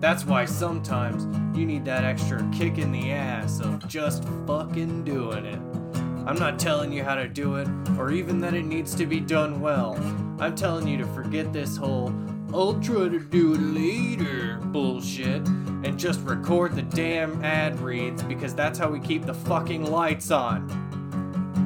That's 0.00 0.24
why 0.24 0.46
sometimes 0.46 1.24
you 1.56 1.64
need 1.64 1.84
that 1.84 2.04
extra 2.04 2.46
kick 2.52 2.78
in 2.78 2.90
the 2.90 3.12
ass 3.12 3.60
of 3.60 3.86
just 3.86 4.24
fucking 4.46 5.04
doing 5.04 5.46
it. 5.46 5.81
I'm 6.26 6.36
not 6.36 6.58
telling 6.58 6.92
you 6.92 7.02
how 7.02 7.16
to 7.16 7.28
do 7.28 7.56
it, 7.56 7.68
or 7.98 8.10
even 8.10 8.40
that 8.40 8.54
it 8.54 8.64
needs 8.64 8.94
to 8.94 9.06
be 9.06 9.20
done 9.20 9.60
well. 9.60 9.94
I'm 10.38 10.54
telling 10.54 10.86
you 10.86 10.98
to 10.98 11.06
forget 11.06 11.52
this 11.52 11.76
whole 11.76 12.12
I'll 12.54 12.78
try 12.80 13.08
to 13.08 13.18
do 13.18 13.54
it 13.54 13.60
later 13.60 14.58
bullshit 14.64 15.46
and 15.84 15.98
just 15.98 16.20
record 16.20 16.76
the 16.76 16.82
damn 16.82 17.42
ad 17.42 17.80
reads 17.80 18.22
because 18.22 18.54
that's 18.54 18.78
how 18.78 18.90
we 18.90 19.00
keep 19.00 19.24
the 19.24 19.32
fucking 19.32 19.90
lights 19.90 20.30
on. 20.30 20.68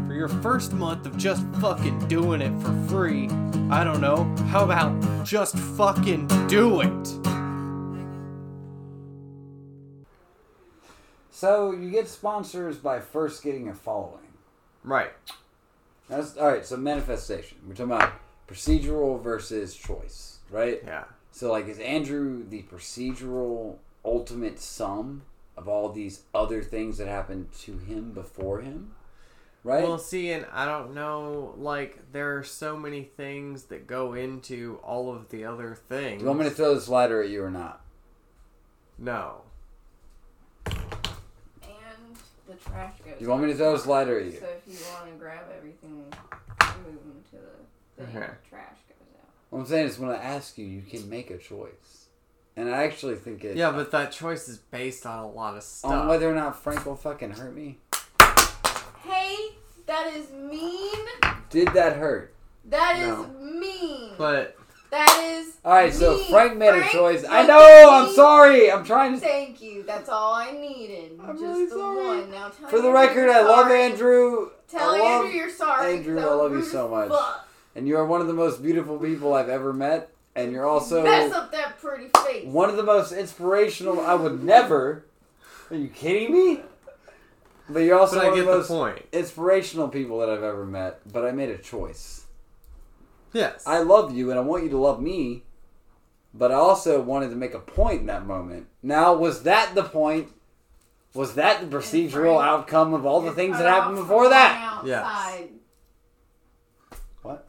For 0.06 0.14
your 0.14 0.28
first 0.28 0.72
month 0.72 1.06
of 1.06 1.16
just 1.16 1.44
fucking 1.60 2.06
doing 2.06 2.40
it 2.40 2.56
for 2.60 2.72
free, 2.88 3.28
I 3.68 3.82
don't 3.82 4.00
know, 4.00 4.32
how 4.46 4.62
about 4.62 5.24
just 5.24 5.58
fucking 5.58 6.28
do 6.46 6.82
it? 6.82 7.06
So 11.32 11.72
you 11.72 11.90
get 11.90 12.08
sponsors 12.08 12.76
by 12.76 13.00
first 13.00 13.42
getting 13.42 13.68
a 13.68 13.74
following. 13.74 14.25
Right. 14.86 15.12
That's 16.08 16.38
all 16.38 16.46
right. 16.46 16.64
So 16.64 16.78
manifestation. 16.78 17.58
We're 17.66 17.74
talking 17.74 17.92
about 17.92 18.12
procedural 18.48 19.20
versus 19.22 19.74
choice, 19.74 20.38
right? 20.50 20.80
Yeah. 20.84 21.04
So 21.32 21.50
like, 21.52 21.68
is 21.68 21.78
Andrew 21.80 22.48
the 22.48 22.62
procedural 22.62 23.76
ultimate 24.04 24.58
sum 24.60 25.22
of 25.56 25.68
all 25.68 25.90
these 25.90 26.22
other 26.34 26.62
things 26.62 26.96
that 26.98 27.08
happened 27.08 27.52
to 27.60 27.76
him 27.78 28.12
before 28.12 28.60
him? 28.60 28.92
Right. 29.64 29.82
Well, 29.82 29.98
see, 29.98 30.30
and 30.30 30.46
I 30.52 30.64
don't 30.64 30.94
know, 30.94 31.52
like, 31.58 32.12
there 32.12 32.38
are 32.38 32.44
so 32.44 32.76
many 32.76 33.02
things 33.02 33.64
that 33.64 33.88
go 33.88 34.14
into 34.14 34.78
all 34.84 35.12
of 35.12 35.28
the 35.30 35.44
other 35.44 35.74
things. 35.74 36.18
Do 36.18 36.22
you 36.22 36.28
want 36.28 36.38
me 36.38 36.44
to 36.44 36.52
throw 36.52 36.72
this 36.72 36.88
lighter 36.88 37.20
at 37.20 37.30
you 37.30 37.42
or 37.42 37.50
not? 37.50 37.80
No. 38.96 39.42
And 40.66 40.76
the 42.46 42.54
trash 42.54 42.94
goes. 43.04 43.14
Do 43.18 43.24
you 43.24 43.30
want 43.30 43.42
me 43.42 43.48
to 43.52 43.56
throw 43.56 43.74
a 43.74 43.76
lighter 43.76 44.18
at 44.20 44.26
you? 44.26 44.32
So 44.32 44.46
if 44.46 44.72
you 44.72 44.78
want 44.92 45.06
to 45.12 45.18
grab 45.18 45.44
everything, 45.56 45.90
move 45.96 46.10
them 46.60 47.24
to 47.30 47.36
the 47.36 48.04
thing. 48.06 48.16
Okay. 48.16 48.32
The 48.42 48.48
trash 48.48 48.76
goes 48.88 49.08
out. 49.20 49.28
What 49.50 49.60
I'm 49.60 49.66
saying 49.66 49.88
is, 49.88 49.98
when 49.98 50.10
I 50.10 50.16
ask 50.16 50.56
you, 50.58 50.66
you 50.66 50.82
can 50.82 51.08
make 51.08 51.30
a 51.30 51.38
choice, 51.38 52.06
and 52.56 52.68
I 52.74 52.84
actually 52.84 53.16
think 53.16 53.44
it. 53.44 53.56
Yeah, 53.56 53.70
but 53.70 53.90
that 53.92 54.12
choice 54.12 54.48
is 54.48 54.58
based 54.58 55.06
on 55.06 55.18
a 55.24 55.28
lot 55.28 55.56
of 55.56 55.62
stuff. 55.62 55.90
on 55.90 56.08
whether 56.08 56.30
or 56.30 56.34
not 56.34 56.62
Frank 56.62 56.84
will 56.86 56.96
fucking 56.96 57.30
hurt 57.32 57.54
me. 57.54 57.78
Hey, 59.04 59.36
that 59.86 60.12
is 60.14 60.30
mean. 60.32 61.06
Did 61.50 61.68
that 61.74 61.96
hurt? 61.96 62.34
That 62.64 62.96
is 62.98 63.06
No. 63.08 63.26
mean. 63.38 64.14
But 64.18 64.56
that 64.90 65.20
is. 65.24 65.56
All 65.64 65.72
right, 65.72 65.92
so. 65.92 66.18
Frank 66.24 66.56
made 66.56 66.74
a 66.74 66.88
choice. 66.90 67.24
I 67.28 67.46
know. 67.46 67.90
I'm 67.90 68.14
sorry. 68.14 68.70
I'm 68.70 68.84
trying 68.84 69.14
to. 69.14 69.18
Thank 69.20 69.60
you. 69.60 69.82
That's 69.82 70.08
all 70.08 70.32
I 70.34 70.52
needed. 70.52 71.18
I'm 71.22 71.32
Just 71.38 71.42
really 71.42 71.64
the 71.66 71.70
sorry. 71.72 72.06
one. 72.06 72.30
Now 72.30 72.48
tell 72.50 72.68
For 72.68 72.80
the 72.80 72.90
record, 72.92 73.28
I 73.28 73.42
love. 73.42 73.70
Andrew. 73.70 74.50
Tell 74.68 74.94
I 74.94 74.98
love, 74.98 75.24
Andrew 75.26 75.38
you're 75.38 75.50
sorry. 75.50 75.96
Andrew, 75.96 76.20
I 76.20 76.24
love 76.24 76.52
you 76.52 76.62
so 76.62 76.88
much. 76.88 77.08
fuck. 77.08 77.48
and 77.74 77.86
you 77.88 77.96
are 77.96 78.04
one 78.06 78.20
of 78.20 78.26
the 78.26 78.32
most 78.32 78.62
beautiful 78.62 78.98
people 78.98 79.34
I've 79.34 79.48
ever 79.48 79.72
met. 79.72 80.10
And 80.34 80.52
you're 80.52 80.66
also 80.66 81.02
Mess 81.02 81.32
up 81.32 81.50
that 81.52 81.78
pretty 81.80 82.08
face. 82.26 82.44
one 82.46 82.68
of 82.68 82.76
the 82.76 82.82
most 82.82 83.10
inspirational. 83.12 84.00
I 84.00 84.14
would 84.14 84.44
never. 84.44 85.06
Are 85.70 85.76
you 85.76 85.88
kidding 85.88 86.30
me? 86.32 86.60
But 87.70 87.80
you're 87.80 87.98
also 87.98 88.16
but 88.16 88.26
I 88.26 88.28
one 88.28 88.34
get 88.36 88.40
of 88.42 88.46
the 88.46 88.52
the 88.52 88.58
most 88.58 88.68
point. 88.68 89.02
inspirational 89.12 89.88
people 89.88 90.20
that 90.20 90.28
I've 90.28 90.42
ever 90.42 90.66
met. 90.66 91.00
But 91.10 91.24
I 91.24 91.32
made 91.32 91.48
a 91.48 91.58
choice. 91.58 92.25
Yes. 93.36 93.64
I 93.66 93.80
love 93.80 94.16
you 94.16 94.30
and 94.30 94.38
I 94.38 94.42
want 94.42 94.64
you 94.64 94.70
to 94.70 94.78
love 94.78 94.98
me, 94.98 95.42
but 96.32 96.50
I 96.50 96.54
also 96.54 97.02
wanted 97.02 97.28
to 97.28 97.36
make 97.36 97.52
a 97.52 97.58
point 97.58 98.00
in 98.00 98.06
that 98.06 98.24
moment. 98.26 98.66
Now, 98.82 99.14
was 99.14 99.42
that 99.42 99.74
the 99.74 99.82
point? 99.82 100.28
Was 101.12 101.34
that 101.34 101.60
the 101.60 101.76
procedural 101.76 102.36
Frank, 102.36 102.48
outcome 102.48 102.94
of 102.94 103.04
all 103.04 103.20
the 103.20 103.26
You're 103.26 103.34
things 103.34 103.58
that 103.58 103.66
happened 103.66 103.96
before 103.96 104.30
that? 104.30 104.80
going 104.80 104.88
Yes. 104.88 105.48
What? 107.20 107.46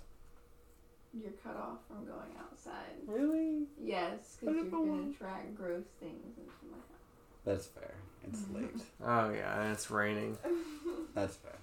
You're 1.13 1.31
cut 1.31 1.55
off 1.55 1.77
from 1.87 2.05
going 2.05 2.31
outside. 2.37 2.73
Really? 3.05 3.67
Yes, 3.81 4.37
because 4.39 4.55
you're 4.57 4.65
gonna 4.65 5.09
attract 5.09 5.55
gross 5.55 5.85
things 6.01 6.37
into 6.37 6.51
my 6.69 6.77
house. 6.77 7.45
That's 7.45 7.67
fair. 7.67 7.93
It's 8.27 8.43
late. 8.53 8.83
oh, 9.05 9.29
yeah, 9.29 9.61
and 9.61 9.71
it's 9.71 9.89
raining. 9.89 10.37
That's 11.15 11.37
fair. 11.37 11.53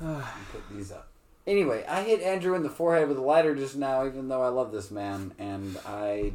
You 0.00 0.24
put 0.50 0.62
these 0.74 0.92
up. 0.92 1.11
Anyway, 1.46 1.84
I 1.88 2.02
hit 2.02 2.22
Andrew 2.22 2.54
in 2.54 2.62
the 2.62 2.70
forehead 2.70 3.08
with 3.08 3.18
a 3.18 3.22
lighter 3.22 3.54
just 3.54 3.76
now, 3.76 4.06
even 4.06 4.28
though 4.28 4.42
I 4.42 4.48
love 4.48 4.70
this 4.72 4.90
man, 4.90 5.32
and 5.38 5.76
I. 5.86 6.32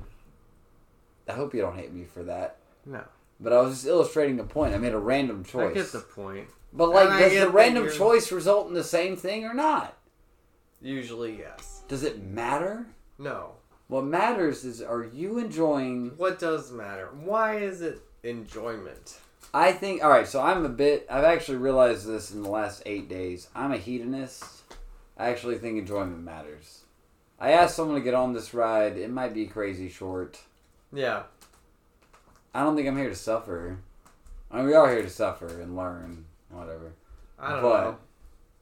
I 1.29 1.33
hope 1.33 1.53
you 1.53 1.61
don't 1.61 1.75
hate 1.77 1.91
me 1.93 2.05
for 2.05 2.23
that. 2.23 2.57
No. 2.85 3.03
But 3.39 3.53
I 3.53 3.61
was 3.61 3.75
just 3.75 3.85
illustrating 3.87 4.39
a 4.39 4.43
point. 4.43 4.73
I 4.73 4.77
made 4.77 4.93
a 4.93 4.97
random 4.97 5.43
choice. 5.43 5.71
I 5.71 5.73
get 5.73 5.91
the 5.91 5.99
point. 5.99 6.47
But 6.73 6.89
like, 6.89 7.09
And 7.09 7.19
does 7.19 7.39
the 7.39 7.49
random 7.49 7.83
you're- 7.85 7.97
choice 7.97 8.31
result 8.31 8.67
in 8.67 8.73
the 8.73 8.83
same 8.83 9.15
thing 9.15 9.45
or 9.45 9.53
not? 9.53 9.97
Usually, 10.81 11.37
yes. 11.39 11.83
Does 11.87 12.03
it 12.03 12.21
matter? 12.21 12.87
No. 13.17 13.51
What 13.87 14.03
matters 14.05 14.63
is, 14.65 14.81
are 14.81 15.03
you 15.03 15.37
enjoying? 15.37 16.11
What 16.17 16.39
does 16.39 16.71
matter? 16.71 17.09
Why 17.23 17.57
is 17.57 17.81
it 17.81 18.01
enjoyment? 18.23 19.19
I 19.53 19.71
think. 19.71 20.03
All 20.03 20.09
right, 20.09 20.27
so 20.27 20.41
I'm 20.41 20.65
a 20.65 20.69
bit. 20.69 21.07
I've 21.09 21.23
actually 21.23 21.57
realized 21.57 22.05
this 22.05 22.31
in 22.31 22.43
the 22.43 22.49
last 22.49 22.83
eight 22.85 23.07
days. 23.09 23.47
I'm 23.55 23.71
a 23.71 23.77
hedonist. 23.77 24.56
I 25.17 25.29
actually 25.29 25.57
think 25.57 25.77
enjoyment 25.77 26.23
matters. 26.23 26.83
I 27.39 27.51
asked 27.51 27.75
someone 27.75 27.95
to 27.97 28.03
get 28.03 28.13
on 28.13 28.33
this 28.33 28.53
ride. 28.53 28.97
It 28.97 29.09
might 29.11 29.33
be 29.33 29.45
crazy 29.47 29.89
short. 29.89 30.39
Yeah. 30.93 31.23
I 32.53 32.63
don't 32.63 32.75
think 32.75 32.87
I'm 32.87 32.97
here 32.97 33.09
to 33.09 33.15
suffer. 33.15 33.77
I 34.51 34.57
mean, 34.57 34.67
we 34.67 34.73
are 34.73 34.89
here 34.91 35.01
to 35.01 35.09
suffer 35.09 35.61
and 35.61 35.75
learn, 35.75 36.25
whatever. 36.49 36.93
I 37.39 37.51
don't 37.53 37.61
But- 37.61 37.83
know. 37.83 37.97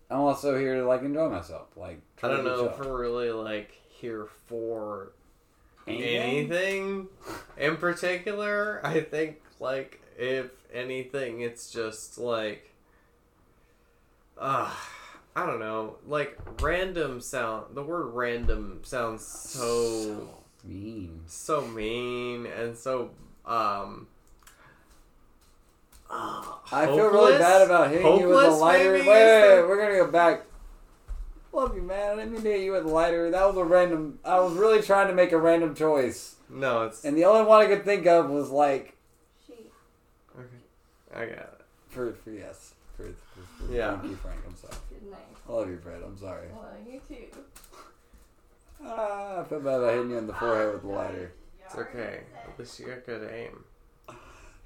I'm 0.10 0.20
also 0.20 0.58
here 0.58 0.76
to 0.76 0.86
like 0.88 1.02
enjoy 1.02 1.30
myself. 1.30 1.68
Like, 1.76 2.00
I 2.22 2.28
don't 2.28 2.46
know 2.46 2.66
if 2.66 2.78
we're 2.80 2.96
really 3.02 3.32
like 3.32 3.72
here 3.90 4.28
for 4.48 5.14
Anything? 5.88 6.16
anything 6.22 7.08
in 7.58 7.78
particular. 7.78 8.82
I 8.84 9.02
think 9.02 9.42
like 9.60 10.02
if 10.18 10.52
anything, 10.72 11.42
it's 11.42 11.72
just 11.72 12.20
like, 12.20 12.70
uh, 14.38 14.72
I 15.36 15.46
don't 15.46 15.60
know. 15.60 15.98
Like 16.08 16.38
random 16.62 17.20
sound. 17.22 17.76
The 17.76 17.84
word 17.84 18.08
random 18.14 18.80
sounds 18.84 19.26
so 19.26 20.30
mean. 20.64 21.22
so 21.28 21.66
mean 21.68 22.46
and 22.46 22.78
so 22.78 23.12
um. 23.46 24.08
uh, 26.10 26.44
I 26.72 26.86
feel 26.86 27.08
really 27.10 27.38
bad 27.38 27.64
about 27.64 27.92
hitting 27.92 28.20
you 28.20 28.30
with 28.30 28.46
a 28.46 28.50
lighter. 28.52 28.92
Wait, 28.94 29.00
maybe, 29.00 29.10
wait, 29.10 29.56
wait, 29.60 29.68
we're 29.68 29.78
gonna 29.82 30.06
go 30.06 30.12
back. 30.12 30.44
Love 31.52 31.76
you, 31.76 31.82
man. 31.82 32.14
I 32.14 32.16
didn't 32.24 32.34
mean 32.34 32.44
to 32.44 32.52
hit 32.52 32.62
you 32.62 32.72
with 32.74 32.86
a 32.86 32.90
lighter. 32.90 33.32
That 33.32 33.46
was 33.48 33.56
a 33.58 33.64
random. 33.64 34.20
I 34.26 34.40
was 34.40 34.54
really 34.54 34.82
trying 34.82 35.08
to 35.08 35.14
make 35.14 35.32
a 35.32 35.38
random 35.38 35.74
choice, 35.76 36.36
No, 36.50 36.84
it's 36.84 37.04
and 37.06 37.18
the 37.18 37.26
only 37.26 37.46
one 37.46 37.62
I 37.62 37.68
could 37.68 37.84
think 37.86 38.06
of 38.08 38.30
was 38.30 38.50
like 38.50 38.96
She. 39.48 39.54
okay. 40.38 40.48
I 41.14 41.26
got 41.26 41.38
it. 41.40 41.62
for, 41.90 42.14
for 42.24 42.32
yes, 42.32 42.74
for, 42.98 43.04
for, 43.04 43.66
for 43.68 43.74
Yeah. 43.74 43.98
Thank 43.98 44.12
you, 44.12 44.16
Frank. 44.18 44.40
I'm 44.48 44.56
sorry. 44.56 44.74
Good 44.90 45.12
night. 45.12 45.20
I 45.48 45.52
love 45.52 45.70
you, 45.70 45.78
Fred. 45.78 46.02
I'm 46.06 46.18
sorry. 46.18 46.48
Well, 46.54 46.72
you 46.88 47.02
too. 47.08 47.38
Ah, 48.84 49.42
I 49.42 49.44
feel 49.46 49.60
bad 49.60 49.76
about 49.80 49.94
hitting 49.94 50.10
you 50.12 50.18
in 50.18 50.28
the 50.28 50.34
forehead 50.34 50.74
with 50.74 50.82
the 50.82 50.88
lighter, 50.90 51.32
It's 51.66 51.76
okay. 51.76 52.22
At 52.48 52.60
least 52.60 52.80
you 52.80 52.88
got 52.88 53.06
good 53.06 53.30
aim. 53.32 53.64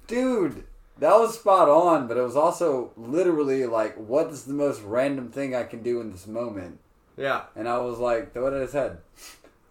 dude. 0.06 0.64
That 0.98 1.14
was 1.18 1.38
spot 1.38 1.68
on, 1.70 2.08
but 2.08 2.18
it 2.18 2.22
was 2.22 2.36
also 2.36 2.90
literally 2.96 3.64
like, 3.64 3.96
what 3.96 4.26
is 4.26 4.44
the 4.44 4.52
most 4.52 4.82
random 4.82 5.30
thing 5.30 5.54
I 5.54 5.62
can 5.62 5.82
do 5.82 6.00
in 6.02 6.10
this 6.12 6.26
moment? 6.26 6.78
Yeah, 7.16 7.44
And 7.56 7.66
I 7.68 7.78
was 7.78 7.98
like, 7.98 8.34
throw 8.34 8.48
it 8.48 8.54
at 8.54 8.60
his 8.62 8.72
head. 8.72 8.98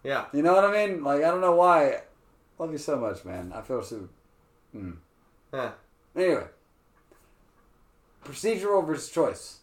yeah. 0.04 0.26
You 0.34 0.42
know 0.42 0.56
what 0.56 0.66
I 0.66 0.72
mean? 0.88 1.04
Like, 1.04 1.20
I 1.24 1.30
don't 1.30 1.42
know 1.42 1.54
why. 1.56 2.02
Love 2.58 2.72
you 2.72 2.78
so 2.80 2.98
much, 2.98 3.26
man. 3.26 3.52
I 3.56 3.62
feel 3.62 3.84
so. 3.84 4.10
Mm. 4.76 4.98
Huh. 5.54 5.72
Anyway, 6.16 6.46
procedural 8.30 8.86
versus 8.86 9.10
choice. 9.10 9.60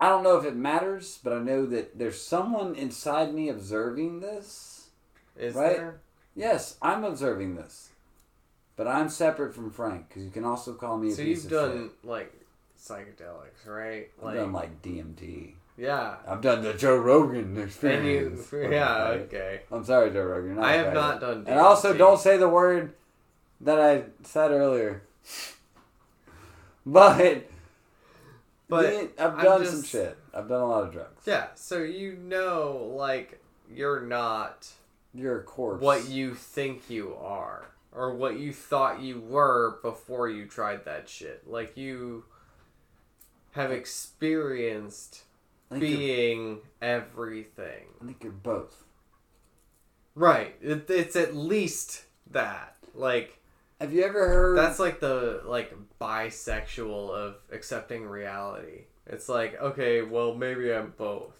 I 0.00 0.08
don't 0.10 0.22
know 0.22 0.36
if 0.36 0.44
it 0.44 0.54
matters, 0.56 1.18
but 1.24 1.32
I 1.32 1.38
know 1.38 1.64
that 1.66 1.98
there's 1.98 2.20
someone 2.20 2.74
inside 2.74 3.32
me 3.34 3.48
observing 3.48 4.20
this. 4.20 4.88
Is 5.36 5.54
Right? 5.54 5.76
there? 5.76 6.00
Yes, 6.34 6.76
I'm 6.82 7.02
observing 7.04 7.56
this. 7.56 7.90
But 8.76 8.86
I'm 8.86 9.08
separate 9.08 9.54
from 9.54 9.70
Frank, 9.70 10.08
because 10.08 10.24
you 10.24 10.30
can 10.30 10.44
also 10.44 10.74
call 10.74 10.98
me 10.98 11.08
a 11.08 11.12
So 11.12 11.22
piece 11.22 11.44
you've 11.44 11.52
of 11.52 11.70
done 11.72 11.90
like 12.04 12.30
psychedelics, 12.78 13.66
right? 13.66 14.10
shit. 14.18 14.24
I've 14.24 14.34
done 14.34 14.52
like 14.52 14.82
DMT. 14.82 15.54
yeah. 15.78 16.16
I've 16.28 16.42
done 16.42 16.62
the 16.62 16.74
Joe 16.74 16.96
Rogan 16.98 17.40
And 17.40 17.56
you, 17.56 17.62
experience. 17.64 18.52
yeah, 18.52 19.02
Right? 19.08 19.20
okay. 19.22 19.60
I'm 19.72 19.82
sorry, 19.84 20.10
Joe 20.10 20.24
Rogan. 20.24 20.50
You're 20.50 20.56
not 20.56 20.64
I 20.64 20.72
have 20.72 20.92
not 20.92 21.20
done. 21.22 21.44
And 21.46 21.58
also, 21.58 21.94
don't 21.96 22.20
say 22.20 22.36
the 22.36 22.48
word 22.50 22.92
that 23.62 23.80
I 23.80 24.04
said 24.24 24.50
earlier. 24.50 25.02
But 26.88 27.48
But 28.68 28.84
Me, 28.84 29.08
I've 29.18 29.40
done 29.42 29.64
some 29.64 29.82
shit. 29.84 30.18
I've 30.34 30.48
done 30.48 30.60
a 30.60 30.66
lot 30.66 30.84
of 30.84 30.92
drugs. 30.92 31.22
Yeah, 31.24 31.48
so 31.54 31.78
you 31.82 32.16
know, 32.16 32.92
like, 32.96 33.40
you're 33.72 34.00
not 34.00 34.68
You're 35.14 35.40
a 35.40 35.42
corpse. 35.44 35.82
what 35.82 36.08
you 36.08 36.34
think 36.34 36.90
you 36.90 37.14
are, 37.14 37.70
or 37.92 38.14
what 38.14 38.38
you 38.38 38.52
thought 38.52 39.00
you 39.00 39.20
were 39.20 39.78
before 39.82 40.28
you 40.28 40.46
tried 40.46 40.84
that 40.84 41.08
shit. 41.08 41.48
Like, 41.48 41.76
you 41.76 42.24
have 43.52 43.70
experienced 43.70 45.22
I 45.70 45.78
think, 45.78 45.88
you're, 45.88 45.98
being 45.98 46.58
everything. 46.82 47.84
I 48.02 48.04
think 48.06 48.22
you're 48.22 48.32
both. 48.32 48.84
Right. 50.14 50.56
It, 50.60 50.90
it's 50.90 51.14
at 51.16 51.36
least 51.36 52.04
that. 52.30 52.76
Like, 52.94 53.40
Have 53.80 53.92
you 53.92 54.04
ever 54.04 54.28
heard? 54.28 54.58
that's 54.58 54.78
like 54.78 55.00
the, 55.00 55.42
like, 55.44 55.74
bisexual 56.00 57.10
of 57.10 57.36
accepting 57.52 58.06
reality. 58.06 58.84
It's 59.06 59.28
like, 59.28 59.60
okay, 59.60 60.02
well, 60.02 60.34
maybe 60.34 60.72
I'm 60.72 60.94
both. 60.96 61.34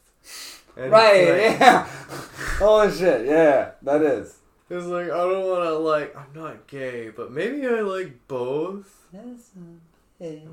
And 0.76 0.92
right. 0.92 1.28
like- 1.28 1.60
Yeah. 1.60 1.84
Holy 2.58 2.92
shit. 2.92 3.26
Yeah, 3.26 3.70
that 3.82 4.02
is. 4.02 4.36
It's 4.68 4.86
like 4.86 5.04
I 5.04 5.16
don't 5.16 5.46
want 5.46 5.62
to 5.62 5.78
like 5.78 6.16
I'm 6.16 6.32
not 6.34 6.66
gay, 6.66 7.10
but 7.10 7.30
maybe 7.30 7.64
I 7.66 7.82
like 7.82 8.26
both. 8.26 9.06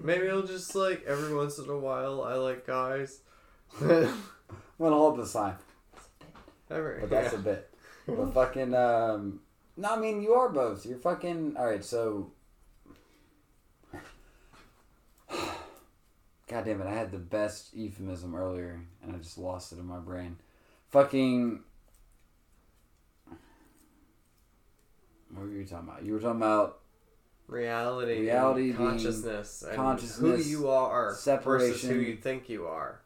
Maybe 0.03 0.29
I'll 0.29 0.43
just 0.43 0.75
like 0.75 1.03
every 1.07 1.33
once 1.33 1.57
in 1.57 1.67
a 1.67 1.77
while 1.77 2.21
I 2.21 2.35
like 2.35 2.67
guys. 2.67 3.21
I'm 3.81 4.13
gonna 4.79 4.95
hold 4.95 5.17
the 5.17 5.25
sign, 5.25 5.55
but 7.01 7.09
that's 7.09 7.33
yeah. 7.33 7.39
a 7.39 7.41
bit. 7.41 7.69
But 8.05 8.33
fucking 8.33 8.75
um. 8.75 9.39
No, 9.75 9.93
I 9.93 9.99
mean 9.99 10.21
you 10.21 10.33
are 10.33 10.49
both. 10.49 10.85
You're 10.85 10.97
fucking. 10.97 11.55
All 11.57 11.65
right, 11.65 11.83
so. 11.83 12.31
God 16.47 16.65
damn 16.65 16.81
it! 16.81 16.87
I 16.87 16.93
had 16.93 17.11
the 17.11 17.17
best 17.17 17.73
euphemism 17.73 18.35
earlier, 18.35 18.81
and 19.01 19.15
I 19.15 19.17
just 19.17 19.37
lost 19.37 19.71
it 19.71 19.79
in 19.79 19.85
my 19.85 19.99
brain. 19.99 20.37
Fucking. 20.89 21.61
What 25.33 25.47
were 25.47 25.51
you 25.51 25.65
talking 25.65 25.89
about? 25.89 26.03
You 26.05 26.13
were 26.13 26.19
talking 26.19 26.41
about 26.41 26.79
reality, 27.47 28.21
Reality 28.21 28.73
consciousness, 28.73 29.65
consciousness, 29.73 30.45
who 30.45 30.49
you 30.49 30.69
are 30.69 31.09
versus 31.09 31.23
separation. 31.23 31.89
who 31.89 31.95
you 31.99 32.15
think 32.15 32.49
you 32.49 32.67
are. 32.67 32.99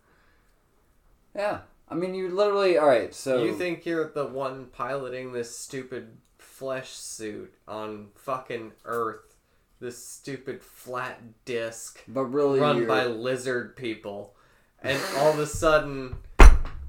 yeah. 1.36 1.60
I 1.90 1.96
mean, 1.96 2.14
you 2.14 2.28
literally. 2.30 2.78
All 2.78 2.88
right, 2.88 3.16
so 3.16 3.42
You 3.44 3.54
think 3.54 3.86
you're 3.86 4.10
the 4.12 4.26
one 4.26 4.66
piloting 4.74 5.32
this 5.32 5.58
stupid 5.58 6.18
flesh 6.58 6.90
suit 6.90 7.54
on 7.68 8.08
fucking 8.16 8.72
Earth, 8.84 9.36
this 9.80 10.04
stupid 10.04 10.64
flat 10.64 11.22
disc. 11.46 12.04
but 12.08 12.24
really, 12.24 12.60
run 12.60 12.78
you're, 12.78 12.88
by 12.88 13.06
lizard 13.06 13.76
people, 13.76 14.36
and 14.82 15.00
all 15.18 15.32
of 15.32 15.40
a 15.40 15.46
sudden 15.46 16.16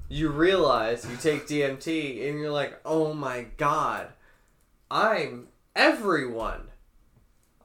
you 0.09 0.29
realize 0.29 1.05
you 1.09 1.15
take 1.17 1.47
DMT 1.47 2.27
and 2.27 2.39
you're 2.39 2.49
like, 2.49 2.79
oh 2.83 3.13
my 3.13 3.45
god, 3.57 4.07
I'm 4.89 5.49
everyone. 5.75 6.69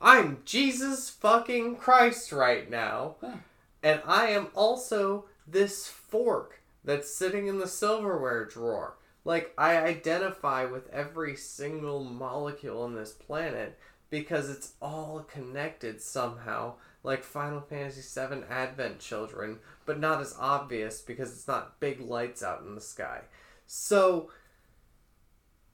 I'm 0.01 0.43
Jesus 0.45 1.09
fucking 1.09 1.77
Christ 1.77 2.31
right 2.31 2.71
now. 2.71 3.17
Huh. 3.23 3.37
And 3.83 4.03
I 4.07 4.27
am 4.27 4.49
also 4.55 5.25
this 5.47 5.89
fork 5.89 6.61
that's 6.85 7.15
sitting 7.15 7.47
in 7.47 7.59
the 7.59 7.67
silverware 7.67 8.45
drawer. 8.45 8.99
Like, 9.25 9.55
I 9.57 9.79
identify 9.79 10.65
with 10.67 10.91
every 10.91 11.37
single 11.37 12.05
molecule 12.05 12.83
on 12.83 12.95
this 12.95 13.13
planet 13.13 13.79
because 14.11 14.51
it's 14.51 14.75
all 14.83 15.21
connected 15.21 16.01
somehow, 16.03 16.75
like 17.03 17.23
Final 17.23 17.61
Fantasy 17.61 18.03
VII 18.03 18.43
Advent 18.51 19.01
Children, 19.01 19.59
but 19.87 19.99
not 19.99 20.21
as 20.21 20.37
obvious 20.39 21.01
because 21.01 21.33
it's 21.33 21.49
not 21.49 21.81
big 21.81 22.01
lights 22.01 22.43
out 22.43 22.63
in 22.63 22.75
the 22.75 22.81
sky. 22.81 23.23
So, 23.67 24.31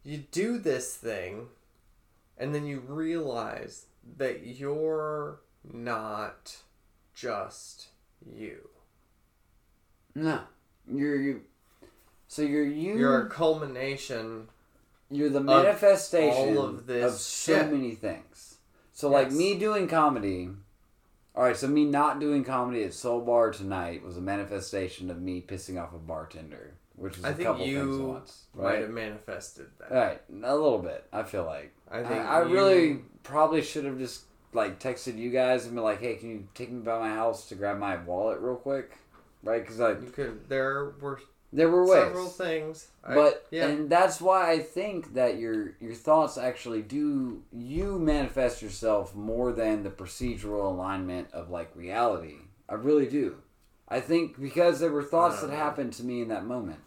you 0.05 0.25
do 0.31 0.59
this 0.59 0.95
thing, 0.95 1.49
and 2.39 2.55
then 2.55 2.67
you 2.67 2.81
realize 2.81 3.87
that 4.17 4.47
you're 4.47 5.41
not 5.65 6.57
just 7.15 7.89
you. 8.25 8.69
no, 10.15 10.41
you're 10.91 11.21
you. 11.21 11.43
So 12.31 12.43
you're 12.43 12.63
you. 12.65 12.97
You're 12.97 13.27
a 13.27 13.29
culmination. 13.29 14.47
You're 15.11 15.31
the 15.31 15.41
manifestation 15.41 16.57
all 16.57 16.65
of 16.65 16.87
this 16.87 17.13
of 17.15 17.19
so 17.19 17.57
shit. 17.59 17.73
many 17.73 17.97
things. 17.97 18.59
So 18.93 19.09
like 19.11 19.33
me 19.33 19.59
doing 19.59 19.89
comedy. 19.89 20.51
All 21.35 21.43
right, 21.43 21.57
so 21.57 21.67
me 21.67 21.85
not 21.85 22.21
doing 22.21 22.45
comedy 22.45 22.85
at 22.85 22.95
Soul 22.95 23.21
Bar 23.23 23.51
tonight 23.51 24.05
was 24.05 24.17
a 24.17 24.21
manifestation 24.21 25.11
of 25.11 25.21
me 25.21 25.41
pissing 25.45 25.83
off 25.83 25.93
a 25.93 25.99
bartender, 25.99 26.75
which 26.95 27.17
was 27.17 27.25
I 27.25 27.31
a 27.31 27.35
couple 27.35 27.65
things 27.65 27.77
at 27.79 27.83
you 27.85 28.07
once. 28.07 28.45
might 28.55 28.63
Right. 28.65 28.81
have 28.83 28.91
manifested 28.91 29.67
that. 29.81 29.91
Right, 29.91 30.23
a 30.45 30.55
little 30.55 30.79
bit. 30.79 31.05
I 31.13 31.25
feel 31.25 31.45
like 31.45 31.73
I 31.91 31.99
I, 31.99 32.05
think 32.05 32.21
I 32.21 32.43
you- 32.45 32.55
really 32.55 32.99
probably 33.25 33.63
should 33.63 33.85
have 33.87 33.99
just 33.99 34.23
like 34.53 34.79
texted 34.79 35.19
you 35.19 35.31
guys 35.31 35.67
and 35.67 35.75
been 35.75 35.83
like, 35.83 36.01
"Hey, 36.01 36.15
can 36.15 36.31
you 36.31 36.47
take 36.55 36.71
me 36.71 36.81
by 36.83 37.01
my 37.01 37.09
house 37.11 37.49
to 37.49 37.57
grab 37.57 37.79
my 37.79 37.97
wallet 37.97 38.39
real 38.39 38.55
quick?" 38.55 38.99
Right? 39.43 39.63
Because 39.63 39.81
like 39.81 40.01
You 40.01 40.11
could. 40.11 40.49
There 40.49 40.93
were 41.01 41.21
there 41.53 41.69
were 41.69 41.85
ways. 41.85 42.05
several 42.05 42.27
things. 42.29 42.89
I- 43.03 43.15
but 43.15 43.47
yeah, 43.51 43.67
and 43.67 43.91
that's 43.91 44.21
why 44.21 44.51
I 44.51 44.59
think 44.61 45.15
that 45.15 45.39
your 45.39 45.75
your 45.81 45.95
thoughts 45.95 46.39
actually 46.39 46.83
do 46.83 47.43
you 47.53 47.99
manifest 47.99 48.63
yourself 48.63 49.15
more 49.15 49.53
than 49.53 49.83
the 49.83 49.91
procedural 49.91 50.67
alignment 50.67 51.29
of 51.33 51.51
like 51.51 51.75
reality. 51.75 52.37
I 52.69 52.75
really 52.75 53.07
do. 53.07 53.37
I 53.89 54.01
think 54.01 54.41
because 54.41 54.79
there 54.79 54.93
were 54.93 55.03
thoughts 55.03 55.41
that 55.41 55.51
know. 55.51 55.57
happened 55.57 55.93
to 55.95 56.05
me 56.05 56.23
in 56.23 56.29
that 56.29 56.45
moment. 56.45 56.81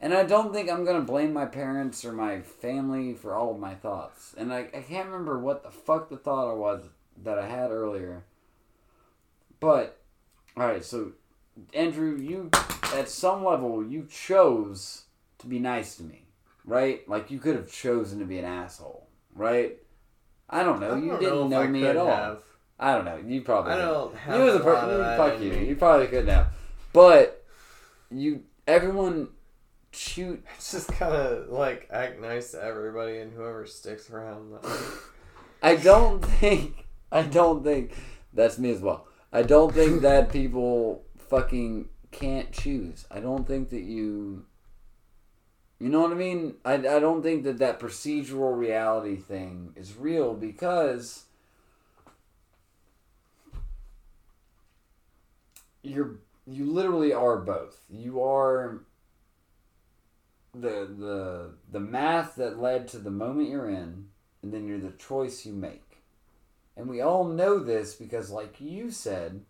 And 0.00 0.12
I 0.12 0.24
don't 0.24 0.52
think 0.52 0.70
I'm 0.70 0.84
gonna 0.84 1.00
blame 1.02 1.32
my 1.32 1.46
parents 1.46 2.04
or 2.04 2.12
my 2.12 2.40
family 2.40 3.14
for 3.14 3.34
all 3.34 3.52
of 3.52 3.58
my 3.58 3.74
thoughts. 3.74 4.34
And 4.36 4.52
I, 4.52 4.68
I 4.74 4.82
can't 4.86 5.08
remember 5.08 5.38
what 5.38 5.62
the 5.62 5.70
fuck 5.70 6.08
the 6.08 6.16
thought 6.16 6.50
I 6.50 6.54
was 6.54 6.84
that 7.22 7.38
I 7.38 7.46
had 7.46 7.70
earlier. 7.70 8.24
But 9.60 9.98
alright, 10.56 10.84
so 10.84 11.12
Andrew, 11.72 12.16
you 12.16 12.50
at 12.94 13.08
some 13.08 13.44
level 13.44 13.84
you 13.84 14.06
chose 14.10 15.04
to 15.38 15.46
be 15.46 15.58
nice 15.58 15.96
to 15.96 16.02
me, 16.02 16.26
right? 16.64 17.06
Like 17.08 17.30
you 17.30 17.38
could 17.38 17.56
have 17.56 17.70
chosen 17.70 18.18
to 18.20 18.24
be 18.24 18.38
an 18.38 18.44
asshole, 18.44 19.08
right? 19.34 19.76
I 20.48 20.62
don't 20.62 20.80
know. 20.80 20.92
I 20.92 20.98
you 20.98 21.10
don't 21.10 21.20
didn't 21.20 21.48
know 21.50 21.62
I 21.62 21.66
me 21.66 21.84
at 21.86 21.96
all. 21.96 22.06
have. 22.06 22.42
I 22.78 22.94
don't 22.94 23.04
know. 23.04 23.16
You 23.26 23.40
probably. 23.42 23.72
I 23.72 23.76
didn't. 23.76 23.90
don't 23.92 24.16
have 24.16 24.38
You 24.38 24.44
was 24.46 24.54
a 24.54 24.58
a 24.58 24.62
per- 24.62 24.74
lot 24.74 24.84
of 24.84 24.90
you- 24.90 24.96
that 24.98 25.16
fuck 25.18 25.40
you. 25.40 25.50
me. 25.50 25.68
You 25.68 25.76
probably 25.76 26.06
could 26.08 26.26
now. 26.26 26.46
But 26.92 27.44
you, 28.10 28.42
everyone, 28.66 29.28
shoot. 29.92 30.44
It's 30.56 30.72
just 30.72 30.88
kind 30.92 31.14
of 31.14 31.48
like 31.48 31.88
act 31.90 32.20
nice 32.20 32.52
to 32.52 32.62
everybody 32.62 33.18
and 33.18 33.32
whoever 33.32 33.66
sticks 33.66 34.10
around. 34.10 34.52
I 35.62 35.76
don't 35.76 36.24
think. 36.24 36.86
I 37.10 37.22
don't 37.22 37.64
think 37.64 37.92
that's 38.32 38.58
me 38.58 38.70
as 38.70 38.80
well. 38.80 39.06
I 39.32 39.42
don't 39.42 39.72
think 39.72 40.02
that 40.02 40.30
people 40.30 41.04
fucking 41.30 41.88
can't 42.18 42.52
choose. 42.52 43.06
I 43.10 43.20
don't 43.20 43.46
think 43.46 43.70
that 43.70 43.82
you. 43.82 44.44
You 45.78 45.90
know 45.90 46.00
what 46.00 46.12
I 46.12 46.14
mean? 46.14 46.54
I, 46.64 46.74
I 46.74 46.98
don't 46.98 47.22
think 47.22 47.44
that 47.44 47.58
that 47.58 47.78
procedural 47.78 48.56
reality 48.56 49.16
thing 49.16 49.74
is 49.76 49.94
real 49.94 50.32
because 50.32 51.24
you're 55.82 56.16
you 56.46 56.64
literally 56.64 57.12
are 57.12 57.36
both. 57.36 57.84
You 57.90 58.22
are 58.22 58.82
the 60.54 60.88
the 60.98 61.50
the 61.70 61.80
math 61.80 62.36
that 62.36 62.58
led 62.58 62.88
to 62.88 62.98
the 62.98 63.10
moment 63.10 63.50
you're 63.50 63.68
in, 63.68 64.06
and 64.42 64.52
then 64.52 64.66
you're 64.66 64.78
the 64.78 64.92
choice 64.92 65.44
you 65.44 65.52
make. 65.52 65.82
And 66.76 66.88
we 66.88 67.00
all 67.00 67.24
know 67.24 67.58
this 67.58 67.94
because, 67.94 68.30
like 68.30 68.60
you 68.60 68.90
said, 68.90 69.42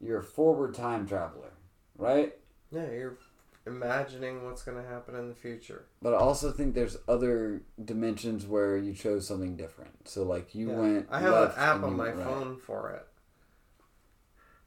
you're 0.00 0.18
a 0.18 0.24
forward 0.24 0.74
time 0.74 1.06
traveler, 1.06 1.53
right? 1.96 2.34
yeah, 2.70 2.90
you're 2.90 3.18
imagining 3.66 4.44
what's 4.44 4.62
gonna 4.62 4.82
happen 4.82 5.14
in 5.14 5.28
the 5.28 5.34
future. 5.34 5.86
But 6.02 6.14
I 6.14 6.18
also 6.18 6.50
think 6.52 6.74
there's 6.74 6.96
other 7.08 7.62
dimensions 7.82 8.46
where 8.46 8.76
you 8.76 8.92
chose 8.92 9.26
something 9.26 9.56
different. 9.56 10.08
So, 10.08 10.24
like 10.24 10.54
you 10.54 10.70
Yeah. 10.70 10.76
went. 10.76 11.08
I 11.10 11.20
have 11.20 11.34
an 11.34 11.52
app 11.56 11.82
on 11.82 11.96
my 11.96 12.10
right. 12.10 12.24
phone 12.24 12.56
for 12.56 12.90
it. 12.90 13.06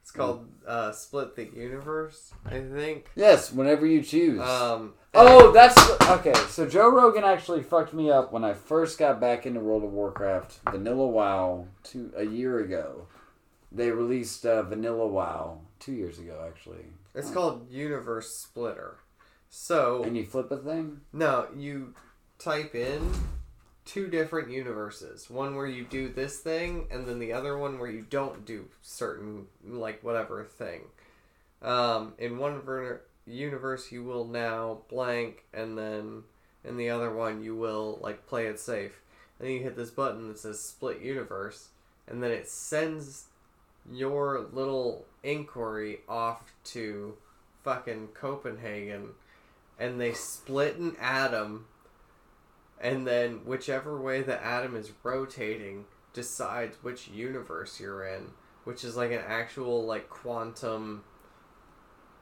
It's 0.02 0.12
called 0.12 0.48
uh, 0.66 0.94
Split 0.94 1.36
the 1.36 1.44
Universe, 1.44 2.32
I 2.46 2.62
think. 2.62 3.08
Yes, 3.16 3.52
whenever 3.52 3.86
you 3.86 4.02
choose. 4.02 4.40
Um, 4.40 4.94
Oh, 5.14 5.52
that's 5.52 5.76
okay. 6.10 6.34
So 6.50 6.68
Joe 6.68 6.90
Rogan 6.90 7.24
actually 7.24 7.64
fucked 7.64 7.94
me 7.94 8.12
up 8.12 8.32
when 8.32 8.44
I 8.44 8.54
first 8.54 9.00
got 9.00 9.20
back 9.20 9.46
into 9.46 9.60
World 9.60 9.84
of 9.84 9.92
Warcraft 9.92 10.60
Vanilla 10.72 11.08
WoW 11.08 11.68
two 11.84 12.12
a 12.16 12.24
year 12.24 12.60
ago. 12.60 13.08
They 13.72 13.92
released 13.92 14.46
uh, 14.46 14.62
Vanilla 14.64 15.08
WoW 15.08 15.60
two 15.80 15.94
years 15.94 16.20
ago, 16.20 16.46
actually. 16.48 16.86
It's 17.18 17.32
called 17.32 17.70
Universe 17.72 18.30
Splitter. 18.38 18.98
So 19.50 20.04
And 20.04 20.16
you 20.16 20.26
flip 20.26 20.52
a 20.52 20.58
thing. 20.58 21.02
No, 21.12 21.48
you 21.56 21.94
type 22.40 22.76
in 22.76 23.12
two 23.86 24.08
different 24.08 24.50
universes. 24.52 25.30
One 25.30 25.56
where 25.56 25.66
you 25.68 25.86
do 25.86 26.10
this 26.10 26.40
thing, 26.40 26.88
and 26.92 27.08
then 27.08 27.20
the 27.20 27.32
other 27.34 27.58
one 27.58 27.80
where 27.80 27.90
you 27.90 28.06
don't 28.10 28.46
do 28.46 28.66
certain, 28.82 29.48
like, 29.66 30.04
whatever 30.04 30.44
thing. 30.44 30.82
um, 31.62 32.14
in 32.20 32.38
one 32.38 32.62
ver- 32.62 33.02
universe 33.26 33.92
you 33.92 34.04
will 34.04 34.26
now 34.28 34.80
blank, 34.90 35.46
and 35.54 35.78
then 35.78 36.24
in 36.64 36.78
the 36.78 36.90
other 36.90 37.12
one 37.14 37.42
you 37.44 37.56
will 37.56 37.98
like 38.02 38.28
play 38.28 38.46
it 38.48 38.60
safe. 38.60 39.02
And 39.40 39.48
then 39.48 39.56
you 39.56 39.64
hit 39.64 39.76
this 39.76 39.90
button 39.90 40.28
that 40.28 40.40
says 40.40 40.60
split 40.60 41.02
universe, 41.02 41.70
and 42.08 42.22
then 42.22 42.32
it 42.32 42.48
sends 42.48 43.26
your 43.92 44.48
little 44.52 45.06
inquiry 45.24 46.00
off 46.08 46.54
to 46.64 47.16
fucking 47.64 48.10
Copenhagen, 48.14 49.10
and 49.80 50.00
they 50.00 50.14
split 50.14 50.78
an 50.78 50.96
atom, 51.00 51.66
and 52.80 53.08
then 53.08 53.46
whichever 53.46 54.00
way 54.00 54.22
the 54.22 54.44
atom 54.44 54.76
is 54.76 54.92
rotating 55.04 55.86
decides 56.14 56.78
which 56.84 57.08
universe 57.08 57.80
you're 57.80 58.06
in, 58.06 58.32
which 58.64 58.84
is 58.84 58.96
like 58.96 59.12
an 59.12 59.24
actual 59.26 59.86
like 59.86 60.10
quantum 60.10 61.04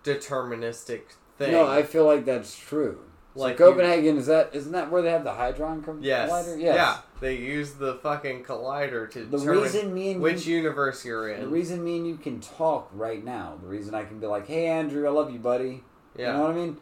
deterministic 0.03 1.01
thing. 1.38 1.51
No, 1.51 1.68
I 1.68 1.84
feel 1.84 2.05
like 2.05 2.26
that's 2.26 2.57
true. 2.57 2.99
Like 3.36 3.57
so 3.57 3.67
you- 3.67 3.71
Copenhagen 3.73 4.17
is 4.17 4.27
that 4.27 4.51
isn't 4.53 4.71
that 4.71 4.89
where 4.89 5.01
they 5.01 5.11
have 5.11 5.23
the 5.25 5.33
Hadron 5.33 5.83
com- 5.83 5.99
Yes. 6.01 6.29
collider? 6.31 6.59
Yes. 6.61 6.75
Yeah. 6.75 6.97
They 7.19 7.36
use 7.36 7.73
the 7.73 7.95
fucking 7.95 8.43
collider 8.43 9.09
to 9.11 9.25
The 9.25 9.38
determine 9.38 9.63
reason 9.63 9.93
me 9.93 10.11
and 10.13 10.21
which 10.21 10.45
you, 10.45 10.57
universe 10.57 11.03
you're 11.05 11.29
in. 11.29 11.41
the 11.41 11.47
reason 11.47 11.83
me 11.83 11.97
and 11.97 12.07
you 12.07 12.15
can 12.15 12.39
talk 12.39 12.89
right 12.93 13.23
now, 13.23 13.57
the 13.61 13.67
reason 13.67 13.93
I 13.93 14.03
can 14.05 14.19
be 14.19 14.27
like, 14.27 14.47
"Hey 14.47 14.67
Andrew, 14.67 15.05
I 15.07 15.11
love 15.11 15.31
you, 15.31 15.39
buddy," 15.39 15.83
yeah. 16.15 16.31
you 16.31 16.38
know 16.38 16.43
what 16.43 16.51
I 16.51 16.55
mean, 16.55 16.77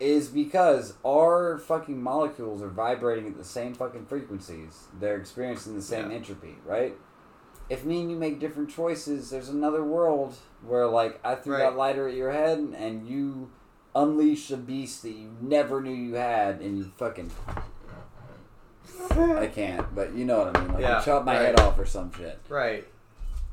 is 0.00 0.28
because 0.28 0.94
our 1.06 1.58
fucking 1.58 2.02
molecules 2.02 2.60
are 2.60 2.68
vibrating 2.68 3.28
at 3.28 3.36
the 3.36 3.44
same 3.44 3.74
fucking 3.74 4.06
frequencies. 4.06 4.88
They're 4.98 5.16
experiencing 5.16 5.76
the 5.76 5.82
same 5.82 6.10
Yeah. 6.10 6.16
entropy, 6.16 6.58
right? 6.66 6.96
If 7.70 7.84
me 7.84 8.00
and 8.02 8.10
you 8.10 8.16
make 8.16 8.40
different 8.40 8.68
choices, 8.70 9.30
there's 9.30 9.48
another 9.48 9.82
world 9.84 10.34
where, 10.66 10.86
like, 10.86 11.18
I 11.24 11.34
threw 11.36 11.54
Right. 11.54 11.60
that 11.60 11.76
lighter 11.76 12.08
at 12.08 12.14
your 12.14 12.30
head 12.32 12.58
and 12.76 13.06
you 13.08 13.48
unleash 13.94 14.50
a 14.50 14.56
beast 14.56 15.02
that 15.02 15.10
you 15.12 15.36
never 15.40 15.80
knew 15.80 15.92
you 15.94 16.14
had, 16.14 16.60
and 16.60 16.78
you 16.78 16.84
fucking. 16.96 17.30
I 19.10 19.46
can't, 19.52 19.94
but 19.94 20.14
you 20.14 20.24
know 20.24 20.38
what 20.44 20.56
I 20.56 20.60
mean. 20.60 20.72
Like, 20.74 20.82
Yeah, 20.82 20.98
you 20.98 21.04
chop 21.04 21.24
my 21.24 21.34
right. 21.36 21.42
head 21.46 21.60
off 21.60 21.78
or 21.78 21.86
some 21.86 22.12
shit. 22.12 22.38
Right. 22.48 22.86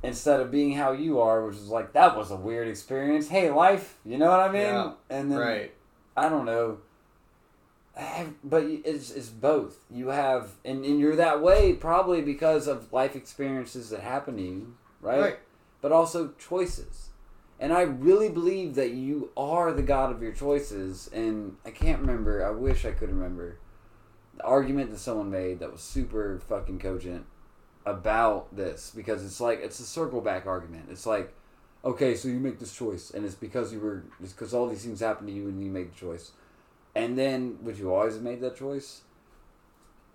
Instead 0.04 0.40
of 0.40 0.50
being 0.50 0.74
how 0.74 0.92
you 0.94 1.20
are, 1.20 1.46
which 1.46 1.56
is 1.58 1.68
like, 1.68 1.94
that 1.94 2.16
was 2.18 2.32
a 2.32 2.36
weird 2.36 2.68
experience. 2.68 3.28
Hey, 3.28 3.52
life, 3.52 3.98
you 4.06 4.18
know 4.18 4.30
what 4.30 4.40
I 4.40 4.52
mean? 4.52 4.62
Yeah, 4.64 4.94
And 5.10 5.32
then 5.32 5.38
Right. 5.40 5.74
I 6.18 6.30
don't 6.30 6.46
know. 6.46 6.80
I- 7.98 8.28
But 8.44 8.64
it's, 8.64 9.12
it's 9.12 9.30
both. 9.30 9.78
You 9.92 10.08
have, 10.08 10.52
and, 10.66 10.84
and 10.86 11.00
you're 11.00 11.16
that 11.18 11.42
way 11.42 11.74
probably 11.74 12.22
because 12.22 12.68
of 12.68 12.92
life 12.92 13.16
experiences 13.16 13.90
that 13.92 14.00
happen 14.02 14.38
to 14.38 14.44
you, 14.44 14.76
right? 15.02 15.22
Right. 15.22 15.40
But 15.82 15.92
also 15.92 16.34
choices. 16.40 17.10
And 17.62 17.72
I 17.72 17.82
really 17.82 18.28
believe 18.28 18.74
that 18.74 18.92
you 18.92 19.30
are 19.38 19.72
the 19.72 19.84
God 19.84 20.12
of 20.12 20.22
your 20.22 20.32
choices. 20.32 21.10
And 21.14 21.58
I 21.64 21.70
can't 21.70 22.02
remember, 22.02 22.44
I 22.44 22.50
wish 22.50 22.86
I 22.86 22.92
could 22.92 23.10
remember 23.10 23.60
the 24.36 24.44
argument 24.44 24.90
that 24.90 24.98
someone 24.98 25.30
made 25.30 25.60
that 25.60 25.72
was 25.72 25.82
super 25.82 26.42
fucking 26.50 26.80
cogent 26.80 27.28
about 27.86 28.56
this 28.56 28.92
because 28.96 29.24
it's 29.24 29.40
like, 29.40 29.60
it's 29.62 29.80
a 29.80 29.84
circle 29.84 30.22
back 30.22 30.48
argument. 30.48 30.88
It's 30.90 31.06
like, 31.06 31.36
okay, 31.86 32.16
so 32.16 32.30
you 32.30 32.40
make 32.40 32.60
this 32.60 32.74
choice, 32.74 33.12
and 33.12 33.26
it's 33.26 33.36
because 33.36 33.72
you 33.72 33.80
were, 33.80 34.04
it's 34.22 34.34
because 34.34 34.54
all 34.54 34.68
these 34.68 34.84
things 34.84 35.00
happened 35.00 35.30
to 35.30 35.34
you 35.34 35.48
and 35.48 35.64
you 35.64 35.70
made 35.70 35.92
the 35.92 36.00
choice. 36.00 36.32
And 36.96 37.18
then, 37.18 37.60
would 37.62 37.78
you 37.78 37.94
always 37.94 38.16
have 38.16 38.24
made 38.24 38.42
that 38.42 38.58
choice? 38.58 39.02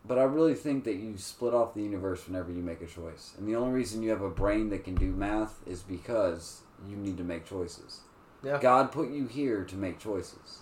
But 0.04 0.18
I 0.18 0.24
really 0.24 0.54
think 0.54 0.84
that 0.84 0.94
you 0.94 1.16
split 1.16 1.54
off 1.54 1.74
the 1.74 1.82
universe 1.82 2.26
whenever 2.26 2.52
you 2.52 2.62
make 2.62 2.82
a 2.82 2.86
choice. 2.86 3.34
And 3.38 3.48
the 3.48 3.56
only 3.56 3.72
reason 3.72 4.02
you 4.02 4.10
have 4.10 4.22
a 4.22 4.30
brain 4.30 4.68
that 4.70 4.84
can 4.84 4.94
do 4.94 5.12
math 5.12 5.60
is 5.66 5.82
because 5.82 6.62
you 6.88 6.96
need 6.96 7.16
to 7.18 7.24
make 7.24 7.46
choices. 7.46 8.00
Yeah. 8.42 8.58
God 8.60 8.92
put 8.92 9.10
you 9.10 9.26
here 9.26 9.64
to 9.64 9.76
make 9.76 9.98
choices. 9.98 10.60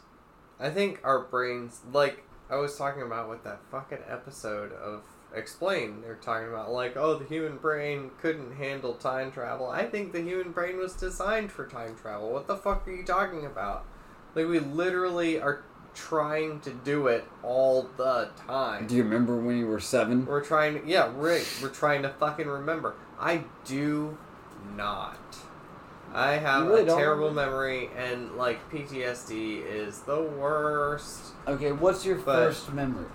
I 0.59 0.71
think 0.71 1.01
our 1.05 1.21
brains, 1.21 1.81
like 1.93 2.25
I 2.49 2.57
was 2.57 2.77
talking 2.77 3.03
about 3.03 3.29
with 3.29 3.45
that 3.45 3.61
fucking 3.71 3.99
episode 4.09 4.73
of 4.73 5.03
Explain, 5.35 6.01
they're 6.01 6.15
talking 6.15 6.49
about 6.49 6.71
like, 6.71 6.97
oh, 6.97 7.19
the 7.19 7.25
human 7.25 7.57
brain 7.57 8.13
couldn't 8.21 8.55
handle 8.55 8.95
time 8.95 9.33
travel. 9.33 9.69
I 9.69 9.85
think 9.85 10.13
the 10.13 10.23
human 10.23 10.53
brain 10.53 10.77
was 10.77 10.95
designed 10.95 11.51
for 11.51 11.67
time 11.67 11.97
travel. 11.97 12.33
What 12.33 12.47
the 12.47 12.57
fuck 12.57 12.87
are 12.87 12.93
you 12.93 13.05
talking 13.05 13.45
about? 13.45 13.85
Like 14.35 14.47
we 14.47 14.61
literally 14.61 15.41
are 15.41 15.65
trying 15.93 16.61
to 16.61 16.71
do 16.71 17.09
it 17.09 17.25
all 17.43 17.89
the 17.97 18.31
time. 18.47 18.87
Do 18.87 18.95
you 18.95 19.03
remember 19.03 19.37
when 19.37 19.59
you 19.59 19.67
were 19.67 19.81
seven? 19.81 20.25
We're 20.25 20.45
trying 20.45 20.81
to, 20.81 20.89
yeah, 20.89 21.11
right. 21.15 21.47
We're 21.61 21.69
trying 21.69 22.03
to 22.03 22.11
fucking 22.11 22.47
remember. 22.47 22.95
I 23.19 23.45
do 23.65 24.17
not. 24.77 25.19
I 26.15 26.33
have 26.37 26.67
really 26.67 26.83
a 26.83 26.87
terrible 26.87 27.29
remember? 27.31 27.51
memory, 27.51 27.91
and 27.97 28.37
like 28.37 28.71
PTSD 28.71 29.65
is 29.67 30.01
the 30.01 30.23
worst. 30.23 31.33
Okay, 31.49 31.73
what's 31.73 32.05
your 32.07 32.17
But- 32.17 32.37
first 32.37 32.73
memory? 32.73 33.07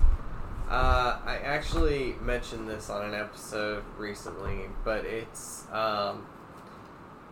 Uh, 0.70 1.18
I 1.26 1.38
actually 1.43 2.16
mentioned 2.22 2.70
this 2.70 2.91
on 2.91 3.04
an 3.04 3.16
episode 3.16 3.84
recently, 3.97 4.70
but 4.84 5.04
it's 5.06 5.66
um, 5.72 6.28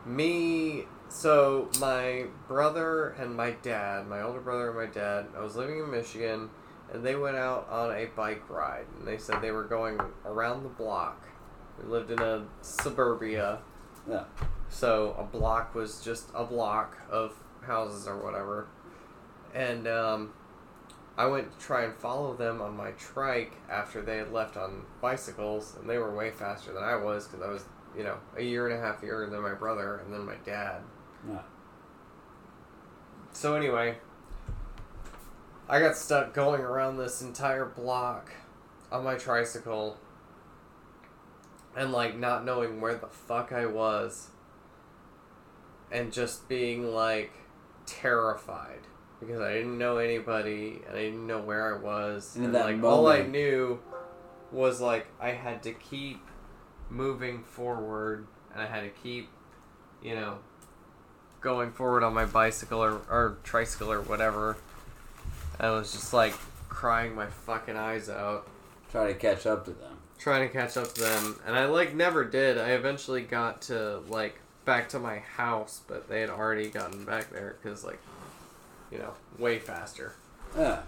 me. 0.05 0.87
So 1.09 1.69
my 1.79 2.25
brother 2.47 3.09
and 3.09 3.35
my 3.35 3.51
dad, 3.61 4.07
my 4.07 4.21
older 4.23 4.39
brother 4.41 4.69
and 4.69 4.77
my 4.77 4.85
dad, 4.87 5.27
I 5.37 5.41
was 5.41 5.55
living 5.55 5.79
in 5.79 5.91
Michigan, 5.91 6.49
and 6.91 7.03
they 7.05 7.15
went 7.15 7.37
out 7.37 7.67
on 7.69 7.91
a 7.95 8.05
bike 8.07 8.49
ride, 8.49 8.85
and 8.97 9.07
they 9.07 9.17
said 9.17 9.41
they 9.41 9.51
were 9.51 9.63
going 9.65 9.99
around 10.25 10.63
the 10.63 10.69
block. 10.69 11.21
We 11.81 11.87
lived 11.89 12.09
in 12.11 12.19
a 12.19 12.43
suburbia. 12.61 13.59
Yeah. 14.09 14.23
So 14.69 15.15
a 15.17 15.23
block 15.23 15.73
was 15.73 16.01
just 16.03 16.29
a 16.35 16.43
block 16.43 16.97
of 17.09 17.33
houses 17.61 18.07
or 18.07 18.17
whatever, 18.17 18.67
and 19.53 19.87
um, 19.87 20.33
I 21.17 21.25
went 21.25 21.51
to 21.51 21.65
try 21.65 21.83
and 21.83 21.95
follow 21.95 22.35
them 22.35 22.61
on 22.61 22.77
my 22.77 22.91
trike 22.91 23.53
after 23.69 24.01
they 24.01 24.17
had 24.17 24.31
left 24.31 24.55
on 24.55 24.83
bicycles, 25.01 25.75
and 25.79 25.89
they 25.89 25.97
were 25.97 26.15
way 26.15 26.29
faster 26.29 26.71
than 26.73 26.83
I 26.83 26.95
was 26.95 27.27
because 27.27 27.41
I 27.43 27.49
was, 27.49 27.63
you 27.97 28.03
know, 28.03 28.17
a 28.37 28.43
year 28.43 28.67
and 28.67 28.77
a 28.77 28.81
half 28.81 29.01
younger 29.01 29.27
than 29.27 29.41
my 29.41 29.55
brother 29.55 29.97
and 29.97 30.13
then 30.13 30.25
my 30.25 30.35
dad. 30.45 30.81
Yeah. 31.27 31.39
So 33.31 33.55
anyway, 33.55 33.97
I 35.67 35.79
got 35.79 35.97
stuck 35.97 36.33
going 36.33 36.61
around 36.61 36.97
this 36.97 37.21
entire 37.21 37.65
block 37.65 38.31
on 38.91 39.03
my 39.03 39.15
tricycle 39.15 39.97
and 41.75 41.91
like 41.91 42.17
not 42.17 42.45
knowing 42.45 42.79
where 42.79 42.95
the 42.95 43.07
fuck 43.07 43.51
I 43.51 43.65
was 43.65 44.29
and 45.91 46.11
just 46.11 46.47
being 46.49 46.93
like 46.93 47.31
terrified 47.85 48.79
because 49.19 49.39
I 49.39 49.53
didn't 49.53 49.77
know 49.77 49.97
anybody 49.97 50.81
and 50.87 50.95
I 50.97 51.01
didn't 51.03 51.25
know 51.25 51.39
where 51.41 51.75
I 51.75 51.79
was 51.79 52.35
And 52.35 52.45
and 52.45 52.53
like 52.53 52.83
all 52.83 53.07
I 53.07 53.21
knew 53.23 53.79
was 54.51 54.79
like 54.81 55.07
I 55.19 55.29
had 55.31 55.63
to 55.63 55.71
keep 55.73 56.19
moving 56.89 57.43
forward 57.43 58.27
and 58.53 58.61
I 58.61 58.65
had 58.67 58.81
to 58.81 58.89
keep 58.89 59.29
you 60.03 60.15
know 60.15 60.39
going 61.41 61.71
forward 61.71 62.03
on 62.03 62.13
my 62.13 62.25
bicycle 62.25 62.83
or, 62.83 63.01
or 63.09 63.37
tricycle 63.43 63.91
or 63.91 64.01
whatever. 64.01 64.57
I 65.59 65.71
was 65.71 65.91
just 65.91 66.13
like 66.13 66.33
crying 66.69 67.15
my 67.15 67.27
fucking 67.27 67.75
eyes 67.75 68.09
out, 68.09 68.47
Trying 68.91 69.13
to 69.13 69.19
catch 69.19 69.45
up 69.45 69.65
to 69.65 69.71
them. 69.71 69.97
trying 70.19 70.47
to 70.47 70.53
catch 70.53 70.77
up 70.77 70.93
to 70.93 71.01
them, 71.01 71.39
and 71.45 71.55
I 71.55 71.65
like 71.65 71.95
never 71.95 72.23
did. 72.23 72.57
I 72.57 72.69
eventually 72.71 73.21
got 73.21 73.61
to 73.63 73.99
like 74.07 74.39
back 74.67 74.89
to 74.89 74.99
my 74.99 75.19
house, 75.19 75.81
but 75.87 76.07
they 76.09 76.21
had 76.21 76.29
already 76.29 76.67
gotten 76.69 77.05
back 77.05 77.31
there 77.31 77.55
because 77.63 77.83
like, 77.83 77.99
you 78.91 78.99
know, 78.99 79.13
way 79.39 79.57
faster. 79.57 80.13
Yeah. 80.55 80.81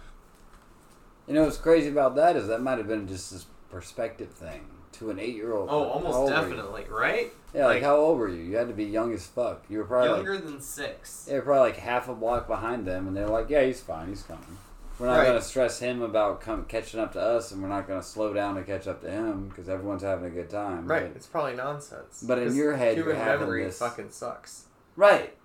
You 1.27 1.33
know 1.33 1.43
what's 1.45 1.57
crazy 1.57 1.89
about 1.89 2.15
that 2.17 2.35
is 2.35 2.47
that 2.47 2.61
might 2.61 2.77
have 2.77 2.87
been 2.87 3.07
just 3.07 3.31
this 3.31 3.45
perspective 3.71 4.29
thing 4.29 4.65
to 4.93 5.09
an 5.11 5.17
eight 5.19 5.35
year 5.35 5.53
old. 5.53 5.69
Oh, 5.71 5.83
almost 5.85 6.31
definitely, 6.31 6.85
right? 6.89 7.31
Yeah, 7.53 7.65
like, 7.67 7.75
Like- 7.75 7.83
how 7.83 7.95
old 7.95 8.19
were 8.19 8.27
you? 8.27 8.43
You 8.43 8.57
had 8.57 8.67
to 8.67 8.73
be 8.73 8.83
young 8.85 9.13
as 9.13 9.25
fuck. 9.25 9.63
You 9.69 9.79
were 9.79 9.85
probably 9.85 10.09
Younger 10.09 10.35
like 10.35 10.45
than 10.45 10.61
six. 10.61 11.23
they 11.23 11.35
were 11.35 11.41
probably 11.41 11.71
like 11.71 11.79
half 11.79 12.09
a 12.09 12.13
block 12.13 12.47
behind 12.47 12.85
them, 12.85 13.07
and 13.07 13.15
they're 13.15 13.27
like, 13.27 13.49
"Yeah, 13.49 13.63
he's 13.63 13.79
fine. 13.79 14.09
He's 14.09 14.23
coming. 14.23 14.57
We're 14.99 15.07
not 15.07 15.17
Right. 15.19 15.27
gonna 15.27 15.41
stress 15.41 15.79
him 15.79 16.01
about 16.01 16.41
come, 16.41 16.65
catching 16.65 16.99
up 16.99 17.13
to 17.13 17.21
us, 17.21 17.51
and 17.51 17.61
we're 17.63 17.69
not 17.69 17.87
gonna 17.87 18.03
slow 18.03 18.33
down 18.33 18.55
to 18.55 18.63
catch 18.63 18.85
up 18.85 19.01
to 19.01 19.09
him 19.09 19.47
because 19.47 19.69
everyone's 19.69 20.01
having 20.01 20.25
a 20.25 20.29
good 20.29 20.49
time." 20.49 20.85
Right, 20.87 21.07
But- 21.07 21.15
it's 21.15 21.25
probably 21.27 21.55
nonsense. 21.55 22.21
But 22.27 22.39
in 22.39 22.53
your 22.53 22.73
head, 22.73 22.97
you're 22.97 23.13
human 23.13 23.25
memory 23.39 23.63
this- 23.63 23.79
fucking 23.79 24.11
sucks. 24.11 24.65
Right. 24.97 25.37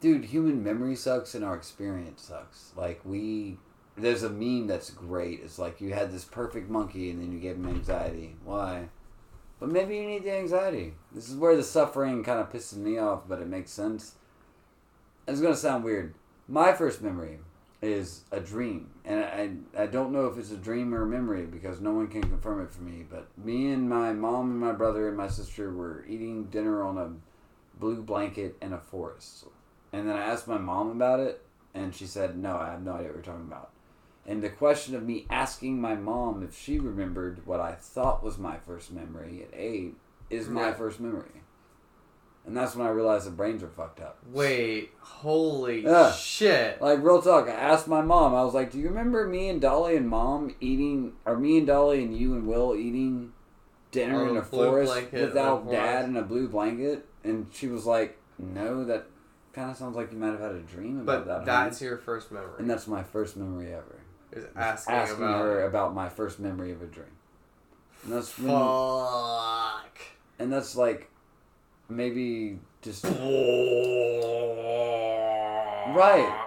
Dude, 0.00 0.26
human 0.26 0.62
memory 0.62 0.96
sucks 0.96 1.34
and 1.34 1.44
our 1.44 1.54
experience 1.54 2.22
sucks. 2.22 2.72
Like 2.76 3.00
we 3.04 3.58
there's 3.96 4.22
a 4.22 4.30
meme 4.30 4.66
that's 4.66 4.88
great. 4.90 5.40
It's 5.42 5.58
like 5.58 5.80
you 5.80 5.92
had 5.92 6.10
this 6.12 6.24
perfect 6.24 6.70
monkey 6.70 7.10
and 7.10 7.20
then 7.20 7.32
you 7.32 7.38
gave 7.38 7.56
him 7.56 7.66
anxiety. 7.68 8.36
Why? 8.44 8.88
But 9.58 9.68
maybe 9.68 9.96
you 9.96 10.06
need 10.06 10.24
the 10.24 10.32
anxiety. 10.32 10.94
This 11.12 11.28
is 11.28 11.36
where 11.36 11.54
the 11.54 11.62
suffering 11.62 12.24
kind 12.24 12.40
of 12.40 12.50
pisses 12.50 12.76
me 12.78 12.96
off, 12.98 13.22
but 13.28 13.40
it 13.42 13.48
makes 13.48 13.70
sense. 13.72 14.14
It's 15.28 15.40
gonna 15.42 15.54
sound 15.56 15.84
weird. 15.84 16.14
My 16.48 16.72
first 16.72 17.02
memory 17.02 17.40
is 17.82 18.24
a 18.30 18.40
dream, 18.40 18.90
and 19.04 19.20
I 19.24 19.82
I 19.82 19.86
don't 19.86 20.12
know 20.12 20.26
if 20.26 20.36
it's 20.38 20.50
a 20.50 20.56
dream 20.56 20.94
or 20.94 21.02
a 21.02 21.06
memory 21.06 21.46
because 21.46 21.80
no 21.80 21.92
one 21.92 22.08
can 22.08 22.22
confirm 22.22 22.60
it 22.62 22.70
for 22.70 22.82
me. 22.82 23.06
But 23.08 23.26
me 23.38 23.70
and 23.72 23.88
my 23.88 24.12
mom 24.12 24.50
and 24.50 24.60
my 24.60 24.72
brother 24.72 25.08
and 25.08 25.16
my 25.16 25.28
sister 25.28 25.72
were 25.72 26.04
eating 26.06 26.44
dinner 26.44 26.82
on 26.82 26.98
a 26.98 27.12
blue 27.78 28.02
blanket 28.02 28.56
in 28.60 28.72
a 28.72 28.78
forest. 28.78 29.46
And 29.92 30.08
then 30.08 30.16
I 30.16 30.20
asked 30.20 30.46
my 30.46 30.58
mom 30.58 30.90
about 30.90 31.20
it, 31.20 31.42
and 31.74 31.94
she 31.94 32.06
said, 32.06 32.36
"No, 32.38 32.56
I 32.56 32.70
have 32.70 32.82
no 32.82 32.92
idea 32.92 33.06
what 33.08 33.14
you're 33.14 33.22
talking 33.22 33.46
about." 33.46 33.70
And 34.26 34.42
the 34.42 34.50
question 34.50 34.94
of 34.94 35.02
me 35.02 35.26
asking 35.30 35.80
my 35.80 35.94
mom 35.94 36.42
if 36.42 36.54
she 36.56 36.78
remembered 36.78 37.46
what 37.46 37.60
I 37.60 37.72
thought 37.72 38.22
was 38.22 38.38
my 38.38 38.58
first 38.58 38.92
memory 38.92 39.42
at 39.42 39.58
eight 39.58 39.96
is 40.28 40.48
my 40.48 40.68
Yeah. 40.68 40.74
first 40.74 41.00
memory. 41.00 41.39
And 42.46 42.56
that's 42.56 42.74
when 42.74 42.86
I 42.86 42.90
realized 42.90 43.26
the 43.26 43.30
brains 43.32 43.62
are 43.62 43.68
fucked 43.68 44.00
up. 44.00 44.18
Wait, 44.32 44.90
holy 44.98 45.82
Yeah. 45.84 46.10
shit. 46.10 46.80
Like 46.80 47.02
real 47.02 47.20
talk, 47.22 47.46
I 47.48 47.52
asked 47.52 47.86
my 47.86 48.00
mom. 48.00 48.34
I 48.34 48.42
was 48.42 48.54
like, 48.54 48.70
"Do 48.72 48.78
you 48.78 48.88
remember 48.88 49.26
me 49.26 49.48
and 49.50 49.60
Dolly 49.60 49.96
and 49.96 50.08
mom 50.08 50.54
eating, 50.60 51.12
or 51.26 51.36
me 51.36 51.58
and 51.58 51.66
Dolly 51.66 52.02
and 52.02 52.16
you 52.16 52.34
and 52.34 52.46
Will 52.46 52.74
eating 52.74 53.32
dinner 53.92 54.26
in 54.28 54.36
a 54.38 54.42
forest 54.42 54.92
in 55.12 55.20
a 55.22 55.26
without 55.26 55.70
dad 55.70 56.06
and 56.06 56.16
a 56.16 56.22
blue 56.22 56.48
blanket?" 56.48 57.06
And 57.22 57.48
she 57.52 57.68
was 57.68 57.84
like, 57.84 58.18
"No, 58.38 58.84
that 58.84 59.06
kind 59.52 59.70
of 59.70 59.76
sounds 59.76 59.94
like 59.94 60.10
you 60.10 60.18
might 60.18 60.28
have 60.30 60.40
had 60.40 60.52
a 60.54 60.60
dream 60.60 61.00
about 61.00 61.26
But 61.26 61.26
that." 61.26 61.44
that's 61.44 61.78
honey." 61.80 61.88
your 61.90 61.98
first 61.98 62.32
memory. 62.32 62.54
and 62.58 62.68
that's 62.70 62.86
my 62.88 63.02
first 63.02 63.36
memory 63.36 63.72
ever. 63.72 63.98
is 64.32 64.46
asking, 64.56 64.94
asking 64.94 65.24
about. 65.24 65.40
her 65.42 65.64
about 65.66 65.94
my 65.94 66.08
first 66.08 66.38
memory 66.40 66.70
of 66.72 66.80
a 66.80 66.86
dream. 66.86 67.06
And 68.04 68.12
that's 68.14 68.38
when, 68.38 68.48
Fuck. 68.48 69.98
and 70.38 70.50
that's 70.52 70.74
like 70.76 71.10
maybe 71.90 72.58
just 72.82 73.04
right. 75.94 76.46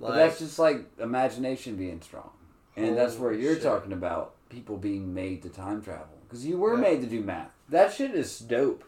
But 0.00 0.14
that's 0.14 0.38
just 0.38 0.58
like 0.58 0.84
imagination 0.98 1.76
being 1.76 2.00
strong, 2.00 2.30
and 2.76 2.96
that's 2.96 3.16
where 3.16 3.32
you're 3.32 3.54
shit. 3.54 3.62
talking 3.62 3.92
about 3.92 4.34
people 4.48 4.76
being 4.78 5.12
made 5.12 5.42
to 5.42 5.48
time 5.50 5.82
travel 5.82 6.06
because 6.26 6.46
you 6.46 6.56
were 6.58 6.74
Yeah. 6.74 6.80
made 6.80 7.00
to 7.02 7.06
do 7.06 7.20
math. 7.20 7.50
That 7.68 7.92
shit 7.92 8.14
is 8.14 8.38
dope. 8.38 8.84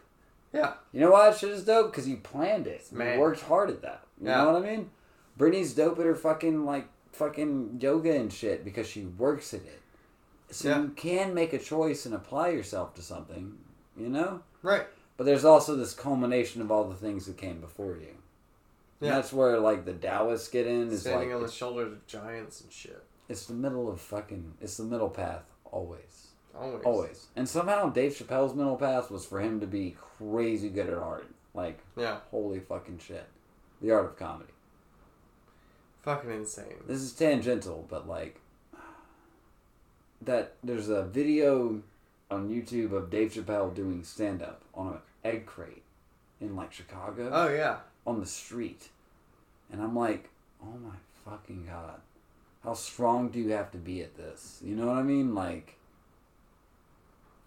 Yeah. 0.53 0.75
You 0.93 1.01
know 1.01 1.11
why 1.13 1.31
that 1.31 1.39
shit 1.39 1.51
is 1.51 1.65
dope? 1.65 1.91
Because 1.93 2.09
you 2.09 2.17
planned 2.17 2.67
it. 2.67 2.85
You 2.93 2.99
worked 3.21 3.43
hard 3.43 3.71
at 3.71 3.83
that. 3.83 4.03
You 4.21 4.29
Yeah. 4.29 4.45
know 4.45 4.53
what 4.53 4.63
I 4.63 4.67
mean? 4.77 4.91
Brittany's 5.37 5.73
dope 5.75 5.99
at 5.99 6.05
her 6.07 6.15
fucking 6.15 6.65
like 6.65 6.87
fucking 7.13 7.79
yoga 7.81 8.15
and 8.15 8.33
shit 8.33 8.65
because 8.65 8.87
she 8.87 9.05
works 9.05 9.53
at 9.55 9.61
it. 9.63 9.81
So 10.51 10.69
Yeah. 10.69 10.83
you 10.83 10.89
can 10.89 11.33
make 11.35 11.53
a 11.53 11.59
choice 11.59 12.07
and 12.07 12.15
apply 12.15 12.49
yourself 12.49 12.95
to 12.95 13.03
something. 13.03 13.59
You 13.97 14.09
know. 14.09 14.43
Right. 14.63 14.87
But 15.23 15.27
there's 15.27 15.45
also 15.45 15.77
this 15.77 15.95
culmination 15.95 16.61
of 16.63 16.73
all 16.73 16.83
the 16.83 16.97
things 16.97 17.27
that 17.27 17.37
came 17.39 17.61
before 17.61 17.93
you. 17.95 18.09
And 18.09 19.09
Yeah. 19.09 19.15
that's 19.15 19.33
where 19.33 19.57
like 19.61 19.85
the 19.85 19.93
Taoists 19.93 20.49
get 20.49 20.67
in. 20.67 20.89
Is 20.91 21.03
Standing 21.03 21.29
like 21.29 21.37
on 21.37 21.43
the 21.45 21.49
shoulders 21.49 21.93
of 21.93 22.05
giants 22.09 22.61
and 22.61 22.73
shit. 22.73 23.05
it's 23.29 23.47
the 23.47 23.53
middle 23.55 23.89
of 23.89 24.01
fucking. 24.01 24.55
It's 24.61 24.79
the 24.79 24.83
middle 24.83 25.11
path 25.11 25.45
always, 25.65 26.33
Always. 26.57 26.85
always. 26.85 27.27
And 27.37 27.49
somehow 27.49 27.89
Dave 27.91 28.15
Chappelle's 28.17 28.53
middle 28.57 28.75
path 28.75 29.13
was 29.13 29.25
for 29.25 29.39
him 29.39 29.61
to 29.61 29.67
be 29.69 29.97
crazy 30.19 30.69
good 30.69 30.89
at 30.89 30.99
art. 30.99 31.29
Like 31.55 31.79
Yeah. 31.95 32.19
holy 32.33 32.59
fucking 32.59 32.99
shit, 32.99 33.27
the 33.81 33.93
art 33.93 34.07
of 34.07 34.17
comedy. 34.17 34.51
Fucking 36.01 36.33
insane. 36.33 36.83
This 36.89 37.01
is 37.01 37.13
tangential, 37.13 37.87
but 37.89 38.09
like 38.09 38.41
that. 40.21 40.57
There's 40.65 40.89
a 40.89 41.05
video 41.05 41.81
on 42.29 42.49
YouTube 42.49 42.91
of 42.91 43.09
Dave 43.09 43.33
Chappelle 43.35 43.73
doing 43.73 44.03
stand 44.03 44.43
up 44.43 44.63
on 44.75 44.89
an 44.89 44.99
egg 45.25 45.47
crate 45.47 45.83
in 46.41 46.57
like 46.57 46.73
Chicago. 46.73 47.31
Oh 47.33 47.49
yeah. 47.49 47.79
on 48.07 48.21
the 48.21 48.27
street. 48.27 48.89
And 49.71 49.81
I'm 49.81 49.97
like, 49.97 50.29
oh 50.63 50.77
my 50.85 50.97
fucking 51.25 51.67
god. 51.67 52.01
How 52.65 52.75
strong 52.75 53.29
do 53.31 53.39
you 53.41 53.51
have 53.51 53.71
to 53.73 53.79
be 53.79 54.03
at 54.03 54.17
this? 54.17 54.61
You 54.63 54.77
know 54.77 54.87
what 54.87 54.97
I 54.97 55.03
mean? 55.03 55.35
Like, 55.35 55.77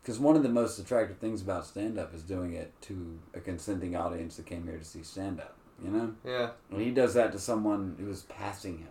because 0.01 0.19
one 0.19 0.36
of 0.36 0.43
the 0.43 0.49
most 0.49 0.78
attractive 0.80 1.17
things 1.17 1.41
about 1.41 1.65
stand 1.65 1.97
up 1.97 2.13
is 2.13 2.21
doing 2.21 2.53
it 2.53 2.71
to 2.82 3.19
a 3.34 3.39
consenting 3.39 3.95
audience 3.95 4.36
that 4.38 4.45
came 4.45 4.63
here 4.67 4.78
to 4.78 4.84
see 4.84 5.03
stand 5.03 5.39
up. 5.39 5.55
You 5.84 5.89
know? 5.91 6.13
Yeah. 6.26 6.49
And 6.71 6.82
he 6.82 6.91
does 6.91 7.13
that 7.15 7.32
to 7.34 7.39
someone 7.39 7.95
who 7.99 8.09
is 8.09 8.21
passing 8.23 8.78
him. 8.80 8.88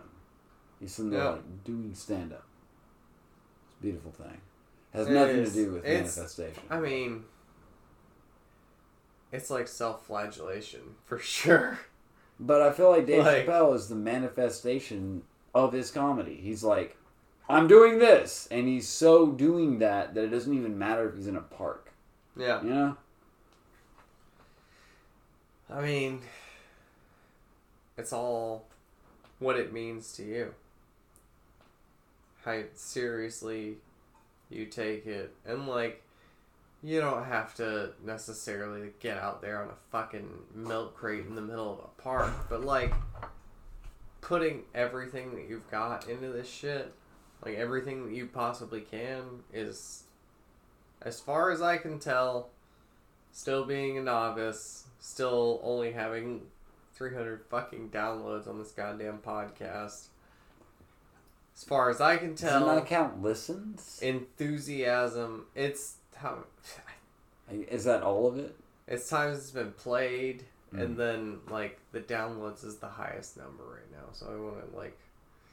He's 0.80 0.92
sitting 0.92 1.10
there 1.10 1.22
Yeah. 1.22 1.30
like 1.30 1.64
doing 1.64 1.94
stand 1.94 2.32
up. 2.32 2.44
It's 3.68 3.76
a 3.78 3.82
beautiful 3.82 4.12
thing. 4.12 4.40
Has 4.92 5.08
It 5.08 5.12
nothing 5.12 5.36
is. 5.38 5.52
to 5.54 5.64
do 5.64 5.72
with 5.72 5.84
manifestation. 5.84 6.62
I 6.70 6.78
mean, 6.80 7.24
it's 9.34 9.50
like 9.50 9.66
self-flagellation 9.68 10.80
for 11.04 11.18
sure. 11.18 11.80
But 12.38 12.62
I 12.62 12.72
feel 12.72 12.90
like 12.90 13.06
Dave 13.06 13.24
Like- 13.24 13.46
Chappelle 13.46 13.74
is 13.74 13.88
the 13.88 13.94
manifestation 13.94 15.22
of 15.54 15.72
his 15.72 15.90
comedy. 15.90 16.36
He's 16.36 16.62
like, 16.64 16.96
I'm 17.48 17.68
doing 17.68 17.98
this, 17.98 18.48
and 18.50 18.66
he's 18.66 18.88
so 18.88 19.30
doing 19.32 19.78
that 19.80 20.14
that 20.14 20.24
it 20.24 20.28
doesn't 20.28 20.54
even 20.54 20.78
matter 20.78 21.08
if 21.08 21.16
he's 21.16 21.26
in 21.26 21.36
a 21.36 21.40
park. 21.42 21.92
Yeah. 22.36 22.62
You 22.62 22.70
know? 22.70 22.96
I 25.68 25.82
mean, 25.82 26.20
it's 27.98 28.12
all 28.12 28.66
what 29.40 29.58
it 29.58 29.72
means 29.72 30.12
to 30.12 30.22
you. 30.22 30.54
How 32.44 32.62
seriously 32.74 33.76
you 34.48 34.66
take 34.66 35.06
it. 35.06 35.34
And, 35.46 35.66
like, 35.66 36.02
you 36.84 37.00
don't 37.00 37.24
have 37.24 37.54
to 37.54 37.92
necessarily 38.04 38.90
get 39.00 39.16
out 39.16 39.40
there 39.40 39.62
on 39.62 39.70
a 39.70 39.90
fucking 39.90 40.28
milk 40.54 40.94
crate 40.94 41.24
in 41.26 41.34
the 41.34 41.40
middle 41.40 41.72
of 41.72 41.78
a 41.78 42.02
park, 42.02 42.30
but, 42.50 42.62
like, 42.62 42.92
putting 44.20 44.64
everything 44.74 45.34
that 45.34 45.48
you've 45.48 45.68
got 45.70 46.06
into 46.10 46.28
this 46.28 46.46
shit, 46.48 46.92
like, 47.42 47.56
everything 47.56 48.04
that 48.04 48.14
you 48.14 48.26
possibly 48.26 48.82
can, 48.82 49.22
is, 49.50 50.02
as 51.00 51.20
far 51.20 51.50
as 51.50 51.62
I 51.62 51.78
can 51.78 51.98
tell, 51.98 52.50
still 53.32 53.64
being 53.64 53.96
a 53.96 54.02
novice, 54.02 54.84
still 55.00 55.60
only 55.62 55.92
having 55.92 56.42
300 56.94 57.46
fucking 57.48 57.88
downloads 57.88 58.46
on 58.46 58.58
this 58.58 58.72
goddamn 58.72 59.20
podcast. 59.24 60.08
As 61.56 61.64
far 61.64 61.88
as 61.88 62.00
I 62.00 62.18
can 62.18 62.32
Does 62.32 62.40
tell, 62.40 62.66
not 62.66 62.86
count 62.86 63.22
listens? 63.22 64.00
enthusiasm. 64.02 65.46
It's 65.54 65.96
how 66.24 66.38
Is 67.50 67.84
that 67.84 68.02
all 68.02 68.26
of 68.26 68.38
it? 68.38 68.54
it's 68.88 69.08
times 69.08 69.38
it's 69.38 69.50
been 69.50 69.72
played, 69.72 70.44
Mm. 70.74 70.82
and 70.82 70.96
then 70.96 71.38
like 71.50 71.78
the 71.92 72.00
downloads 72.00 72.64
is 72.64 72.76
the 72.78 72.88
highest 72.88 73.36
number 73.36 73.62
right 73.64 73.90
now. 73.92 74.06
So 74.12 74.26
I 74.26 74.36
want 74.42 74.72
to 74.72 74.76
like 74.76 74.98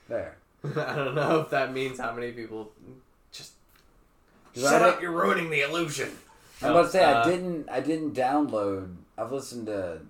There. 0.10 0.38
I 0.64 0.96
don't 0.96 1.14
know 1.16 1.42
if 1.42 1.50
that 1.52 1.74
means 1.74 2.00
how 2.00 2.12
many 2.14 2.32
people 2.32 2.72
just 3.32 3.54
shut 4.56 4.82
up. 4.82 5.02
You're 5.02 5.12
ruining 5.12 5.50
the 5.52 5.62
illusion. 5.62 6.10
I'm 6.62 6.72
about 6.72 6.84
to 6.86 6.90
say 6.92 7.04
Uh, 7.04 7.22
I 7.22 7.30
didn't. 7.30 7.70
I 7.70 7.80
didn't 7.82 8.14
download. 8.14 8.96
I've 9.18 9.32
listened 9.32 9.68
to 9.68 10.02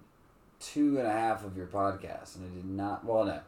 two 0.59 0.97
and 0.99 1.07
a 1.07 1.11
half 1.11 1.43
of 1.45 1.57
your 1.57 1.67
podcasts, 1.67 2.35
and 2.35 2.45
I 2.49 2.55
did 2.55 2.65
not. 2.65 3.03
Well, 3.05 3.25
no, 3.25 3.39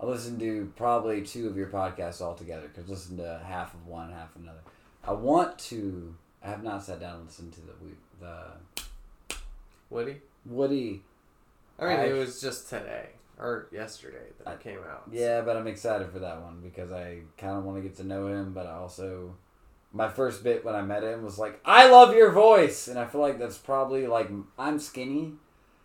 I 0.00 0.06
listened 0.06 0.40
to 0.40 0.72
probably 0.76 1.22
two 1.22 1.46
of 1.48 1.56
your 1.56 1.68
podcasts 1.68 2.20
altogether. 2.22 2.68
Because 2.68 2.88
listened 2.88 3.18
to 3.18 3.40
half 3.46 3.74
of 3.74 3.86
one, 3.86 4.12
half 4.12 4.34
of 4.36 4.42
another. 4.42 4.60
I 5.04 5.12
want 5.12 5.58
to. 5.70 6.14
I 6.44 6.48
have 6.50 6.62
not 6.62 6.82
sat 6.82 7.00
down 7.00 7.16
and 7.16 7.26
listened 7.26 7.52
to 7.54 7.60
the 7.60 7.72
the 8.20 9.36
Woody. 9.90 10.20
Woody. 10.46 11.02
I 11.78 11.84
mean, 11.88 11.98
I- 12.00 12.04
it 12.06 12.12
was 12.12 12.40
just 12.40 12.68
today 12.68 13.10
or 13.38 13.66
yesterday 13.72 14.26
that 14.38 14.48
I- 14.48 14.52
it 14.54 14.60
came 14.60 14.78
out. 14.78 15.04
Yeah, 15.10 15.40
but 15.42 15.56
I'm 15.56 15.66
excited 15.66 16.10
for 16.10 16.18
that 16.20 16.40
one 16.40 16.60
because 16.62 16.92
I 16.92 17.20
kind 17.38 17.58
of 17.58 17.64
want 17.64 17.78
to 17.78 17.82
get 17.82 17.96
to 17.98 18.04
know 18.04 18.26
him, 18.28 18.52
but 18.52 18.66
I 18.66 18.72
also. 18.74 19.34
My 19.94 20.08
first 20.08 20.42
bit 20.42 20.64
when 20.64 20.74
I 20.74 20.80
met 20.80 21.02
him 21.02 21.22
was 21.22 21.38
like, 21.38 21.60
"I 21.66 21.90
love 21.90 22.14
your 22.14 22.30
voice," 22.30 22.88
and 22.88 22.98
I 22.98 23.04
feel 23.04 23.20
like 23.20 23.38
that's 23.38 23.58
probably 23.58 24.06
like 24.06 24.30
I'm 24.58 24.78
skinny, 24.78 25.34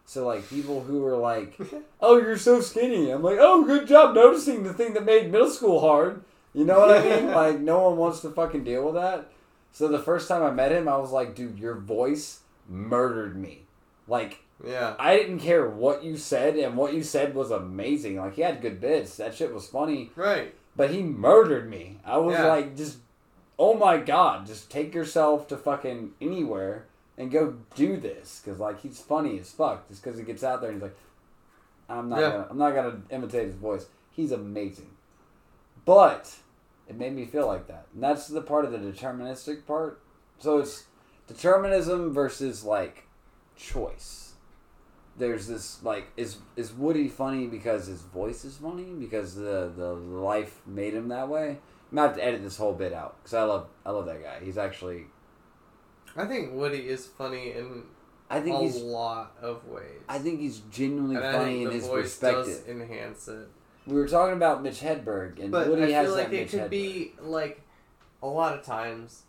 so 0.06 0.26
like 0.26 0.48
people 0.48 0.82
who 0.84 1.06
are 1.06 1.18
like, 1.18 1.58
"Oh, 2.02 2.16
you're 2.18 2.38
so 2.38 2.62
skinny," 2.62 3.10
I'm 3.12 3.22
like, 3.22 3.38
"Oh, 3.38 3.66
good 3.66 3.86
job 3.86 4.16
noticing 4.16 4.64
the 4.64 4.74
thing 4.74 4.94
that 4.94 5.04
made 5.04 5.30
middle 5.30 5.50
school 5.50 5.82
hard." 5.82 6.24
You 6.54 6.64
know 6.64 6.80
what 6.80 6.92
I 6.98 7.04
mean? 7.04 7.32
like 7.34 7.60
no 7.60 7.82
one 7.90 7.98
wants 7.98 8.22
to 8.22 8.30
fucking 8.30 8.64
deal 8.64 8.86
with 8.86 8.94
that. 8.96 9.30
So 9.78 9.88
the 9.88 10.00
first 10.00 10.28
time 10.28 10.42
I 10.42 10.50
met 10.50 10.72
him, 10.72 10.88
I 10.88 10.98
was 10.98 11.12
like, 11.12 11.36
"Dude, 11.36 11.60
your 11.60 11.76
voice 11.76 12.40
murdered 12.68 13.36
me." 13.38 13.66
Like 14.08 14.40
Yeah. 14.66 14.96
I 14.98 15.16
didn't 15.18 15.38
care 15.42 15.70
what 15.70 16.04
you 16.04 16.18
said, 16.18 16.56
and 16.56 16.76
what 16.76 16.96
you 16.96 17.04
said 17.04 17.36
was 17.36 17.52
amazing. 17.52 18.16
Like 18.18 18.34
he 18.34 18.42
had 18.42 18.60
good 18.60 18.82
bits. 18.82 19.18
That 19.18 19.36
shit 19.36 19.54
was 19.54 19.68
funny, 19.68 20.10
Right. 20.16 20.56
but 20.76 20.90
he 20.90 21.04
murdered 21.04 21.70
me. 21.70 22.00
I 22.04 22.18
was 22.18 22.34
Yeah. 22.34 22.48
like, 22.48 22.76
just 22.76 22.98
oh 23.60 23.76
my 23.76 23.98
god, 23.98 24.48
just 24.48 24.72
take 24.72 24.96
yourself 24.96 25.48
to 25.50 25.58
fucking 25.58 26.14
anywhere 26.20 26.88
and 27.16 27.30
go 27.30 27.58
do 27.76 27.98
this, 27.98 28.42
because 28.44 28.60
like 28.60 28.80
he's 28.80 29.00
funny 29.00 29.38
as 29.40 29.52
fuck. 29.52 29.88
Just 29.90 30.02
because 30.04 30.18
he 30.18 30.26
gets 30.26 30.44
out 30.44 30.60
there 30.62 30.72
and 30.72 30.78
he's 30.82 30.90
like, 30.90 30.98
I'm 31.88 32.10
not, 32.10 32.20
Yeah. 32.20 32.32
gonna, 32.32 32.48
I'm 32.50 32.58
not 32.58 32.74
gonna 32.74 33.02
imitate 33.12 33.46
his 33.46 33.56
voice. 33.56 33.86
He's 34.10 34.32
amazing, 34.32 34.90
but 35.86 36.36
it 36.88 36.98
made 36.98 37.14
me 37.14 37.26
feel 37.26 37.48
like 37.48 37.68
that, 37.68 37.88
and 37.94 38.04
that's 38.04 38.28
the 38.28 38.42
part 38.42 38.66
of 38.66 38.72
the 38.72 38.78
deterministic 38.78 39.66
part. 39.66 40.02
So 40.40 40.60
it's 40.60 40.86
determinism 41.28 42.14
versus 42.14 42.64
like 42.64 43.08
choice 43.56 44.28
there's 45.18 45.48
this 45.48 45.84
like 45.84 46.08
is 46.16 46.38
is 46.56 46.72
Woody 46.74 47.08
funny 47.08 47.48
because 47.48 47.88
his 47.88 48.02
voice 48.02 48.46
is 48.46 48.58
funny 48.58 48.94
because 49.00 49.36
the 49.36 49.72
the 49.76 49.94
life 49.94 50.62
made 50.66 50.94
him 50.94 51.10
that 51.10 51.28
way. 51.28 51.58
I'm 51.92 51.96
gonna 51.96 52.08
have 52.10 52.18
to 52.18 52.24
edit 52.24 52.44
this 52.44 52.58
whole 52.58 52.74
bit 52.74 52.94
out 52.94 53.18
because 53.22 53.34
I 53.34 53.44
love 53.44 53.68
I 53.86 53.92
love 53.92 54.06
that 54.06 54.22
guy. 54.22 54.40
He's 54.44 54.58
actually 54.58 55.06
I 56.16 56.26
think 56.26 56.54
Woody 56.54 56.88
is 56.88 57.06
funny 57.06 57.52
in 57.52 57.84
I 58.30 58.42
think 58.42 58.58
a 58.58 58.60
he's 58.60 58.78
lot 58.78 59.36
of 59.42 59.66
ways. 59.68 60.02
I 60.08 60.20
think 60.20 60.40
he's 60.40 60.60
genuinely 60.72 61.16
and 61.16 61.36
funny 61.36 61.64
in 61.64 61.72
his 61.72 61.88
voice 61.88 62.04
perspective. 62.04 62.46
does 62.46 62.68
enhance 62.68 63.28
it. 63.28 63.48
We 63.88 63.96
were 63.96 64.08
talking 64.08 64.36
about 64.36 64.62
Mitch 64.62 64.82
Hedberg, 64.82 65.40
and 65.40 65.50
But 65.52 65.70
Woody 65.70 65.96
I 65.96 65.98
has 65.98 66.08
feel 66.08 66.16
like 66.16 66.28
it 66.28 66.32
Mitch 66.32 66.52
could 66.52 66.60
Hedberg. 66.60 66.70
be 66.70 67.14
like 67.22 67.62
a 68.22 68.28
lot 68.28 68.54
of 68.58 68.66
times, 68.66 69.24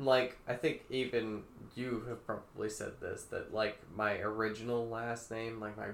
like 0.00 0.36
I 0.48 0.54
think 0.54 0.82
even 0.90 1.44
you 1.76 2.04
have 2.08 2.26
probably 2.26 2.68
said 2.70 3.00
this 3.00 3.22
that 3.24 3.54
like 3.54 3.78
my 3.94 4.18
original 4.18 4.88
last 4.88 5.30
name, 5.30 5.60
like 5.60 5.76
my 5.76 5.88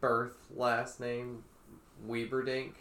birth 0.00 0.34
last 0.54 0.98
name, 0.98 1.44
Weeberdink. 2.08 2.72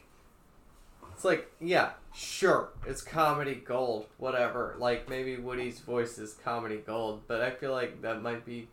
It's 1.13 1.23
like 1.23 1.49
yeah, 1.61 1.91
sure, 2.13 2.69
it's 2.87 3.01
comedy 3.03 3.55
gold, 3.55 4.07
whatever. 4.17 4.75
Like 4.79 5.07
maybe 5.07 5.37
Woody's 5.37 5.79
voice 5.79 6.17
is 6.17 6.33
comedy 6.43 6.77
gold, 6.85 7.21
but 7.27 7.39
I 7.41 7.51
feel 7.51 7.71
like 7.71 8.01
that 8.01 8.21
might 8.23 8.45
be 8.45 8.67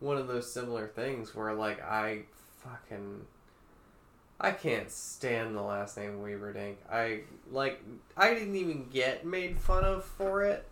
one 0.00 0.16
of 0.16 0.28
those 0.28 0.50
similar 0.50 0.86
things 0.88 1.34
where 1.34 1.52
like 1.52 1.82
I 1.82 2.22
fucking 2.58 3.26
I 4.38 4.50
can't 4.50 4.90
stand 4.90 5.56
the 5.56 5.62
last 5.62 5.96
name 5.96 6.18
Weaverdink. 6.18 6.76
I 6.90 7.20
like 7.50 7.82
I 8.16 8.34
didn't 8.34 8.56
even 8.56 8.88
get 8.90 9.24
made 9.24 9.58
fun 9.58 9.84
of 9.84 10.04
for 10.04 10.44
it 10.44 10.68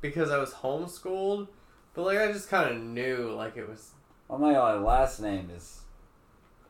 because 0.00 0.30
I 0.30 0.38
was 0.38 0.50
homeschooled, 0.52 1.48
but 1.94 2.02
like 2.02 2.18
I 2.18 2.30
just 2.32 2.50
kind 2.50 2.70
of 2.70 2.82
knew 2.82 3.32
like 3.34 3.56
it 3.56 3.68
was 3.68 3.92
Oh 4.28 4.38
my 4.38 4.52
god, 4.52 4.82
last 4.82 5.20
name 5.20 5.50
is 5.54 5.80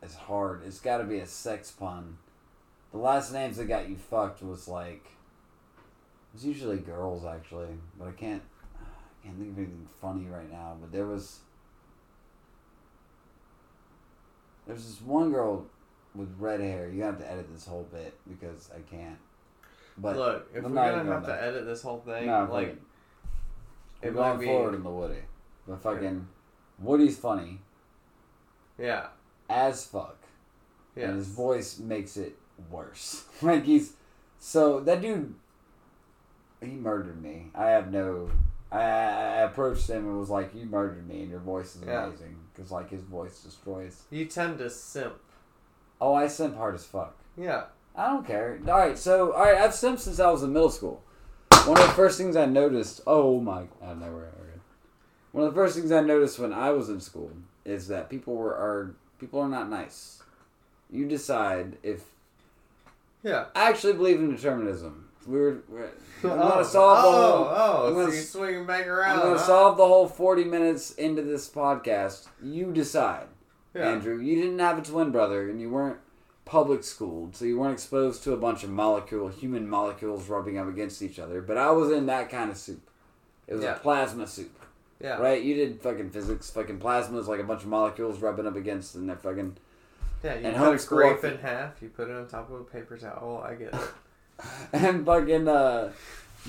is 0.01 0.15
hard. 0.15 0.63
It's 0.65 0.79
got 0.79 0.97
to 0.97 1.03
be 1.03 1.19
a 1.19 1.25
sex 1.25 1.71
pun. 1.71 2.17
The 2.91 2.97
last 2.97 3.33
names 3.33 3.57
that 3.57 3.65
got 3.65 3.89
you 3.89 3.95
fucked 3.95 4.41
was 4.43 4.67
like 4.67 5.05
it's 6.33 6.43
usually 6.43 6.77
girls 6.77 7.25
actually, 7.25 7.67
but 7.99 8.07
I 8.07 8.11
can't 8.11 8.41
I 8.81 9.25
can't 9.25 9.37
think 9.37 9.51
of 9.51 9.57
anything 9.57 9.87
funny 10.01 10.25
right 10.27 10.49
now. 10.49 10.77
But 10.79 10.91
there 10.93 11.05
was 11.05 11.39
there's 14.65 14.85
this 14.85 15.01
one 15.01 15.31
girl 15.31 15.65
with 16.15 16.33
red 16.39 16.59
hair. 16.59 16.89
You 16.89 17.03
have 17.03 17.17
to 17.19 17.29
edit 17.31 17.51
this 17.53 17.65
whole 17.65 17.87
bit 17.91 18.13
because 18.27 18.69
I 18.75 18.79
can't. 18.93 19.17
But 19.97 20.15
look 20.17 20.49
if 20.53 20.63
I'm 20.65 20.71
we're 20.73 20.75
gonna 20.91 21.11
have 21.11 21.23
gonna- 21.25 21.39
edit 21.41 21.65
this 21.65 21.81
whole 21.81 21.99
thing 21.99 22.25
no, 22.27 22.47
like 22.51 22.75
we're 24.01 24.11
going 24.11 24.39
be 24.39 24.45
forward 24.45 24.73
in 24.75 24.83
the 24.83 24.89
Woody. 24.89 25.21
But 25.67 25.81
fucking 25.81 26.27
Woody's 26.79 27.17
funny 27.17 27.61
yeah 28.77 29.07
as 29.49 29.85
fuck. 29.85 30.17
yeah 30.95 31.05
and 31.09 31.17
his 31.17 31.27
voice 31.27 31.77
makes 31.79 32.17
it 32.17 32.35
worse. 32.71 33.23
like 33.41 33.63
he's 33.65 33.93
so 34.39 34.79
that 34.81 35.01
dude. 35.01 35.35
He 36.61 36.71
murdered 36.71 37.21
me. 37.21 37.51
I 37.53 37.65
have 37.67 37.91
no. 37.91 38.29
I, 38.71 38.79
I 38.81 39.41
approached 39.41 39.87
him 39.89 40.07
and 40.07 40.17
was 40.19 40.29
like, 40.29 40.55
"You 40.55 40.65
murdered 40.65 41.07
me, 41.07 41.21
and 41.21 41.29
your 41.29 41.41
voice 41.41 41.75
is 41.75 41.83
Yeah. 41.85 42.05
amazing." 42.07 42.37
Because 42.55 42.71
like 42.71 42.89
his 42.89 43.01
voice 43.03 43.41
destroys. 43.43 44.03
you 44.09 44.25
tend 44.25 44.57
to 44.59 44.69
simp 44.69 45.15
Oh, 46.03 46.13
I 46.13 46.27
simp 46.27 46.57
hard 46.57 46.75
as 46.75 46.83
fuck. 46.83 47.15
yeah 47.37 47.63
I 47.95 48.07
don't 48.07 48.25
care. 48.27 48.59
All 48.67 48.77
right, 48.77 48.97
so 48.97 49.31
all 49.31 49.43
right, 49.43 49.57
I've 49.57 49.71
simped 49.71 49.99
since 49.99 50.19
I 50.19 50.29
was 50.31 50.43
in 50.43 50.51
middle 50.51 50.69
school. 50.69 51.01
One 51.65 51.79
of 51.79 51.87
the 51.87 51.93
first 51.93 52.17
things 52.17 52.35
I 52.35 52.45
noticed. 52.45 53.01
Oh 53.07 53.39
my! 53.39 53.67
I 53.81 53.93
never. 53.93 54.25
Okay. 54.25 54.59
One 55.31 55.45
of 55.45 55.53
the 55.53 55.55
first 55.55 55.77
things 55.77 55.91
I 55.91 56.01
noticed 56.01 56.39
when 56.39 56.51
I 56.51 56.71
was 56.71 56.89
in 56.89 56.99
school 56.99 57.31
is 57.63 57.87
that 57.87 58.09
people 58.09 58.35
were 58.35 58.51
are 58.51 58.95
people 59.17 59.39
are 59.39 59.47
not 59.47 59.69
nice. 59.69 60.21
You 60.91 61.07
decide 61.07 61.77
if 61.83 62.03
yeah 63.23 63.45
I 63.55 63.69
actually 63.69 63.93
believe 63.93 64.19
in 64.19 64.35
determinism. 64.35 65.09
We 65.25 65.39
were, 65.39 65.63
we're, 65.69 65.85
I'm 66.23 66.31
oh, 66.31 66.49
gonna 66.49 66.65
solve 66.65 67.01
the 67.01 67.07
oh, 67.07 67.11
whole. 67.11 67.47
oh 67.47 67.87
I'm 67.87 67.93
so 67.93 67.99
gonna 68.01 68.13
you're 68.13 68.23
swinging 68.23 68.65
back 68.65 68.87
around. 68.87 69.19
I'm 69.19 69.25
gonna 69.25 69.39
huh? 69.39 69.45
solve 69.45 69.77
the 69.77 69.87
whole 69.87 70.07
40 70.09 70.43
minutes 70.43 70.91
into 70.95 71.21
this 71.21 71.49
podcast. 71.49 72.27
You 72.41 72.73
decide, 72.73 73.27
yeah 73.73 73.89
Andrew. 73.89 74.19
You 74.19 74.35
didn't 74.35 74.59
have 74.59 74.77
a 74.77 74.81
twin 74.81 75.11
brother, 75.11 75.49
and 75.49 75.59
you 75.61 75.69
weren't 75.69 75.97
public 76.45 76.83
schooled, 76.83 77.35
so 77.35 77.45
you 77.45 77.57
weren't 77.59 77.73
exposed 77.73 78.23
to 78.23 78.33
a 78.33 78.37
bunch 78.37 78.63
of 78.63 78.69
molecule, 78.69 79.29
human 79.29 79.67
molecules 79.69 80.27
rubbing 80.29 80.57
up 80.57 80.67
against 80.67 81.01
each 81.01 81.17
other. 81.19 81.41
But 81.41 81.57
I 81.57 81.71
was 81.71 81.91
in 81.91 82.05
that 82.07 82.29
kind 82.29 82.51
of 82.51 82.57
soup. 82.57 82.81
It 83.47 83.55
was 83.55 83.63
Yeah. 83.63 83.75
a 83.75 83.79
plasma 83.79 84.27
soup, 84.27 84.51
yeah 85.01 85.17
right? 85.17 85.41
You 85.41 85.55
did 85.55 85.81
fucking 85.81 86.09
physics. 86.11 86.49
Fucking 86.51 86.79
plasma 86.79 87.17
is 87.19 87.27
like 87.27 87.39
a 87.39 87.43
bunch 87.43 87.61
of 87.63 87.67
molecules 87.69 88.19
rubbing 88.19 88.45
up 88.47 88.55
against, 88.55 88.95
and 88.95 89.07
they're 89.09 89.15
fucking. 89.17 89.57
yeah 90.23 90.35
you 90.35 90.45
and 90.47 90.55
cut 90.55 90.81
a 90.83 90.87
grape 90.87 91.23
in 91.23 91.37
half 91.39 91.81
you 91.81 91.89
put 91.89 92.09
it 92.09 92.15
on 92.15 92.25
top 92.27 92.49
of 92.49 92.61
a 92.61 92.63
paper 92.63 92.97
towel 92.97 93.43
I 93.45 93.55
get 93.55 93.73
it 93.73 93.79
And 94.73 95.05
fucking, 95.05 95.47
uh, 95.47 95.91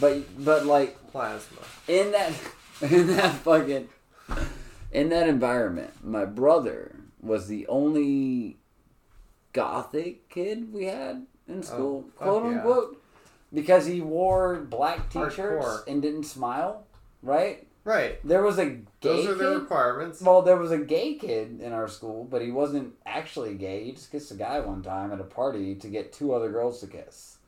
but 0.00 0.44
but 0.44 0.64
like 0.66 0.96
plasma 1.12 1.58
in 1.88 2.12
that 2.12 2.32
in 2.82 3.06
that 3.16 3.34
fucking 3.36 3.88
in 4.92 5.08
that 5.08 5.28
environment, 5.28 5.92
my 6.04 6.24
brother 6.24 6.94
was 7.24 7.48
the 7.48 7.66
only 7.68 8.58
gothic 9.52 10.28
kid 10.28 10.72
we 10.72 10.84
had 10.84 11.26
in 11.48 11.58
oh, 11.58 11.62
school, 11.62 12.02
fuck 12.02 12.28
quote 12.28 12.44
yeah. 12.44 12.58
unquote, 12.58 13.02
because 13.52 13.86
he 13.86 14.00
wore 14.00 14.56
black 14.56 15.10
t-shirts 15.10 15.36
Hardcore. 15.36 15.86
and 15.86 16.02
didn't 16.02 16.24
smile. 16.24 16.86
Right? 17.22 17.66
right 17.84 18.18
There 18.26 18.42
was 18.42 18.58
a 18.58 18.66
gay 18.66 18.84
those 19.00 19.26
are 19.26 19.34
kid. 19.34 19.38
the 19.38 19.60
requirements 19.60 20.20
well, 20.20 20.42
there 20.42 20.56
was 20.56 20.70
a 20.70 20.78
gay 20.78 21.14
kid 21.14 21.60
in 21.60 21.72
our 21.72 21.88
school, 21.88 22.24
but 22.24 22.42
he 22.42 22.50
wasn't 22.50 22.94
actually 23.06 23.54
gay. 23.54 23.84
He 23.84 23.92
just 23.92 24.10
kissed 24.12 24.30
a 24.30 24.34
guy 24.34 24.60
one 24.60 24.82
time 24.82 25.12
at 25.12 25.20
a 25.20 25.24
party 25.24 25.74
to 25.76 25.88
get 25.88 26.12
two 26.12 26.34
other 26.34 26.50
girls 26.50 26.80
to 26.80 26.86
kiss. 26.86 27.38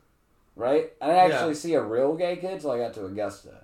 Right? 0.55 0.93
I 0.99 1.07
didn't 1.07 1.31
actually 1.31 1.49
Yeah. 1.53 1.59
see 1.59 1.73
a 1.75 1.83
real 1.83 2.15
gay 2.15 2.37
kid 2.37 2.61
till 2.61 2.71
I 2.71 2.79
got 2.79 2.93
to 2.95 3.05
Augusta. 3.05 3.61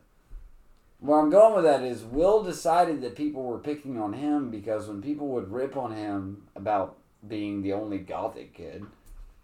Where 1.04 1.20
I'm 1.20 1.30
going 1.30 1.54
with 1.54 1.66
that 1.66 1.84
is 1.84 2.06
Will 2.06 2.44
decided 2.44 3.02
that 3.02 3.18
people 3.18 3.44
were 3.44 3.60
picking 3.60 4.00
on 4.00 4.14
him 4.14 4.50
because 4.50 4.88
when 4.88 5.02
people 5.02 5.28
would 5.30 5.52
rip 5.52 5.76
on 5.76 5.94
him 5.94 6.44
about 6.56 6.96
being 7.28 7.62
the 7.62 7.74
only 7.74 7.98
gothic 7.98 8.54
kid, 8.54 8.86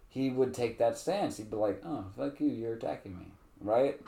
he 0.08 0.30
would 0.30 0.54
take 0.54 0.78
that 0.78 0.96
stance. 0.96 1.36
He'd 1.36 1.50
be 1.50 1.58
like, 1.58 1.82
oh, 1.84 2.06
fuck 2.16 2.40
you, 2.40 2.46
you're 2.46 2.72
attacking 2.72 3.18
me. 3.18 3.26
Right? 3.60 4.00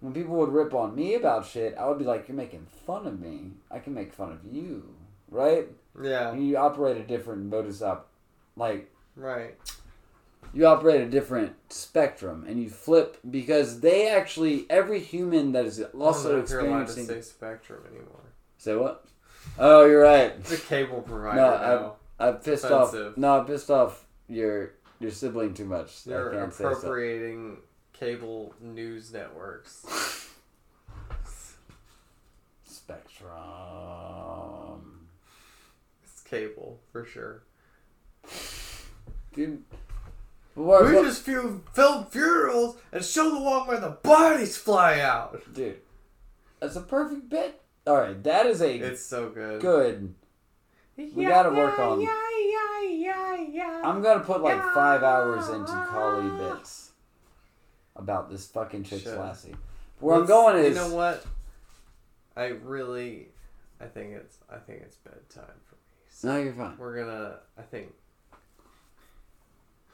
When 0.00 0.12
people 0.12 0.36
would 0.36 0.52
rip 0.52 0.74
on 0.74 0.94
me 0.94 1.14
about 1.14 1.46
shit, 1.46 1.74
I 1.78 1.88
would 1.88 1.98
be 1.98 2.04
like, 2.04 2.28
you're 2.28 2.36
making 2.36 2.66
fun 2.86 3.06
of 3.06 3.18
me. 3.18 3.52
I 3.70 3.78
can 3.78 3.94
make 3.94 4.12
fun 4.12 4.32
of 4.32 4.40
you. 4.44 4.94
Right? 5.30 5.68
yeah 5.98 6.32
And 6.32 6.46
you 6.46 6.58
operate 6.58 6.98
a 6.98 7.02
different 7.02 7.46
modus 7.46 7.80
op. 7.80 8.10
Like, 8.56 8.92
right 9.16 9.54
you 10.54 10.66
operate 10.66 11.00
a 11.00 11.08
different 11.10 11.54
spectrum 11.72 12.44
and 12.48 12.62
you 12.62 12.70
flip 12.70 13.18
because 13.28 13.80
they 13.80 14.08
actually, 14.08 14.66
every 14.70 15.00
human 15.00 15.52
that 15.52 15.64
is 15.66 15.80
I 15.80 15.84
also 15.98 16.28
you're 16.28 16.36
to 16.38 16.42
experiencing. 16.42 17.06
say 17.06 17.20
spectrum 17.20 17.82
anymore 17.90 18.20
Say 18.58 18.76
what? 18.76 19.04
Oh, 19.58 19.84
you're 19.84 20.02
right. 20.02 20.32
It's 20.38 20.52
a 20.52 20.56
cable 20.56 21.02
provider 21.02 21.36
No, 21.36 21.50
now. 21.50 21.96
I 22.18 22.32
pissed 22.32 22.64
Offensive. 22.64 23.12
off. 23.12 23.16
No, 23.18 23.40
I 23.40 23.44
pissed 23.44 23.70
off 23.70 24.04
your 24.28 24.72
your 25.00 25.10
sibling 25.10 25.52
too 25.52 25.66
much. 25.66 26.06
You're 26.06 26.34
I 26.34 26.38
can't 26.40 26.54
say 26.54 26.64
so. 26.64 26.70
appropriating 26.70 27.58
cable 27.92 28.54
news 28.60 29.12
networks. 29.12 29.84
Spectrum. 32.64 33.30
It's 36.04 36.20
cable 36.22 36.80
for 36.92 37.04
sure. 37.04 37.42
Dude. 39.34 39.62
What, 40.54 40.84
we 40.86 40.94
what- 40.94 41.04
just 41.04 41.22
few 41.22 41.62
film 41.72 42.06
funerals 42.06 42.76
and 42.92 43.04
show 43.04 43.30
the 43.30 43.40
one 43.40 43.66
where 43.66 43.80
the 43.80 43.90
bodies 43.90 44.56
fly 44.56 45.00
out. 45.00 45.40
dude, 45.52 45.80
that's 46.60 46.76
a 46.76 46.80
perfect 46.80 47.28
bit. 47.28 47.60
All 47.86 47.96
right, 47.96 48.22
that 48.22 48.46
is 48.46 48.60
a 48.62 48.76
It's 48.78 49.04
so 49.04 49.28
good. 49.30 49.60
good. 49.60 50.14
We 50.96 51.24
gotta 51.26 51.50
work 51.50 51.78
on- 51.78 52.00
Yeah, 52.00 52.08
yeah, 52.40 52.82
yeah, 52.88 53.36
yeah. 53.50 53.82
I'm 53.84 54.00
gonna 54.00 54.22
put 54.24 54.42
like 54.42 54.62
five 54.72 55.02
hours 55.02 55.48
into 55.48 55.72
Kali 55.72 56.30
bits 56.38 56.92
about 57.96 58.30
this 58.30 58.46
fucking 58.46 58.84
chick's 58.84 59.02
Should. 59.02 59.18
lassie. 59.18 59.56
Where 59.98 60.16
I'm 60.16 60.26
going 60.26 60.56
is 60.64 60.68
You 60.68 60.74
know 60.82 60.94
what? 60.94 61.24
I 62.36 62.46
really, 62.46 63.28
I 63.80 63.86
think 63.86 64.12
it's, 64.14 64.38
I 64.50 64.58
think 64.58 64.82
it's 64.82 64.96
bedtime 64.96 65.44
for 65.64 65.74
me. 65.74 65.80
So 66.10 66.28
no, 66.28 66.36
you're 66.42 66.52
fine. 66.52 66.76
we're 66.78 66.96
gonna, 67.04 67.38
I 67.58 67.62
think, 67.62 67.92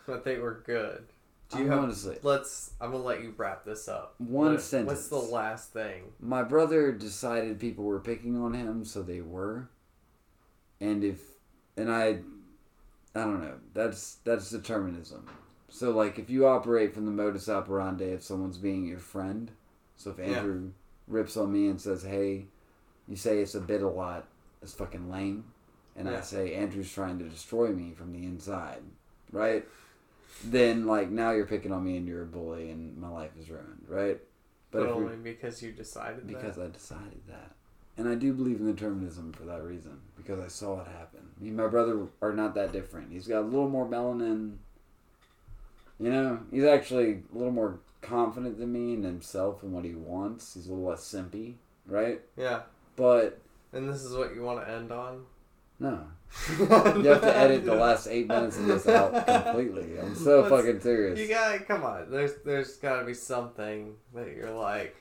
I 0.09 0.17
think 0.19 0.41
we're 0.43 0.61
good. 0.61 1.05
Do 1.51 1.59
I'm 1.59 1.65
you 1.65 1.71
have? 1.71 1.79
going 1.81 1.91
to 1.91 1.97
sleep. 1.97 2.19
Let's. 2.23 2.73
I'm 2.81 2.93
gonna 2.93 3.03
let 3.03 3.23
you 3.23 3.35
wrap 3.37 3.65
this 3.65 3.89
up. 3.89 4.15
One 4.19 4.53
What- 4.53 4.63
sentence. 4.63 4.89
What's 4.89 5.09
the 5.09 5.17
last 5.35 5.73
thing? 5.73 6.13
My 6.21 6.43
brother 6.43 6.93
decided 6.93 7.59
people 7.59 7.85
were 7.85 7.99
picking 8.01 8.37
on 8.41 8.55
him, 8.55 8.85
so 8.85 9.03
they 9.03 9.21
were. 9.21 9.69
And 10.81 11.05
if, 11.05 11.21
and 11.77 11.91
I, 11.91 12.21
I 13.15 13.25
don't 13.25 13.43
know. 13.43 13.57
That's 13.75 14.17
that's 14.25 14.51
determinism. 14.51 15.27
So 15.69 15.91
like, 15.91 16.19
if 16.19 16.31
you 16.31 16.47
operate 16.47 16.95
from 16.95 17.05
the 17.07 17.13
modus 17.13 17.49
operandi 17.49 18.13
of 18.13 18.23
someone's 18.23 18.59
being 18.59 18.87
your 18.87 18.99
friend, 18.99 19.51
so 19.97 20.11
if 20.11 20.19
Yeah. 20.19 20.37
Andrew 20.39 20.71
rips 21.09 21.37
on 21.37 21.53
me 21.53 21.69
and 21.69 21.81
says, 21.81 22.03
"Hey," 22.05 22.47
you 23.09 23.17
say 23.17 23.41
it's 23.41 23.55
a 23.57 23.61
bit 23.61 23.83
a 23.83 23.89
lot. 23.89 24.27
It's 24.63 24.73
fucking 24.75 25.11
lame, 25.11 25.45
and 25.97 26.09
I 26.09 26.21
say 26.21 26.55
Andrew's 26.55 26.93
trying 26.93 27.19
to 27.19 27.25
destroy 27.29 27.69
me 27.73 27.93
from 27.93 28.13
the 28.13 28.25
inside, 28.25 28.83
right? 29.33 29.67
Then 30.45 30.87
like 30.87 31.11
now 31.11 31.33
you're 31.33 31.47
picking 31.47 31.73
on 31.73 31.85
me 31.85 31.97
and 31.97 32.07
you're 32.09 32.23
a 32.23 32.27
bully 32.27 32.71
and 32.71 32.97
my 32.97 33.09
life 33.09 33.31
is 33.39 33.51
ruined, 33.51 33.85
right? 33.89 34.19
But, 34.71 34.87
we- 34.87 34.93
only 35.05 35.17
because 35.17 35.63
you 35.63 35.73
decided 35.73 36.27
because 36.27 36.57
that. 36.57 36.65
I 36.65 36.69
decided 36.69 37.21
that. 37.29 37.53
And 37.99 38.09
I 38.09 38.15
do 38.15 38.33
believe 38.33 38.61
in 38.61 38.67
determinism 38.75 39.33
for 39.33 39.43
that 39.45 39.63
reason 39.63 40.01
because 40.17 40.39
I 40.41 40.47
saw 40.49 40.81
it 40.81 40.87
happen. 40.87 41.21
Me 41.39 41.49
and 41.49 41.57
my 41.57 41.67
brother 41.67 42.07
are 42.23 42.33
not 42.33 42.55
that 42.55 42.73
different. 42.73 43.13
He's 43.13 43.27
got 43.27 43.41
a 43.41 43.47
little 43.47 43.69
more 43.69 43.87
melanin. 43.87 44.57
You 45.99 46.11
know, 46.11 46.41
he's 46.51 46.65
actually 46.65 47.23
a 47.35 47.37
little 47.37 47.53
more 47.53 47.81
confident 48.01 48.59
than 48.59 48.73
me 48.73 48.95
in 48.95 49.03
himself 49.03 49.63
and 49.63 49.73
what 49.73 49.85
he 49.85 49.95
wants. 49.95 50.55
He's 50.55 50.67
a 50.67 50.71
little 50.73 50.89
less 50.89 51.03
simpy, 51.03 51.55
right? 51.87 52.21
Yeah. 52.39 52.63
But 52.97 53.39
And 53.75 53.87
this 53.89 54.03
is 54.03 54.17
what 54.17 54.35
you 54.35 54.43
want 54.43 54.65
to 54.65 54.71
end 54.73 54.93
on? 54.93 55.27
no, 55.79 56.05
you 56.59 56.65
have 56.67 57.21
to 57.23 57.37
edit 57.37 57.65
the 57.65 57.75
last 57.87 58.07
eight 58.07 58.29
minutes 58.29 58.57
of 58.59 58.67
this 58.67 58.87
out 58.87 59.27
completely. 59.27 59.99
I'm 59.99 60.15
so 60.15 60.43
What's- 60.43 60.51
fucking 60.65 60.81
serious. 60.81 61.19
You 61.19 61.29
gotta 61.29 61.59
come 61.61 61.83
on. 61.85 62.11
There's 62.11 62.33
there's 62.45 62.77
gotta 62.77 63.05
be 63.05 63.15
something 63.15 63.95
that 64.15 64.29
you're 64.37 64.51
like, 64.53 64.97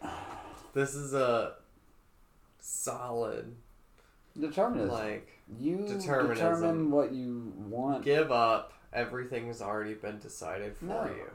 this 0.73 0.95
is 0.95 1.13
a 1.13 1.53
solid 2.59 3.55
Determinism. 4.39 4.89
like 4.89 5.29
you 5.59 5.77
determinism. 5.87 6.29
determine 6.35 6.91
what 6.91 7.11
you 7.13 7.53
want. 7.57 8.03
give 8.03 8.31
up. 8.31 8.73
Everything 8.93 9.47
has 9.47 9.61
already 9.61 9.93
been 9.93 10.17
decided 10.19 10.75
for 10.77 10.85
No. 10.85 11.05
you. 11.15 11.29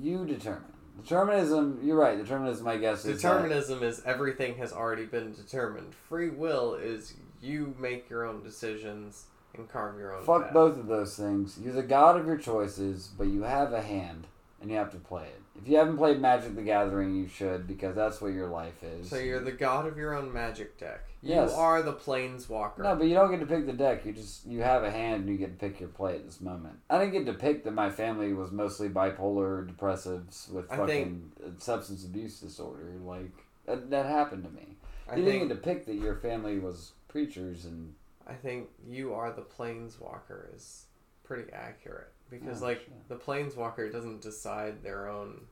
You 0.00 0.24
determine. 0.26 0.62
Determinism. 1.02 1.80
You're 1.82 1.96
right. 1.96 2.16
Determinism. 2.16 2.66
I 2.68 2.76
guess 2.76 3.04
is 3.04 3.24
uh, 3.24 3.28
Determinism 3.28 3.82
is 3.82 4.02
everything 4.04 4.56
has 4.58 4.72
already 4.72 5.06
been 5.06 5.32
determined. 5.32 5.92
Free 6.08 6.30
will 6.30 6.74
is 6.74 7.14
you 7.44 7.74
make 7.78 8.08
your 8.10 8.24
own 8.24 8.42
decisions 8.42 9.26
and 9.56 9.68
carve 9.68 9.98
your 9.98 10.14
own 10.14 10.24
Fuck 10.24 10.44
path. 10.46 10.52
both 10.54 10.78
of 10.78 10.86
those 10.86 11.16
things. 11.16 11.58
You're 11.62 11.74
the 11.74 11.82
god 11.82 12.18
of 12.18 12.26
your 12.26 12.38
choices, 12.38 13.08
but 13.16 13.28
you 13.28 13.42
have 13.42 13.72
a 13.72 13.82
hand 13.82 14.26
and 14.60 14.70
you 14.70 14.76
have 14.78 14.90
to 14.92 14.96
play 14.98 15.24
it. 15.24 15.40
If 15.60 15.68
you 15.68 15.76
haven't 15.76 15.98
played 15.98 16.20
Magic 16.20 16.56
the 16.56 16.62
Gathering, 16.62 17.14
you 17.14 17.28
should 17.28 17.66
because 17.68 17.94
that's 17.94 18.20
what 18.20 18.32
your 18.32 18.48
life 18.48 18.82
is. 18.82 19.08
So 19.08 19.16
you're 19.16 19.38
the 19.40 19.52
god 19.52 19.86
of 19.86 19.96
your 19.96 20.14
own 20.14 20.32
magic 20.32 20.78
deck. 20.78 21.02
You 21.22 21.34
Yes. 21.34 21.52
are 21.54 21.80
the 21.82 21.92
planeswalker. 21.92 22.78
no, 22.78 22.96
but 22.96 23.06
you 23.06 23.14
don't 23.14 23.30
get 23.30 23.40
to 23.40 23.46
pick 23.46 23.66
the 23.66 23.72
deck. 23.72 24.04
You 24.04 24.12
just 24.12 24.44
you 24.46 24.62
have 24.62 24.82
a 24.82 24.90
hand 24.90 25.22
and 25.22 25.28
you 25.28 25.36
get 25.36 25.58
to 25.58 25.68
pick 25.68 25.78
your 25.78 25.90
play 25.90 26.16
at 26.16 26.24
this 26.24 26.40
moment. 26.40 26.74
I 26.90 26.98
didn't 26.98 27.12
get 27.12 27.26
to 27.26 27.38
pick 27.38 27.62
that 27.64 27.72
my 27.74 27.90
family 27.90 28.32
was 28.32 28.50
mostly 28.50 28.88
bipolar, 28.88 29.68
depressives 29.70 30.50
with 30.50 30.70
I 30.72 30.76
fucking 30.78 31.30
uh 31.44 31.50
substance 31.58 32.04
abuse 32.04 32.40
disorder. 32.40 32.92
Like 33.04 33.30
that, 33.66 33.90
that 33.90 34.06
happened 34.06 34.44
to 34.44 34.50
me. 34.50 34.76
I 35.08 35.16
you 35.16 35.24
think 35.24 35.34
didn't 35.40 35.48
get 35.48 35.54
to 35.54 35.60
pick 35.60 35.86
that 35.86 35.94
your 35.96 36.16
family 36.16 36.58
was 36.58 36.92
preachers 37.24 37.64
and 37.64 37.94
I 38.26 38.32
think 38.34 38.70
you 38.84 39.14
are 39.14 39.30
the 39.32 39.42
planeswalker 39.42 40.52
is 40.56 40.86
pretty 41.22 41.52
accurate 41.52 42.10
because 42.28 42.60
Oh, 42.60 42.66
like 42.66 42.80
shit. 42.80 43.08
the 43.08 43.14
planeswalker 43.14 43.92
doesn't 43.92 44.20
decide 44.20 44.82
their 44.82 45.08
own 45.08 45.42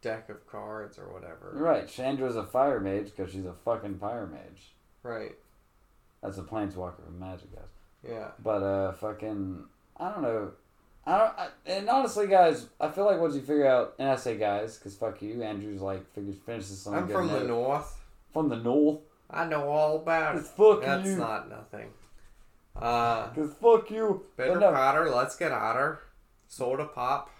deck 0.00 0.28
of 0.28 0.46
cards 0.46 0.96
or 0.98 1.12
whatever. 1.12 1.50
right. 1.54 1.88
Chandra's 1.88 2.36
a 2.36 2.44
fire 2.44 2.78
mage 2.78 3.06
because 3.16 3.32
she's 3.32 3.44
a 3.46 3.52
fucking 3.64 3.98
fire 3.98 4.26
mage. 4.28 4.74
Right. 5.02 5.32
That's 6.22 6.38
a 6.38 6.42
planeswalker 6.42 7.04
from 7.04 7.18
Magic, 7.18 7.52
guys. 7.52 7.64
Yeah. 8.08 8.28
But 8.42 8.62
uh, 8.62 8.92
fucking, 8.92 9.64
I 9.96 10.10
don't 10.12 10.22
know. 10.22 10.52
I 11.04 11.18
don't. 11.18 11.38
I, 11.38 11.48
and 11.66 11.88
honestly, 11.88 12.28
guys, 12.28 12.68
I 12.80 12.88
feel 12.92 13.06
like 13.06 13.18
once 13.18 13.34
you 13.34 13.40
figure 13.40 13.66
out, 13.66 13.94
and 13.98 14.08
I 14.08 14.14
say 14.14 14.36
guys, 14.36 14.76
because 14.78 14.94
fuck 14.94 15.20
you, 15.20 15.42
Andrew's 15.42 15.80
like 15.80 16.08
figures 16.14 16.36
finishes 16.46 16.80
something. 16.80 17.02
I'm 17.02 17.08
from 17.08 17.26
the 17.26 17.42
north. 17.42 17.98
From 18.32 18.48
the 18.48 18.56
north. 18.56 19.00
I 19.32 19.46
know 19.46 19.68
all 19.68 19.96
about 19.96 20.36
it. 20.36 20.42
Fuck 20.42 20.82
That's 20.82 21.06
you. 21.06 21.16
not 21.16 21.48
nothing. 21.48 21.88
Uh 22.76 23.28
Cause 23.28 23.52
fuck 23.60 23.90
you. 23.90 24.24
bitter 24.36 24.58
no, 24.58 24.72
powder, 24.72 25.10
let's 25.10 25.36
get 25.36 25.52
hotter. 25.52 26.00
Soda 26.48 26.86
pop. 26.86 27.30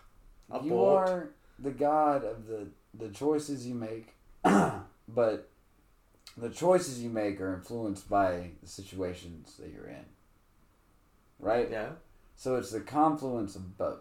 A 0.50 0.62
you 0.62 0.70
bolt. 0.70 0.98
are 1.08 1.30
the 1.58 1.70
god 1.70 2.24
of 2.24 2.46
the 2.46 2.68
the 2.94 3.08
choices 3.08 3.66
you 3.66 3.74
make, 3.74 4.14
but 4.42 5.48
the 6.36 6.50
choices 6.50 7.02
you 7.02 7.08
make 7.10 7.40
are 7.40 7.54
influenced 7.54 8.08
by 8.08 8.50
the 8.62 8.68
situations 8.68 9.56
that 9.58 9.70
you're 9.72 9.86
in. 9.88 10.04
Right. 11.38 11.70
Yeah. 11.70 11.90
So 12.36 12.56
it's 12.56 12.70
the 12.70 12.80
confluence 12.80 13.56
of 13.56 13.76
both. 13.78 14.00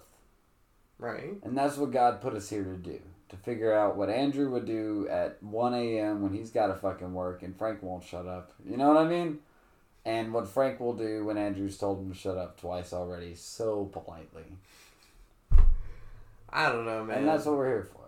Right. 0.97 1.33
And 1.43 1.57
that's 1.57 1.77
what 1.77 1.91
God 1.91 2.21
put 2.21 2.33
us 2.35 2.49
here 2.49 2.63
to 2.63 2.75
do. 2.75 2.99
To 3.31 3.37
figure 3.37 3.73
out 3.73 3.95
what 3.95 4.09
Andrew 4.09 4.51
would 4.51 4.65
do 4.65 5.07
at 5.09 5.41
1 5.41 5.73
a.m. 5.73 6.21
when 6.21 6.33
he's 6.33 6.51
got 6.51 6.67
to 6.67 6.75
fucking 6.75 7.13
work 7.13 7.43
and 7.43 7.55
Frank 7.57 7.81
won't 7.81 8.03
shut 8.03 8.27
up. 8.27 8.51
You 8.69 8.75
know 8.75 8.89
what 8.89 8.97
I 8.97 9.07
mean? 9.07 9.39
And 10.03 10.33
what 10.33 10.49
Frank 10.49 10.81
will 10.81 10.93
do 10.93 11.23
when 11.23 11.37
Andrew's 11.37 11.77
told 11.77 11.99
him 11.99 12.11
to 12.11 12.17
shut 12.17 12.37
up 12.37 12.59
twice 12.59 12.91
already, 12.91 13.35
so 13.35 13.85
politely. 13.85 14.43
I 16.49 16.69
don't 16.69 16.85
know, 16.85 17.05
man. 17.05 17.19
And 17.19 17.27
that's 17.27 17.45
what 17.45 17.55
we're 17.55 17.67
here 17.67 17.89
for. 17.93 18.01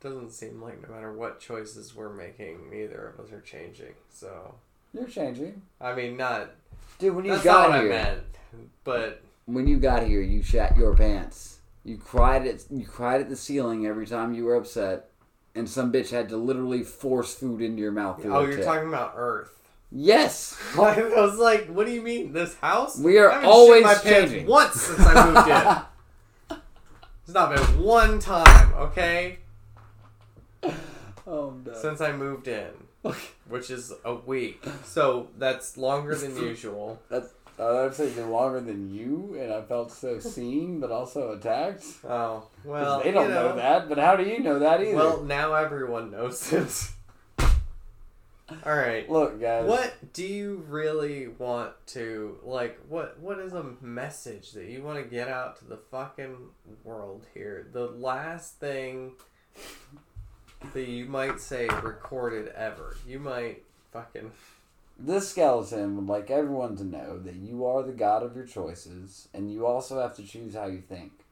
Doesn't 0.00 0.30
seem 0.30 0.62
like 0.62 0.80
no 0.80 0.94
matter 0.94 1.12
what 1.12 1.40
choices 1.40 1.94
we're 1.94 2.14
making, 2.14 2.70
neither 2.70 3.08
of 3.08 3.22
us 3.22 3.32
are 3.32 3.42
changing. 3.42 3.92
So 4.10 4.54
You're 4.94 5.06
changing. 5.06 5.60
I 5.80 5.94
mean, 5.94 6.16
not 6.16 6.52
Dude, 6.98 7.14
when 7.14 7.24
you 7.24 7.32
that's 7.32 7.44
not 7.44 7.52
got 7.52 7.70
what 7.70 7.80
here, 7.80 7.92
I 7.92 7.94
meant. 7.94 8.22
But 8.84 9.22
when 9.46 9.66
you 9.66 9.78
got 9.78 10.06
here, 10.06 10.22
you 10.22 10.42
shat 10.42 10.76
your 10.76 10.94
pants. 10.96 11.59
You 11.84 11.96
cried 11.96 12.46
at 12.46 12.64
you 12.70 12.86
cried 12.86 13.20
at 13.20 13.28
the 13.30 13.36
ceiling 13.36 13.86
every 13.86 14.06
time 14.06 14.34
you 14.34 14.44
were 14.44 14.54
upset, 14.56 15.10
and 15.54 15.68
some 15.68 15.90
bitch 15.92 16.10
had 16.10 16.28
to 16.30 16.36
literally 16.36 16.82
force 16.82 17.34
food 17.34 17.62
into 17.62 17.80
your 17.80 17.92
mouth. 17.92 18.20
through 18.20 18.34
oh, 18.34 18.40
you're 18.44 18.56
tip. 18.56 18.64
talking 18.66 18.88
about 18.88 19.14
Earth. 19.16 19.56
Yes. 19.92 20.56
I 20.78 21.00
was 21.16 21.38
like, 21.38 21.66
what 21.68 21.86
do 21.86 21.92
you 21.92 22.02
mean 22.02 22.32
this 22.32 22.54
house? 22.56 22.98
We 22.98 23.18
are 23.18 23.30
I 23.32 23.42
always 23.44 23.82
my 23.82 23.94
changing. 23.94 24.46
once 24.46 24.74
since 24.80 25.00
I 25.00 25.26
moved 25.32 25.48
in. 25.48 26.58
It's 27.24 27.34
not 27.34 27.54
been 27.54 27.80
one 27.84 28.18
time, 28.18 28.74
okay, 28.74 29.38
Oh, 31.26 31.54
no. 31.64 31.72
since 31.80 32.00
I 32.00 32.10
moved 32.10 32.48
in, 32.48 32.70
which 33.48 33.70
is 33.70 33.92
a 34.04 34.14
week. 34.14 34.64
So 34.84 35.28
that's 35.38 35.76
longer 35.76 36.16
than 36.16 36.36
usual. 36.42 37.00
That's 37.08 37.28
I 37.60 37.82
would 37.84 37.94
say 37.94 38.08
they're 38.08 38.26
longer 38.26 38.60
than 38.60 38.92
you, 38.92 39.36
and 39.38 39.52
I 39.52 39.62
felt 39.62 39.92
so 39.92 40.18
seen, 40.20 40.80
but 40.80 40.90
also 40.90 41.32
attacked. 41.32 41.84
Oh 42.04 42.48
well, 42.64 43.02
they 43.02 43.10
don't 43.10 43.28
you 43.28 43.34
know. 43.34 43.48
know 43.48 43.56
that, 43.56 43.88
but 43.88 43.98
how 43.98 44.16
do 44.16 44.24
you 44.24 44.40
know 44.40 44.58
that 44.58 44.80
either? 44.80 44.96
Well, 44.96 45.22
now 45.22 45.54
everyone 45.54 46.10
knows 46.10 46.52
it. 46.52 46.90
All 48.66 48.74
right. 48.74 49.08
look, 49.08 49.40
guys. 49.40 49.68
What 49.68 49.94
do 50.12 50.26
you 50.26 50.64
really 50.68 51.28
want 51.28 51.72
to 51.88 52.38
like? 52.42 52.78
What 52.88 53.18
what 53.20 53.38
is 53.38 53.52
a 53.52 53.64
message 53.80 54.52
that 54.52 54.66
you 54.66 54.82
want 54.82 54.98
to 55.02 55.08
get 55.08 55.28
out 55.28 55.58
to 55.58 55.64
the 55.64 55.76
fucking 55.76 56.36
world 56.82 57.26
here? 57.34 57.68
The 57.72 57.86
last 57.86 58.58
thing 58.58 59.12
that 60.72 60.88
you 60.88 61.06
might 61.06 61.40
say 61.40 61.68
recorded 61.82 62.48
ever. 62.48 62.96
You 63.06 63.18
might 63.18 63.62
fucking 63.92 64.32
This 65.02 65.30
skeleton 65.30 65.96
would 65.96 66.08
like 66.08 66.30
everyone 66.30 66.76
to 66.76 66.84
know 66.84 67.18
that 67.20 67.36
you 67.36 67.64
are 67.64 67.82
the 67.82 67.92
god 67.92 68.22
of 68.22 68.36
your 68.36 68.44
choices, 68.44 69.28
and 69.32 69.50
you 69.50 69.64
also 69.64 69.98
have 69.98 70.14
to 70.16 70.22
choose 70.22 70.54
how 70.54 70.66
you 70.66 70.82
think. 70.82 71.24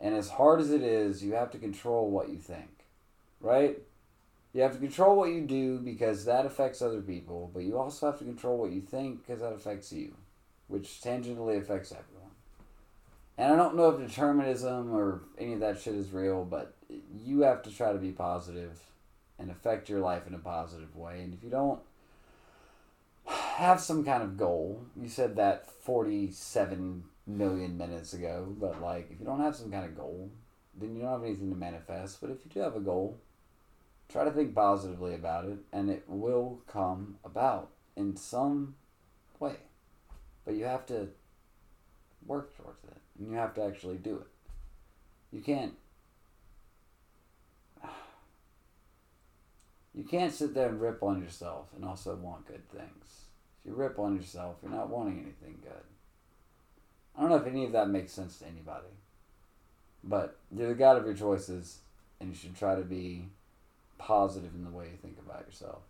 And 0.00 0.14
as 0.14 0.30
hard 0.30 0.60
as 0.60 0.70
it 0.70 0.82
is, 0.82 1.20
you 1.20 1.32
have 1.32 1.50
to 1.50 1.58
control 1.58 2.08
what 2.08 2.28
you 2.28 2.38
think, 2.38 2.70
right? 3.40 3.76
You 4.52 4.62
have 4.62 4.74
to 4.74 4.78
control 4.78 5.16
what 5.16 5.30
you 5.30 5.40
do 5.40 5.80
because 5.80 6.26
that 6.26 6.46
affects 6.46 6.80
other 6.80 7.00
people, 7.00 7.50
but 7.52 7.64
you 7.64 7.76
also 7.76 8.06
have 8.06 8.20
to 8.20 8.24
control 8.24 8.56
what 8.56 8.70
you 8.70 8.80
think 8.80 9.26
because 9.26 9.40
that 9.40 9.52
affects 9.52 9.92
you, 9.92 10.14
which 10.68 11.00
tangentially 11.02 11.58
affects 11.58 11.90
everyone. 11.90 12.30
And 13.36 13.52
I 13.52 13.56
don't 13.56 13.74
know 13.74 13.88
if 13.88 13.98
determinism 13.98 14.94
or 14.94 15.22
any 15.38 15.54
of 15.54 15.60
that 15.60 15.80
shit 15.80 15.96
is 15.96 16.12
real, 16.12 16.44
but 16.44 16.76
you 17.12 17.40
have 17.40 17.64
to 17.64 17.76
try 17.76 17.92
to 17.92 17.98
be 17.98 18.12
positive 18.12 18.78
and 19.40 19.50
affect 19.50 19.88
your 19.88 19.98
life 19.98 20.28
in 20.28 20.34
a 20.34 20.38
positive 20.38 20.94
way. 20.94 21.22
And 21.22 21.34
if 21.34 21.42
you 21.42 21.50
don't 21.50 21.80
have 23.62 23.80
some 23.80 24.04
kind 24.04 24.22
of 24.22 24.36
goal, 24.36 24.84
you 25.00 25.08
said 25.08 25.36
that 25.36 25.70
47 25.70 27.04
million 27.26 27.78
minutes 27.78 28.12
ago, 28.12 28.52
but 28.58 28.82
like 28.82 29.10
if 29.10 29.20
you 29.20 29.24
don't 29.24 29.40
have 29.40 29.54
some 29.54 29.70
kind 29.70 29.84
of 29.84 29.96
goal, 29.96 30.30
then 30.78 30.96
you 30.96 31.02
don't 31.02 31.12
have 31.12 31.24
anything 31.24 31.50
to 31.50 31.56
manifest. 31.56 32.20
But 32.20 32.30
if 32.30 32.38
you 32.44 32.50
do 32.52 32.60
have 32.60 32.74
a 32.74 32.80
goal, 32.80 33.18
try 34.08 34.24
to 34.24 34.32
think 34.32 34.54
positively 34.54 35.14
about 35.14 35.44
it 35.44 35.58
and 35.72 35.90
it 35.90 36.02
will 36.08 36.60
come 36.66 37.18
about 37.24 37.70
in 37.96 38.16
some 38.16 38.74
way. 39.38 39.56
But 40.44 40.54
you 40.54 40.64
have 40.64 40.84
to 40.86 41.08
work 42.26 42.56
towards 42.56 42.82
it 42.84 42.96
and 43.18 43.30
you 43.30 43.36
have 43.36 43.54
to 43.54 43.62
actually 43.64 43.98
do 43.98 44.16
it. 44.16 44.26
You 45.30 45.40
can't 45.40 45.74
you 49.94 50.02
can't 50.02 50.32
sit 50.32 50.52
there 50.52 50.68
and 50.68 50.80
rip 50.80 51.00
on 51.02 51.22
yourself 51.22 51.68
and 51.76 51.84
also 51.84 52.16
want 52.16 52.48
good 52.48 52.68
things. 52.68 53.21
If 53.64 53.70
you 53.70 53.76
rip 53.76 53.96
on 53.98 54.16
yourself, 54.16 54.56
you're 54.60 54.72
not 54.72 54.90
wanting 54.90 55.22
anything 55.22 55.58
good. 55.62 55.72
I 57.16 57.20
don't 57.20 57.30
know 57.30 57.36
if 57.36 57.46
any 57.46 57.64
of 57.64 57.70
that 57.72 57.88
makes 57.88 58.12
sense 58.12 58.38
to 58.38 58.46
anybody. 58.46 58.88
But 60.02 60.36
you're 60.50 60.70
the 60.70 60.74
god 60.74 60.96
of 60.96 61.04
your 61.04 61.14
choices 61.14 61.78
and 62.20 62.30
you 62.30 62.34
should 62.34 62.56
try 62.56 62.74
to 62.74 62.82
be 62.82 63.26
positive 63.98 64.52
in 64.54 64.64
the 64.64 64.70
way 64.70 64.86
you 64.86 64.96
think 65.00 65.18
about 65.24 65.46
yourself. 65.46 65.82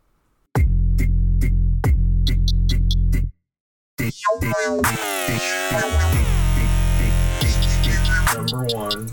Number 8.34 8.66
one. 8.74 9.08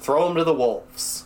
Throw 0.00 0.28
them 0.28 0.36
to 0.36 0.44
the 0.44 0.52
wolves. 0.52 1.24